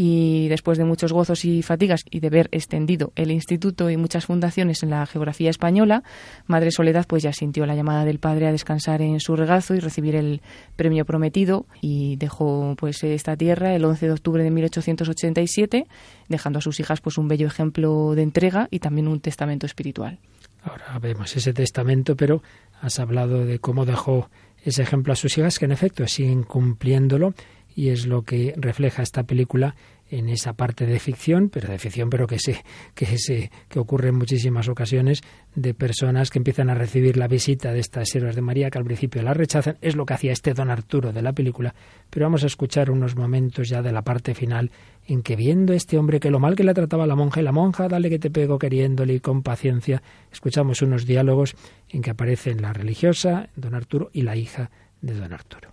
y 0.00 0.46
después 0.46 0.78
de 0.78 0.84
muchos 0.84 1.12
gozos 1.12 1.44
y 1.44 1.60
fatigas 1.60 2.04
y 2.08 2.20
de 2.20 2.30
ver 2.30 2.48
extendido 2.52 3.12
el 3.16 3.32
instituto 3.32 3.90
y 3.90 3.96
muchas 3.96 4.26
fundaciones 4.26 4.84
en 4.84 4.90
la 4.90 5.04
geografía 5.06 5.50
española, 5.50 6.04
Madre 6.46 6.70
Soledad 6.70 7.04
pues 7.08 7.24
ya 7.24 7.32
sintió 7.32 7.66
la 7.66 7.74
llamada 7.74 8.04
del 8.04 8.20
padre 8.20 8.46
a 8.46 8.52
descansar 8.52 9.02
en 9.02 9.18
su 9.18 9.34
regazo 9.34 9.74
y 9.74 9.80
recibir 9.80 10.14
el 10.14 10.40
premio 10.76 11.04
prometido 11.04 11.66
y 11.80 12.14
dejó 12.14 12.76
pues 12.78 13.02
esta 13.02 13.36
tierra 13.36 13.74
el 13.74 13.84
11 13.84 14.06
de 14.06 14.12
octubre 14.12 14.44
de 14.44 14.52
1887, 14.52 15.88
dejando 16.28 16.60
a 16.60 16.62
sus 16.62 16.78
hijas 16.78 17.00
pues 17.00 17.18
un 17.18 17.26
bello 17.26 17.48
ejemplo 17.48 18.14
de 18.14 18.22
entrega 18.22 18.68
y 18.70 18.78
también 18.78 19.08
un 19.08 19.18
testamento 19.18 19.66
espiritual. 19.66 20.20
Ahora 20.62 20.96
vemos 21.00 21.36
ese 21.36 21.52
testamento, 21.52 22.14
pero 22.14 22.40
has 22.80 23.00
hablado 23.00 23.44
de 23.44 23.58
cómo 23.58 23.84
dejó 23.84 24.30
ese 24.62 24.82
ejemplo 24.82 25.12
a 25.12 25.16
sus 25.16 25.36
hijas 25.38 25.58
que 25.58 25.64
en 25.64 25.72
efecto 25.72 26.06
siguen 26.06 26.44
cumpliéndolo 26.44 27.34
y 27.78 27.90
es 27.90 28.08
lo 28.08 28.22
que 28.22 28.54
refleja 28.56 29.04
esta 29.04 29.22
película 29.22 29.76
en 30.10 30.28
esa 30.28 30.54
parte 30.54 30.84
de 30.84 30.98
ficción, 30.98 31.48
pero 31.48 31.68
de 31.68 31.78
ficción, 31.78 32.10
pero 32.10 32.26
que 32.26 32.40
se, 32.40 32.64
que 32.96 33.06
se, 33.18 33.52
que 33.68 33.78
ocurre 33.78 34.08
en 34.08 34.16
muchísimas 34.16 34.68
ocasiones 34.68 35.20
de 35.54 35.74
personas 35.74 36.30
que 36.30 36.40
empiezan 36.40 36.70
a 36.70 36.74
recibir 36.74 37.16
la 37.16 37.28
visita 37.28 37.72
de 37.72 37.78
estas 37.78 38.12
héroes 38.16 38.34
de 38.34 38.42
María, 38.42 38.68
que 38.68 38.78
al 38.78 38.84
principio 38.84 39.22
la 39.22 39.32
rechazan, 39.32 39.78
es 39.80 39.94
lo 39.94 40.06
que 40.06 40.14
hacía 40.14 40.32
este 40.32 40.54
don 40.54 40.70
Arturo 40.70 41.12
de 41.12 41.22
la 41.22 41.32
película, 41.32 41.72
pero 42.10 42.26
vamos 42.26 42.42
a 42.42 42.48
escuchar 42.48 42.90
unos 42.90 43.14
momentos 43.14 43.68
ya 43.68 43.80
de 43.80 43.92
la 43.92 44.02
parte 44.02 44.34
final 44.34 44.72
en 45.06 45.22
que 45.22 45.36
viendo 45.36 45.72
este 45.72 45.98
hombre 45.98 46.18
que 46.18 46.32
lo 46.32 46.40
mal 46.40 46.56
que 46.56 46.64
le 46.64 46.74
trataba 46.74 47.06
la 47.06 47.14
monja 47.14 47.40
y 47.40 47.44
la 47.44 47.52
monja, 47.52 47.86
dale 47.86 48.10
que 48.10 48.18
te 48.18 48.32
pego 48.32 48.58
queriéndole 48.58 49.14
y 49.14 49.20
con 49.20 49.44
paciencia, 49.44 50.02
escuchamos 50.32 50.82
unos 50.82 51.06
diálogos 51.06 51.54
en 51.90 52.02
que 52.02 52.10
aparecen 52.10 52.60
la 52.60 52.72
religiosa, 52.72 53.50
don 53.54 53.76
Arturo, 53.76 54.10
y 54.12 54.22
la 54.22 54.34
hija 54.34 54.68
de 55.00 55.14
don 55.14 55.32
Arturo. 55.32 55.70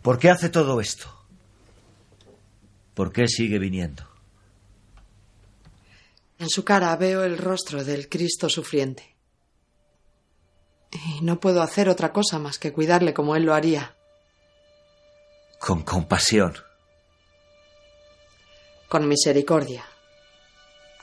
¿Por 0.00 0.18
qué 0.18 0.30
hace 0.30 0.48
todo 0.48 0.80
esto? 0.80 1.17
¿Por 2.98 3.12
qué 3.12 3.28
sigue 3.28 3.60
viniendo? 3.60 4.02
En 6.40 6.48
su 6.48 6.64
cara 6.64 6.96
veo 6.96 7.22
el 7.22 7.38
rostro 7.38 7.84
del 7.84 8.08
Cristo 8.08 8.48
sufriente. 8.48 9.14
Y 10.90 11.20
no 11.20 11.38
puedo 11.38 11.62
hacer 11.62 11.88
otra 11.88 12.12
cosa 12.12 12.40
más 12.40 12.58
que 12.58 12.72
cuidarle 12.72 13.14
como 13.14 13.36
él 13.36 13.44
lo 13.44 13.54
haría. 13.54 13.94
Con 15.60 15.82
compasión. 15.82 16.56
Con 18.88 19.06
misericordia. 19.06 19.84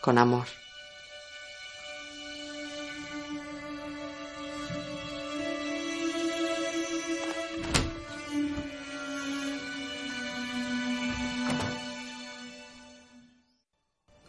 Con 0.02 0.18
amor. 0.18 0.48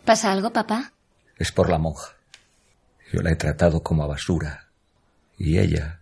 ¿Pasa 0.06 0.30
algo, 0.30 0.52
papá? 0.52 0.92
Es 1.36 1.50
por 1.50 1.68
la 1.68 1.78
monja. 1.78 2.14
Yo 3.12 3.22
la 3.22 3.32
he 3.32 3.36
tratado 3.36 3.82
como 3.82 4.04
a 4.04 4.06
basura. 4.06 4.68
Y 5.36 5.58
ella. 5.58 6.00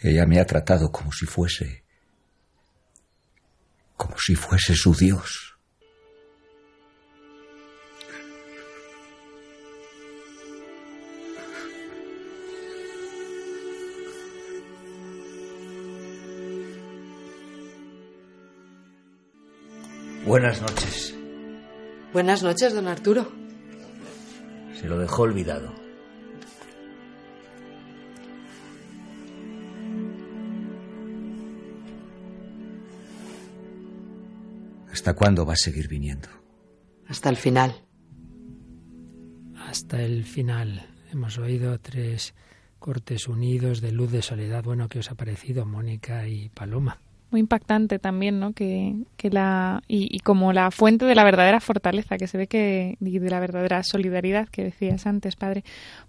Ella 0.00 0.26
me 0.26 0.38
ha 0.38 0.46
tratado 0.46 0.92
como 0.92 1.10
si 1.12 1.26
fuese. 1.26 1.84
como 3.96 4.16
si 4.16 4.34
fuese 4.34 4.74
su 4.74 4.94
Dios. 4.94 5.56
Buenas 20.24 20.62
noches. 20.62 21.19
Buenas 22.12 22.42
noches, 22.42 22.74
don 22.74 22.88
Arturo. 22.88 23.30
Se 24.74 24.88
lo 24.88 24.98
dejó 24.98 25.22
olvidado. 25.22 25.72
¿Hasta 34.92 35.14
cuándo 35.14 35.46
va 35.46 35.52
a 35.52 35.56
seguir 35.56 35.86
viniendo? 35.86 36.28
Hasta 37.06 37.28
el 37.28 37.36
final. 37.36 37.74
Hasta 39.56 40.02
el 40.02 40.24
final. 40.24 40.88
Hemos 41.12 41.38
oído 41.38 41.78
tres 41.78 42.34
cortes 42.80 43.28
unidos 43.28 43.80
de 43.80 43.92
luz 43.92 44.10
de 44.10 44.22
soledad. 44.22 44.64
Bueno, 44.64 44.88
¿qué 44.88 44.98
os 44.98 45.10
ha 45.12 45.14
parecido, 45.14 45.64
Mónica 45.64 46.26
y 46.26 46.48
Paloma? 46.48 47.00
Muy 47.30 47.40
impactante 47.40 47.98
también, 47.98 48.40
¿no? 48.40 48.52
Que, 48.52 48.94
que 49.16 49.30
la 49.30 49.82
y, 49.88 50.18
como 50.20 50.52
la 50.52 50.70
fuente 50.70 51.04
de 51.04 51.14
la 51.14 51.24
verdadera 51.24 51.60
fortaleza, 51.60 52.18
que 52.18 52.26
se 52.26 52.38
ve 52.38 52.46
que 52.46 52.96
y 53.00 53.18
de 53.18 53.30
la 53.30 53.40
verdadera 53.40 53.82
solidaridad 53.82 54.48
que 54.48 54.64
decías 54.64 55.06
antes, 55.06 55.36
padre, 55.36 55.64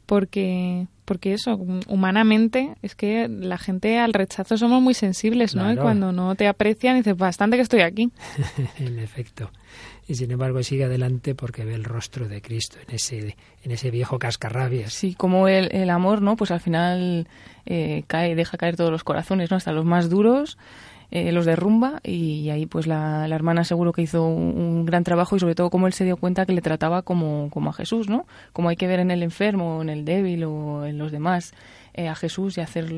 porque 0.05 0.88
porque 1.05 1.34
eso 1.34 1.59
humanamente 1.88 2.76
es 2.82 2.95
que 2.95 3.28
la 3.28 3.57
gente 3.57 3.99
al 3.99 4.13
rechazo 4.13 4.57
somos 4.57 4.82
muy 4.82 4.93
sensibles, 4.93 5.55
¿no? 5.55 5.72
Y 5.72 5.76
cuando 5.76 6.11
no 6.11 6.36
te 6.36 6.47
aprecian 6.47 6.95
dices 6.95 7.17
bastante 7.17 7.57
que 7.57 7.63
estoy 7.63 7.82
aquí. 7.82 8.11
en 8.80 8.97
efecto. 8.99 9.51
Y 10.07 10.15
sin 10.15 10.32
embargo 10.32 10.63
sigue 10.63 10.86
adelante 10.86 11.36
porque 11.36 11.65
ve 11.65 11.74
el 11.74 11.84
rostro 11.84 12.28
de 12.28 12.41
Cristo 12.41 12.78
en 12.88 12.95
ese 12.95 13.36
en 13.63 13.72
ese 13.72 13.91
viejo 13.91 14.19
cascarrabias. 14.19 14.93
Sí, 14.93 15.15
como 15.15 15.47
el, 15.47 15.69
el 15.74 15.89
amor, 15.89 16.22
¿no? 16.22 16.36
Pues 16.36 16.51
al 16.51 16.59
final 16.59 17.28
eh, 17.65 18.03
cae, 18.07 18.36
deja 18.36 18.57
caer 18.57 18.76
todos 18.76 18.91
los 18.91 19.03
corazones, 19.03 19.51
¿no? 19.51 19.57
Hasta 19.57 19.72
los 19.72 19.86
más 19.86 20.09
duros 20.09 20.57
eh, 21.14 21.34
los 21.34 21.45
derrumba 21.45 21.99
y, 22.03 22.49
ahí 22.51 22.66
pues 22.66 22.88
la, 22.88 23.28
hermana 23.28 23.66
seguro 23.66 23.91
que 23.91 24.01
hizo 24.01 24.26
un, 24.26 24.86
gran 24.86 25.03
trabajo 25.03 25.36
y 25.36 25.39
sobre 25.41 25.55
todo 25.55 25.70
como 25.70 25.88
él 25.88 25.93
se 25.93 26.05
dio 26.05 26.16
cuenta 26.16 26.45
que 26.45 26.53
le 26.53 26.62
trataba 26.62 27.01
como, 27.01 27.49
como 27.49 27.70
a 27.70 27.74
Jesús, 27.74 28.07
¿no? 28.07 28.26
Como 28.53 28.70
hay 28.70 28.78
que 28.78 28.88
ver 28.88 29.01
en 29.01 29.12
el 29.12 29.22
enfermo, 29.22 29.82
en 29.82 29.89
el 29.89 30.05
débil 30.05 30.45
o 30.45 30.86
en 30.86 30.97
los 30.97 31.12
demás 31.12 31.53
eh, 31.93 32.07
a 32.07 32.16
Jesús 32.16 32.57
y 32.57 32.62
hacer 32.62 32.89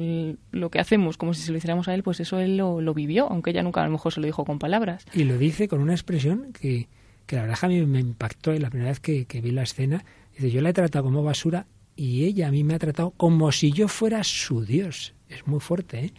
lo 0.51 0.69
que 0.69 0.79
hacemos 0.79 1.17
como 1.17 1.33
si 1.33 1.41
se 1.41 1.51
lo 1.51 1.57
hiciéramos 1.57 1.87
a 1.87 1.95
él, 1.95 2.03
pues 2.03 2.19
eso 2.19 2.39
él 2.39 2.55
lo, 2.57 2.93
vivió, 2.93 3.27
aunque 3.27 3.49
ella 3.49 3.63
nunca 3.63 3.81
a 3.81 3.85
lo 3.85 3.91
mejor 3.91 4.13
se 4.13 4.19
lo 4.19 4.27
dijo 4.27 4.45
con 4.45 4.59
palabras. 4.59 5.07
Y 5.15 5.23
lo 5.23 5.39
dice 5.39 5.67
con 5.67 5.81
una 5.81 5.93
expresión 5.93 6.53
que, 6.53 6.89
que 7.25 7.35
la 7.35 7.41
verdad 7.41 7.57
a 7.63 7.67
mí 7.67 7.83
me 7.83 7.99
impactó 7.99 8.53
y 8.53 8.59
la 8.59 8.69
primera 8.69 8.91
vez 8.91 8.99
que, 8.99 9.25
que 9.25 9.41
vi 9.41 9.49
la 9.49 9.63
escena. 9.63 10.05
Dice, 10.35 10.51
yo 10.51 10.61
la 10.61 10.69
he 10.69 10.73
tratado 10.73 11.05
como 11.05 11.23
basura 11.23 11.65
y 11.95 12.25
ella 12.25 12.49
a 12.49 12.51
mí 12.51 12.63
me 12.63 12.75
ha 12.75 12.79
tratado 12.79 13.09
como 13.17 13.51
si 13.51 13.71
yo 13.71 13.87
fuera 13.87 14.23
su 14.23 14.63
Dios. 14.63 15.15
Es 15.29 15.47
muy 15.47 15.59
fuerte, 15.59 16.05
¿eh? 16.05 16.13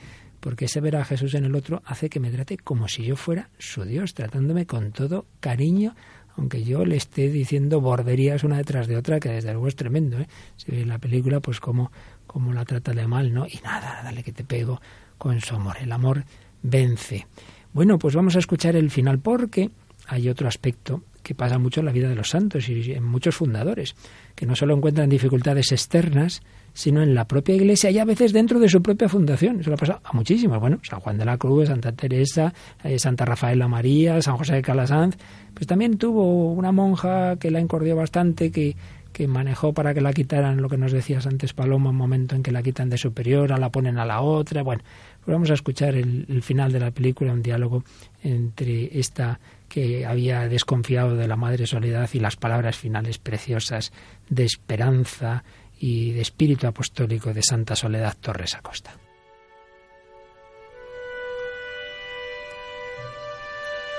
Porque 0.44 0.66
ese 0.66 0.82
ver 0.82 0.96
a 0.96 1.06
Jesús 1.06 1.32
en 1.32 1.46
el 1.46 1.54
otro 1.54 1.82
hace 1.86 2.10
que 2.10 2.20
me 2.20 2.30
trate 2.30 2.58
como 2.58 2.86
si 2.86 3.02
yo 3.02 3.16
fuera 3.16 3.48
su 3.58 3.82
Dios, 3.84 4.12
tratándome 4.12 4.66
con 4.66 4.92
todo 4.92 5.24
cariño, 5.40 5.96
aunque 6.36 6.64
yo 6.64 6.84
le 6.84 6.96
esté 6.96 7.30
diciendo 7.30 7.80
borderías 7.80 8.44
una 8.44 8.58
detrás 8.58 8.86
de 8.86 8.98
otra, 8.98 9.20
que 9.20 9.30
desde 9.30 9.52
luego 9.52 9.68
es 9.68 9.74
tremendo, 9.74 10.18
¿eh? 10.18 10.28
Si 10.58 10.70
ve 10.70 10.84
la 10.84 10.98
película, 10.98 11.40
pues 11.40 11.60
cómo, 11.60 11.90
cómo 12.26 12.52
la 12.52 12.66
trata 12.66 12.92
de 12.92 13.06
mal, 13.06 13.32
¿no? 13.32 13.46
Y 13.46 13.58
nada, 13.64 14.02
dale 14.04 14.22
que 14.22 14.32
te 14.32 14.44
pego 14.44 14.82
con 15.16 15.40
su 15.40 15.54
amor. 15.54 15.76
El 15.80 15.90
amor 15.90 16.24
vence. 16.62 17.26
Bueno, 17.72 17.98
pues 17.98 18.14
vamos 18.14 18.36
a 18.36 18.40
escuchar 18.40 18.76
el 18.76 18.90
final 18.90 19.20
porque 19.20 19.70
hay 20.08 20.28
otro 20.28 20.46
aspecto 20.46 21.04
que 21.22 21.34
pasa 21.34 21.58
mucho 21.58 21.80
en 21.80 21.86
la 21.86 21.92
vida 21.92 22.10
de 22.10 22.16
los 22.16 22.28
santos 22.28 22.68
y 22.68 22.92
en 22.92 23.02
muchos 23.02 23.34
fundadores, 23.34 23.96
que 24.34 24.44
no 24.44 24.54
solo 24.54 24.76
encuentran 24.76 25.08
dificultades 25.08 25.72
externas, 25.72 26.42
sino 26.74 27.02
en 27.02 27.14
la 27.14 27.26
propia 27.26 27.54
iglesia 27.54 27.90
y 27.90 27.98
a 27.98 28.04
veces 28.04 28.32
dentro 28.32 28.58
de 28.58 28.68
su 28.68 28.82
propia 28.82 29.08
fundación. 29.08 29.60
Eso 29.60 29.70
lo 29.70 29.76
ha 29.76 29.78
pasado 29.78 30.00
a 30.04 30.12
muchísimos. 30.12 30.60
Bueno, 30.60 30.80
San 30.82 31.00
Juan 31.00 31.16
de 31.16 31.24
la 31.24 31.38
Cruz, 31.38 31.68
Santa 31.68 31.92
Teresa, 31.92 32.52
eh, 32.82 32.98
Santa 32.98 33.24
Rafaela 33.24 33.68
María, 33.68 34.20
San 34.20 34.36
José 34.36 34.56
de 34.56 34.62
Calasanz. 34.62 35.16
Pues 35.54 35.66
también 35.66 35.96
tuvo 35.96 36.52
una 36.52 36.72
monja 36.72 37.36
que 37.36 37.50
la 37.52 37.60
encordió 37.60 37.94
bastante, 37.94 38.50
que, 38.50 38.76
que 39.12 39.28
manejó 39.28 39.72
para 39.72 39.94
que 39.94 40.00
la 40.00 40.12
quitaran, 40.12 40.60
lo 40.60 40.68
que 40.68 40.76
nos 40.76 40.90
decías 40.90 41.26
antes, 41.28 41.52
Paloma, 41.52 41.90
un 41.90 41.96
momento 41.96 42.34
en 42.34 42.42
que 42.42 42.50
la 42.50 42.62
quitan 42.62 42.90
de 42.90 42.98
superior, 42.98 43.56
la 43.56 43.70
ponen 43.70 43.98
a 43.98 44.04
la 44.04 44.20
otra. 44.20 44.64
Bueno, 44.64 44.82
pues 45.24 45.32
vamos 45.32 45.50
a 45.52 45.54
escuchar 45.54 45.94
el, 45.94 46.26
el 46.28 46.42
final 46.42 46.72
de 46.72 46.80
la 46.80 46.90
película, 46.90 47.32
un 47.32 47.42
diálogo 47.42 47.84
entre 48.24 48.98
esta 48.98 49.38
que 49.68 50.06
había 50.06 50.48
desconfiado 50.48 51.16
de 51.16 51.26
la 51.26 51.36
Madre 51.36 51.66
Soledad 51.66 52.08
y 52.12 52.20
las 52.20 52.36
palabras 52.36 52.76
finales 52.76 53.18
preciosas 53.18 53.92
de 54.28 54.44
esperanza, 54.44 55.44
y 55.86 56.12
de 56.12 56.22
espíritu 56.22 56.66
apostólico 56.66 57.34
de 57.34 57.42
Santa 57.42 57.76
Soledad 57.76 58.16
Torres 58.18 58.54
Acosta. 58.54 58.96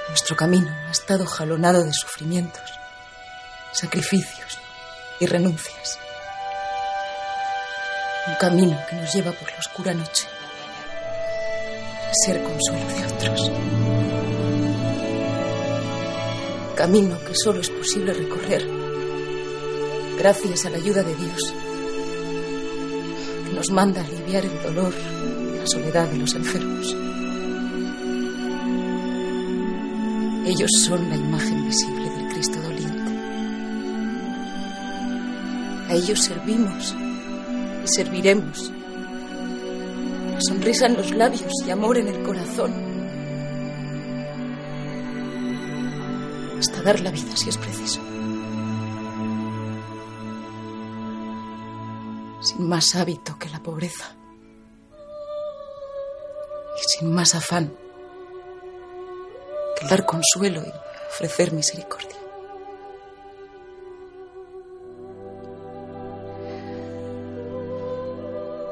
Nuestro 0.09 0.35
camino 0.35 0.67
ha 0.67 0.89
estado 0.89 1.27
jalonado 1.27 1.83
de 1.83 1.93
sufrimientos, 1.93 2.63
sacrificios 3.71 4.57
y 5.19 5.27
renuncias. 5.27 5.99
Un 8.29 8.35
camino 8.37 8.79
que 8.89 8.95
nos 8.95 9.13
lleva 9.13 9.31
por 9.33 9.51
la 9.51 9.59
oscura 9.59 9.93
noche 9.93 10.27
a 12.09 12.13
ser 12.25 12.41
consuelo 12.41 12.87
de 12.87 13.05
otros. 13.13 13.51
Camino 16.75 17.19
que 17.23 17.35
solo 17.35 17.61
es 17.61 17.69
posible 17.69 18.11
recorrer 18.11 18.67
gracias 20.17 20.65
a 20.65 20.71
la 20.71 20.77
ayuda 20.77 21.03
de 21.03 21.13
Dios 21.13 21.53
nos 23.53 23.71
manda 23.71 24.01
a 24.01 24.05
aliviar 24.05 24.45
el 24.45 24.61
dolor 24.63 24.93
y 25.53 25.57
la 25.57 25.67
soledad 25.67 26.09
de 26.09 26.17
los 26.17 26.33
enfermos. 26.35 26.95
Ellos 30.45 30.71
son 30.85 31.09
la 31.09 31.15
imagen 31.15 31.65
visible 31.65 32.09
del 32.09 32.33
Cristo 32.33 32.61
doliente. 32.61 33.11
A 35.89 35.93
ellos 35.95 36.19
servimos 36.23 36.95
y 37.83 37.87
serviremos. 37.87 38.71
La 40.33 40.41
sonrisa 40.41 40.85
en 40.85 40.97
los 40.97 41.11
labios 41.11 41.51
y 41.65 41.71
amor 41.71 41.97
en 41.97 42.09
el 42.09 42.21
corazón. 42.23 42.73
Hasta 46.59 46.81
dar 46.83 46.99
la 46.99 47.11
vida 47.11 47.35
si 47.35 47.49
es 47.49 47.57
preciso. 47.57 48.14
Más 52.57 52.95
hábito 52.95 53.37
que 53.37 53.49
la 53.49 53.61
pobreza 53.61 54.15
y 56.77 56.99
sin 56.99 57.13
más 57.13 57.35
afán 57.35 57.75
que 59.79 59.87
dar 59.87 60.05
consuelo 60.05 60.61
y 60.61 60.71
ofrecer 61.09 61.51
misericordia. 61.53 62.15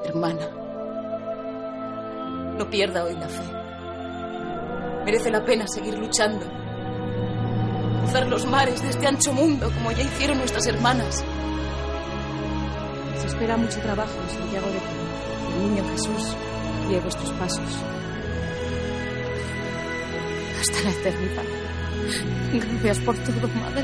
Hermana, 0.06 0.48
no 2.58 2.70
pierda 2.70 3.04
hoy 3.04 3.16
la 3.16 3.28
fe. 3.28 3.44
Merece 5.06 5.32
la 5.32 5.44
pena 5.44 5.68
seguir 5.68 5.98
luchando. 5.98 6.46
Cruzar 8.00 8.28
los 8.28 8.46
mares 8.46 8.82
de 8.82 8.90
este 8.90 9.08
ancho 9.08 9.34
mundo 9.34 9.72
como 9.72 9.92
ya 9.92 10.04
hicieron 10.04 10.38
nuestras 10.38 10.68
hermanas 10.68 11.23
espera 13.44 13.58
mucho 13.58 13.80
trabajo, 13.82 14.14
Santiago 14.30 14.68
de 14.68 14.80
que 14.80 15.54
el 15.54 15.70
niño 15.70 15.84
Jesús 15.92 16.34
guíe 16.88 17.02
vuestros 17.02 17.30
pasos. 17.32 17.60
Hasta 20.62 20.82
la 20.82 20.92
eternidad. 20.92 21.44
Gracias 22.54 23.00
por 23.00 23.18
todo, 23.18 23.48
madre. 23.50 23.84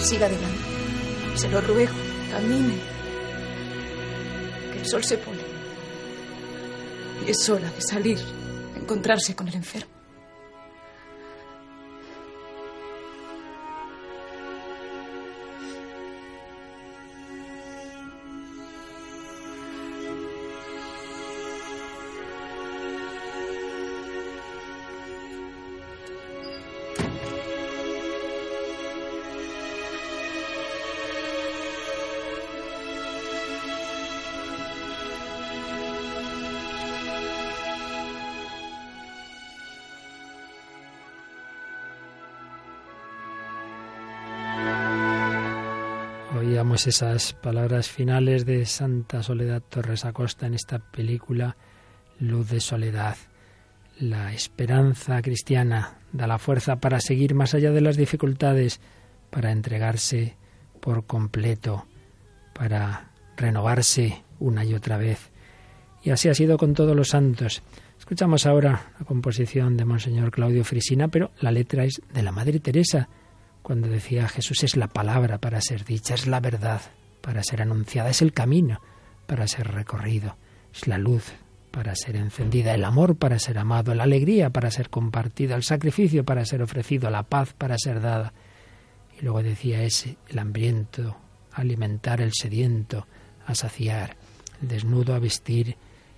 Siga 0.00 0.24
adelante. 0.24 0.58
Se 1.34 1.48
lo 1.50 1.60
ruego. 1.60 1.92
Camine. 2.30 2.78
Que 4.72 4.78
el 4.78 4.86
sol 4.86 5.04
se 5.04 5.18
pone. 5.18 5.37
Es 7.28 7.46
hora 7.50 7.70
de 7.70 7.82
salir, 7.82 8.18
encontrarse 8.74 9.36
con 9.36 9.48
el 9.48 9.54
enfermo. 9.56 9.97
Esas 46.86 47.32
palabras 47.32 47.88
finales 47.88 48.46
de 48.46 48.64
Santa 48.64 49.22
Soledad 49.22 49.62
Torres 49.68 50.04
Acosta 50.04 50.46
en 50.46 50.54
esta 50.54 50.78
película 50.78 51.56
Luz 52.20 52.50
de 52.50 52.60
Soledad. 52.60 53.16
La 53.98 54.32
esperanza 54.32 55.20
cristiana 55.22 55.98
da 56.12 56.26
la 56.26 56.38
fuerza 56.38 56.76
para 56.76 57.00
seguir 57.00 57.34
más 57.34 57.54
allá 57.54 57.72
de 57.72 57.80
las 57.80 57.96
dificultades, 57.96 58.80
para 59.30 59.50
entregarse 59.50 60.36
por 60.80 61.06
completo, 61.06 61.86
para 62.54 63.10
renovarse 63.36 64.22
una 64.38 64.64
y 64.64 64.74
otra 64.74 64.98
vez. 64.98 65.30
Y 66.02 66.10
así 66.10 66.28
ha 66.28 66.34
sido 66.34 66.56
con 66.58 66.74
todos 66.74 66.94
los 66.94 67.08
santos. 67.08 67.62
Escuchamos 67.98 68.46
ahora 68.46 68.92
la 68.98 69.04
composición 69.04 69.76
de 69.76 69.84
Monseñor 69.84 70.30
Claudio 70.30 70.64
Frisina, 70.64 71.08
pero 71.08 71.32
la 71.40 71.50
letra 71.50 71.84
es 71.84 72.00
de 72.12 72.22
la 72.22 72.30
Madre 72.30 72.60
Teresa, 72.60 73.08
cuando 73.68 73.88
decía 73.88 74.26
Jesús 74.28 74.64
es 74.64 74.78
la 74.78 74.88
palabra 74.88 75.36
para 75.36 75.60
ser 75.60 75.84
dicha, 75.84 76.14
es 76.14 76.26
la 76.26 76.40
verdad 76.40 76.80
para 77.20 77.42
ser 77.42 77.60
anunciada, 77.60 78.08
es 78.08 78.22
el 78.22 78.32
camino 78.32 78.80
para 79.26 79.46
ser 79.46 79.68
recorrido, 79.68 80.38
es 80.74 80.86
la 80.86 80.96
luz 80.96 81.34
para 81.70 81.94
ser 81.94 82.16
encendida, 82.16 82.74
el 82.74 82.82
amor 82.82 83.16
para 83.16 83.38
ser 83.38 83.58
amado, 83.58 83.94
la 83.94 84.04
alegría 84.04 84.48
para 84.48 84.70
ser 84.70 84.88
compartida, 84.88 85.54
el 85.54 85.64
sacrificio 85.64 86.24
para 86.24 86.46
ser 86.46 86.62
ofrecido, 86.62 87.10
la 87.10 87.24
paz 87.24 87.52
para 87.52 87.76
ser 87.76 88.00
dada. 88.00 88.32
Y 89.20 89.22
luego 89.22 89.42
decía 89.42 89.82
es 89.82 90.08
el 90.28 90.38
hambriento, 90.38 91.18
alimentar 91.52 92.22
el 92.22 92.32
sediento, 92.32 93.06
a 93.44 93.54
saciar, 93.54 94.16
el 94.62 94.68
desnudo 94.68 95.14
a 95.14 95.18
vestir, 95.18 95.76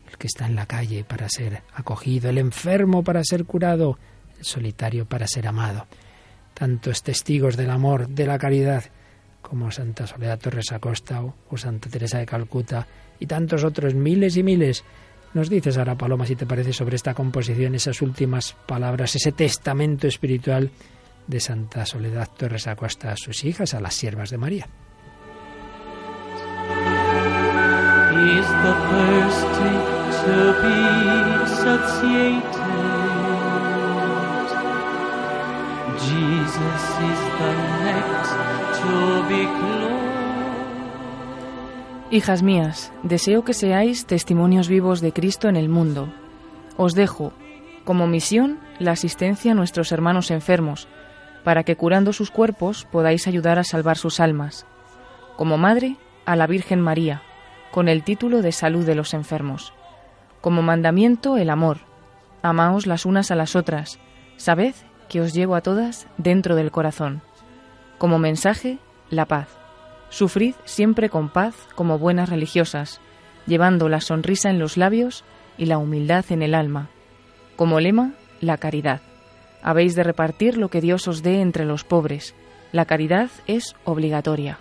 el 0.09 0.16
que 0.18 0.28
está 0.28 0.46
en 0.46 0.55
la 0.55 0.66
calle 0.66 1.03
para 1.03 1.28
ser 1.28 1.64
acogido, 1.74 2.30
el 2.30 2.38
enfermo 2.38 3.03
para 3.03 3.24
ser 3.24 3.44
curado, 3.44 3.98
el 4.38 4.44
solitario 4.44 5.05
para 5.05 5.26
ser 5.26 5.48
amado. 5.48 5.88
Tantos 6.55 7.03
testigos 7.03 7.57
del 7.57 7.70
amor, 7.70 8.09
de 8.09 8.26
la 8.26 8.38
caridad, 8.38 8.84
como 9.40 9.70
Santa 9.70 10.07
Soledad 10.07 10.38
Torres 10.38 10.72
Acosta 10.72 11.22
o 11.22 11.57
Santa 11.57 11.88
Teresa 11.88 12.18
de 12.18 12.26
Calcuta 12.26 12.86
y 13.18 13.26
tantos 13.26 13.64
otros 13.64 13.94
miles 13.94 14.36
y 14.36 14.42
miles. 14.42 14.84
Nos 15.34 15.48
dices 15.48 15.78
ahora, 15.78 15.96
Paloma, 15.96 16.26
si 16.26 16.36
te 16.36 16.46
parece, 16.46 16.72
sobre 16.72 16.96
esta 16.96 17.14
composición, 17.14 17.74
esas 17.74 18.03
últimas 18.03 18.57
palabras, 18.66 19.14
ese 19.14 19.32
testamento 19.32 20.07
espiritual 20.07 20.70
de 21.26 21.40
Santa 21.40 21.86
Soledad 21.86 22.28
Torres 22.36 22.66
Acosta 22.66 23.12
a 23.12 23.16
sus 23.16 23.44
hijas, 23.44 23.74
a 23.74 23.80
las 23.80 23.94
siervas 23.94 24.30
de 24.30 24.38
María. 24.38 24.66
Hijas 42.11 42.42
mías, 42.42 42.92
deseo 43.05 43.44
que 43.44 43.55
seáis 43.55 44.05
testimonios 44.05 44.68
vivos 44.68 45.01
de 45.01 45.12
Cristo 45.12 45.48
en 45.48 45.57
el 45.57 45.68
mundo. 45.68 46.12
Os 46.76 46.94
dejo, 46.94 47.32
como 47.84 48.07
misión, 48.07 48.59
la 48.80 48.92
asistencia 48.92 49.53
a 49.53 49.55
nuestros 49.55 49.92
hermanos 49.92 50.30
enfermos, 50.30 50.88
para 51.44 51.62
que 51.62 51.76
curando 51.76 52.12
sus 52.12 52.30
cuerpos 52.30 52.86
podáis 52.90 53.28
ayudar 53.28 53.59
a 53.59 53.64
salvar 53.64 53.96
sus 53.96 54.18
almas. 54.18 54.66
Como 55.36 55.57
madre, 55.57 55.96
a 56.26 56.36
la 56.36 56.46
Virgen 56.46 56.80
María, 56.80 57.22
con 57.70 57.88
el 57.88 58.03
título 58.03 58.42
de 58.42 58.53
salud 58.53 58.84
de 58.84 58.96
los 58.96 59.14
enfermos. 59.14 59.72
Como 60.40 60.62
mandamiento, 60.62 61.36
el 61.36 61.51
amor. 61.51 61.78
Amaos 62.42 62.86
las 62.86 63.07
unas 63.07 63.30
a 63.30 63.36
las 63.36 63.55
otras. 63.55 64.01
Sabed 64.36 64.74
que 65.11 65.20
os 65.20 65.34
llevo 65.34 65.56
a 65.56 65.61
todas 65.61 66.06
dentro 66.16 66.54
del 66.54 66.70
corazón. 66.70 67.20
Como 67.98 68.18
mensaje, 68.18 68.78
la 69.11 69.26
paz. 69.26 69.48
Sufrid 70.08 70.54
siempre 70.64 71.11
con 71.11 71.28
paz 71.28 71.54
como 71.74 71.98
buenas 71.98 72.30
religiosas, 72.30 73.00
llevando 73.46 73.88
la 73.88 74.00
sonrisa 74.00 74.48
en 74.48 74.58
los 74.58 74.76
labios 74.76 75.24
y 75.58 75.66
la 75.66 75.78
humildad 75.78 76.24
en 76.30 76.42
el 76.42 76.54
alma. 76.54 76.88
Como 77.56 77.80
lema, 77.80 78.14
la 78.40 78.56
caridad. 78.56 79.02
Habéis 79.62 79.94
de 79.94 80.04
repartir 80.04 80.56
lo 80.56 80.68
que 80.68 80.80
Dios 80.80 81.06
os 81.08 81.22
dé 81.22 81.40
entre 81.40 81.66
los 81.66 81.84
pobres. 81.84 82.34
La 82.72 82.86
caridad 82.86 83.30
es 83.46 83.74
obligatoria. 83.84 84.58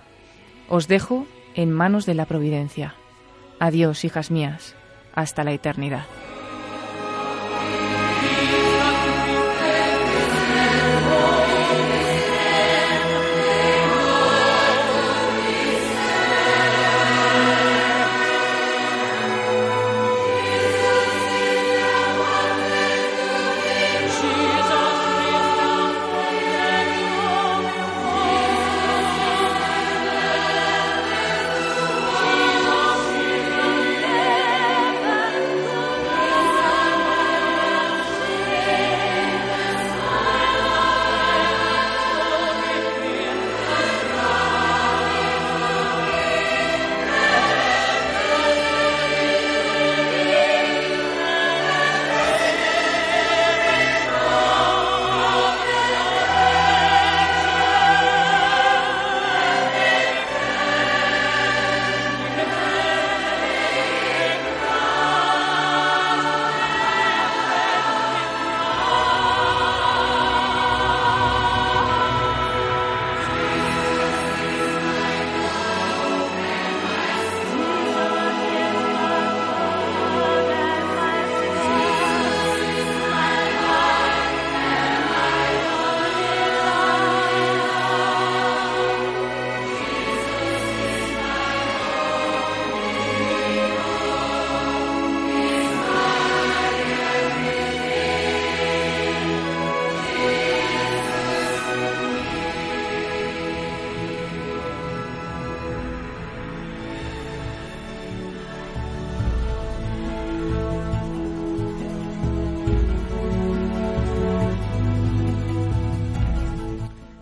Os 0.68 0.88
dejo 0.88 1.28
en 1.56 1.72
manos 1.72 2.06
de 2.06 2.16
la 2.16 2.26
providencia. 2.26 2.95
Adiós, 3.60 4.04
hijas 4.04 4.32
mías, 4.32 4.76
hasta 5.14 5.43
la 5.43 5.52
eternidad. 5.52 6.06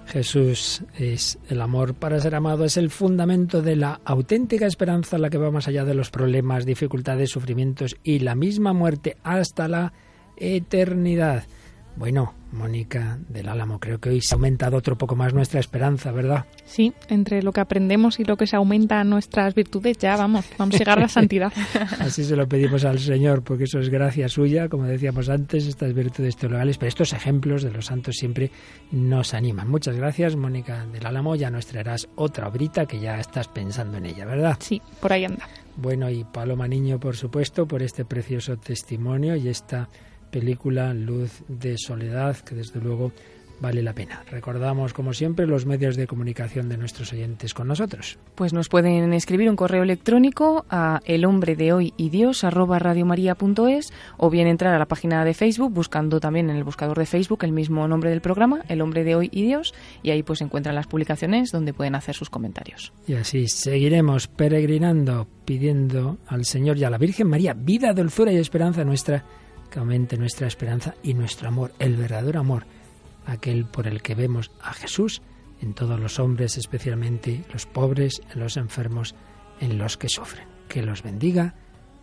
Jesús 0.08 0.84
es 0.98 1.38
el 1.50 1.62
amor 1.62 1.94
para 1.94 2.20
ser 2.20 2.34
amado, 2.36 2.64
es 2.64 2.78
el 2.78 2.90
fundamento 2.90 3.62
de 3.62 3.76
la 3.76 4.00
auténtica 4.06 4.66
esperanza, 4.66 5.18
la 5.18 5.30
que 5.30 5.38
va 5.38 5.52
más 5.52 5.68
allá 5.68 5.84
de 5.84 5.94
los 5.94 6.10
problemas, 6.10 6.66
dificultades, 6.66 7.30
sufrimientos 7.30 7.98
y 8.04 8.20
la 8.20 8.34
misma 8.34 8.74
muerte 8.74 9.18
hasta 9.24 9.68
la 9.68 9.94
eternidad. 10.38 11.44
Bueno, 11.98 12.36
Mónica 12.52 13.18
del 13.28 13.50
Álamo, 13.50 13.80
creo 13.80 14.00
que 14.00 14.10
hoy 14.10 14.22
se 14.22 14.34
ha 14.34 14.36
aumentado 14.36 14.78
otro 14.78 15.00
poco 15.00 15.16
más 15.16 15.34
nuestra 15.34 15.60
esperanza, 15.60 16.12
¿verdad? 16.12 16.46
Sí, 16.64 16.94
entre 17.10 17.42
lo 17.42 17.52
que 17.52 17.60
aprendemos 17.60 18.20
y 18.20 18.24
lo 18.24 18.38
que 18.38 18.46
se 18.46 18.56
aumenta 18.56 19.04
nuestras 19.04 19.56
virtudes, 19.56 19.98
ya 19.98 20.16
vamos, 20.16 20.46
vamos 20.60 20.76
a 20.76 20.78
llegar 20.78 21.00
a 21.00 21.02
la 21.02 21.10
santidad. 21.10 21.52
Así 22.00 22.24
se 22.24 22.36
lo 22.36 22.48
pedimos 22.48 22.86
al 22.86 23.00
Señor, 23.00 23.44
porque 23.44 23.64
eso 23.64 23.80
es 23.80 23.90
gracia 23.90 24.30
suya, 24.30 24.70
como 24.70 24.84
decíamos 24.86 25.28
antes, 25.28 25.66
estas 25.66 25.92
virtudes 25.96 26.38
teologales, 26.38 26.78
pero 26.78 26.90
estos 26.90 27.14
ejemplos 27.14 27.64
de 27.64 27.72
los 27.72 27.88
santos 27.88 28.16
siempre 28.16 28.52
nos 28.92 29.34
animan. 29.34 29.68
Muchas 29.68 29.96
gracias, 29.96 30.36
Mónica 30.36 30.86
del 30.86 31.04
Álamo, 31.04 31.36
ya 31.36 31.50
nos 31.50 31.66
traerás 31.66 32.08
otra 32.16 32.48
obrita 32.48 32.86
que 32.86 33.00
ya 33.00 33.20
estás 33.20 33.48
pensando 33.48 33.98
en 33.98 34.06
ella, 34.06 34.26
¿verdad? 34.26 34.58
Sí, 34.60 34.84
por 35.02 35.14
ahí 35.14 35.26
anda. 35.26 35.48
Bueno, 35.76 36.12
y 36.12 36.24
Paloma 36.24 36.68
Niño, 36.68 37.00
por 37.00 37.16
supuesto, 37.16 37.68
por 37.68 37.82
este 37.82 38.06
precioso 38.06 38.58
testimonio 38.58 39.36
y 39.36 39.48
esta 39.48 39.90
película 40.32 40.94
Luz 40.94 41.44
de 41.48 41.78
Soledad, 41.78 42.38
que 42.38 42.56
desde 42.56 42.80
luego 42.80 43.12
vale 43.60 43.82
la 43.82 43.94
pena. 43.94 44.24
Recordamos, 44.30 44.94
como 44.94 45.14
siempre, 45.14 45.48
los 45.48 45.66
medios 45.66 45.96
de 45.96 46.08
comunicación 46.08 46.70
de 46.70 46.78
nuestros 46.78 47.12
oyentes 47.14 47.54
con 47.54 47.68
nosotros. 47.68 48.18
Pues 48.36 48.54
nos 48.54 48.70
pueden 48.70 49.14
escribir 49.14 49.50
un 49.50 49.56
correo 49.56 49.84
electrónico 49.84 50.66
a 50.70 51.02
el 51.06 51.26
hombre 51.26 51.56
de 51.56 51.74
hoy 51.74 51.94
y 51.98 52.10
Dios 52.10 52.44
arroba 52.44 52.80
radiomaria.es 52.80 53.92
o 54.18 54.30
bien 54.30 54.48
entrar 54.48 54.74
a 54.74 54.80
la 54.80 54.86
página 54.86 55.26
de 55.26 55.34
Facebook 55.34 55.74
buscando 55.74 56.20
también 56.20 56.50
en 56.50 56.58
el 56.58 56.64
buscador 56.64 56.98
de 56.98 57.06
Facebook 57.06 57.44
el 57.44 57.52
mismo 57.52 57.88
nombre 57.88 58.10
del 58.10 58.22
programa, 58.22 58.64
El 58.68 58.82
hombre 58.82 59.04
de 59.04 59.16
hoy 59.16 59.30
y 59.32 59.44
Dios, 59.44 59.74
y 60.04 60.12
ahí 60.12 60.24
pues 60.24 60.42
encuentran 60.42 60.76
las 60.76 60.88
publicaciones 60.88 61.52
donde 61.52 61.74
pueden 61.74 61.96
hacer 61.96 62.16
sus 62.16 62.30
comentarios. 62.30 62.94
Y 63.08 63.14
así 63.14 63.48
seguiremos 63.48 64.28
peregrinando, 64.28 65.28
pidiendo 65.46 66.18
al 66.28 66.46
Señor 66.46 66.78
y 66.78 66.84
a 66.84 66.90
la 66.90 66.98
Virgen 66.98 67.28
María 67.28 67.54
vida, 67.54 67.94
dulzura 67.94 68.32
y 68.32 68.38
esperanza 68.38 68.84
nuestra 68.84 69.24
que 69.70 69.80
aumente 69.80 70.18
nuestra 70.18 70.48
esperanza 70.48 70.96
y 71.04 71.14
nuestro 71.14 71.48
amor, 71.48 71.74
el 71.80 71.96
verdadero 71.96 72.40
amor, 72.40 72.66
aquel 73.26 73.66
por 73.66 73.88
el 73.88 74.02
que 74.02 74.16
vemos 74.16 74.52
a 74.62 74.74
Jesús 74.74 75.22
en 75.62 75.74
todos 75.74 76.00
los 76.00 76.20
hombres, 76.20 76.58
especialmente 76.58 77.44
los 77.52 77.66
pobres, 77.66 78.22
en 78.34 78.40
los 78.40 78.58
enfermos, 78.58 79.16
en 79.60 79.78
los 79.78 79.98
que 79.98 80.10
sufren. 80.10 80.48
Que 80.68 80.82
los 80.84 81.02
bendiga 81.04 81.56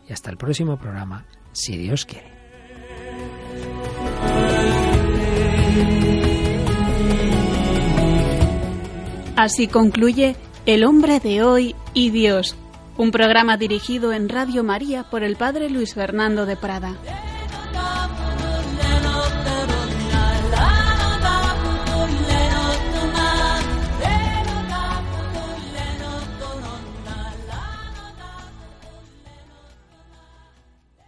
y 0.09 0.13
hasta 0.13 0.31
el 0.31 0.37
próximo 0.37 0.79
programa, 0.79 1.27
si 1.53 1.77
Dios 1.77 2.07
quiere. 2.07 2.33
Así 9.37 9.67
concluye 9.67 10.37
El 10.65 10.85
hombre 10.85 11.21
de 11.21 11.43
hoy 11.43 11.75
y 11.93 12.11
Dios, 12.11 12.57
un 12.97 13.11
programa 13.11 13.57
dirigido 13.57 14.13
en 14.13 14.29
Radio 14.29 14.63
María 14.63 15.05
por 15.11 15.23
el 15.23 15.37
Padre 15.37 15.69
Luis 15.69 15.95
Fernando 15.95 16.47
de 16.47 16.57
Prada. 16.57 16.97
Mama. 17.75 18.44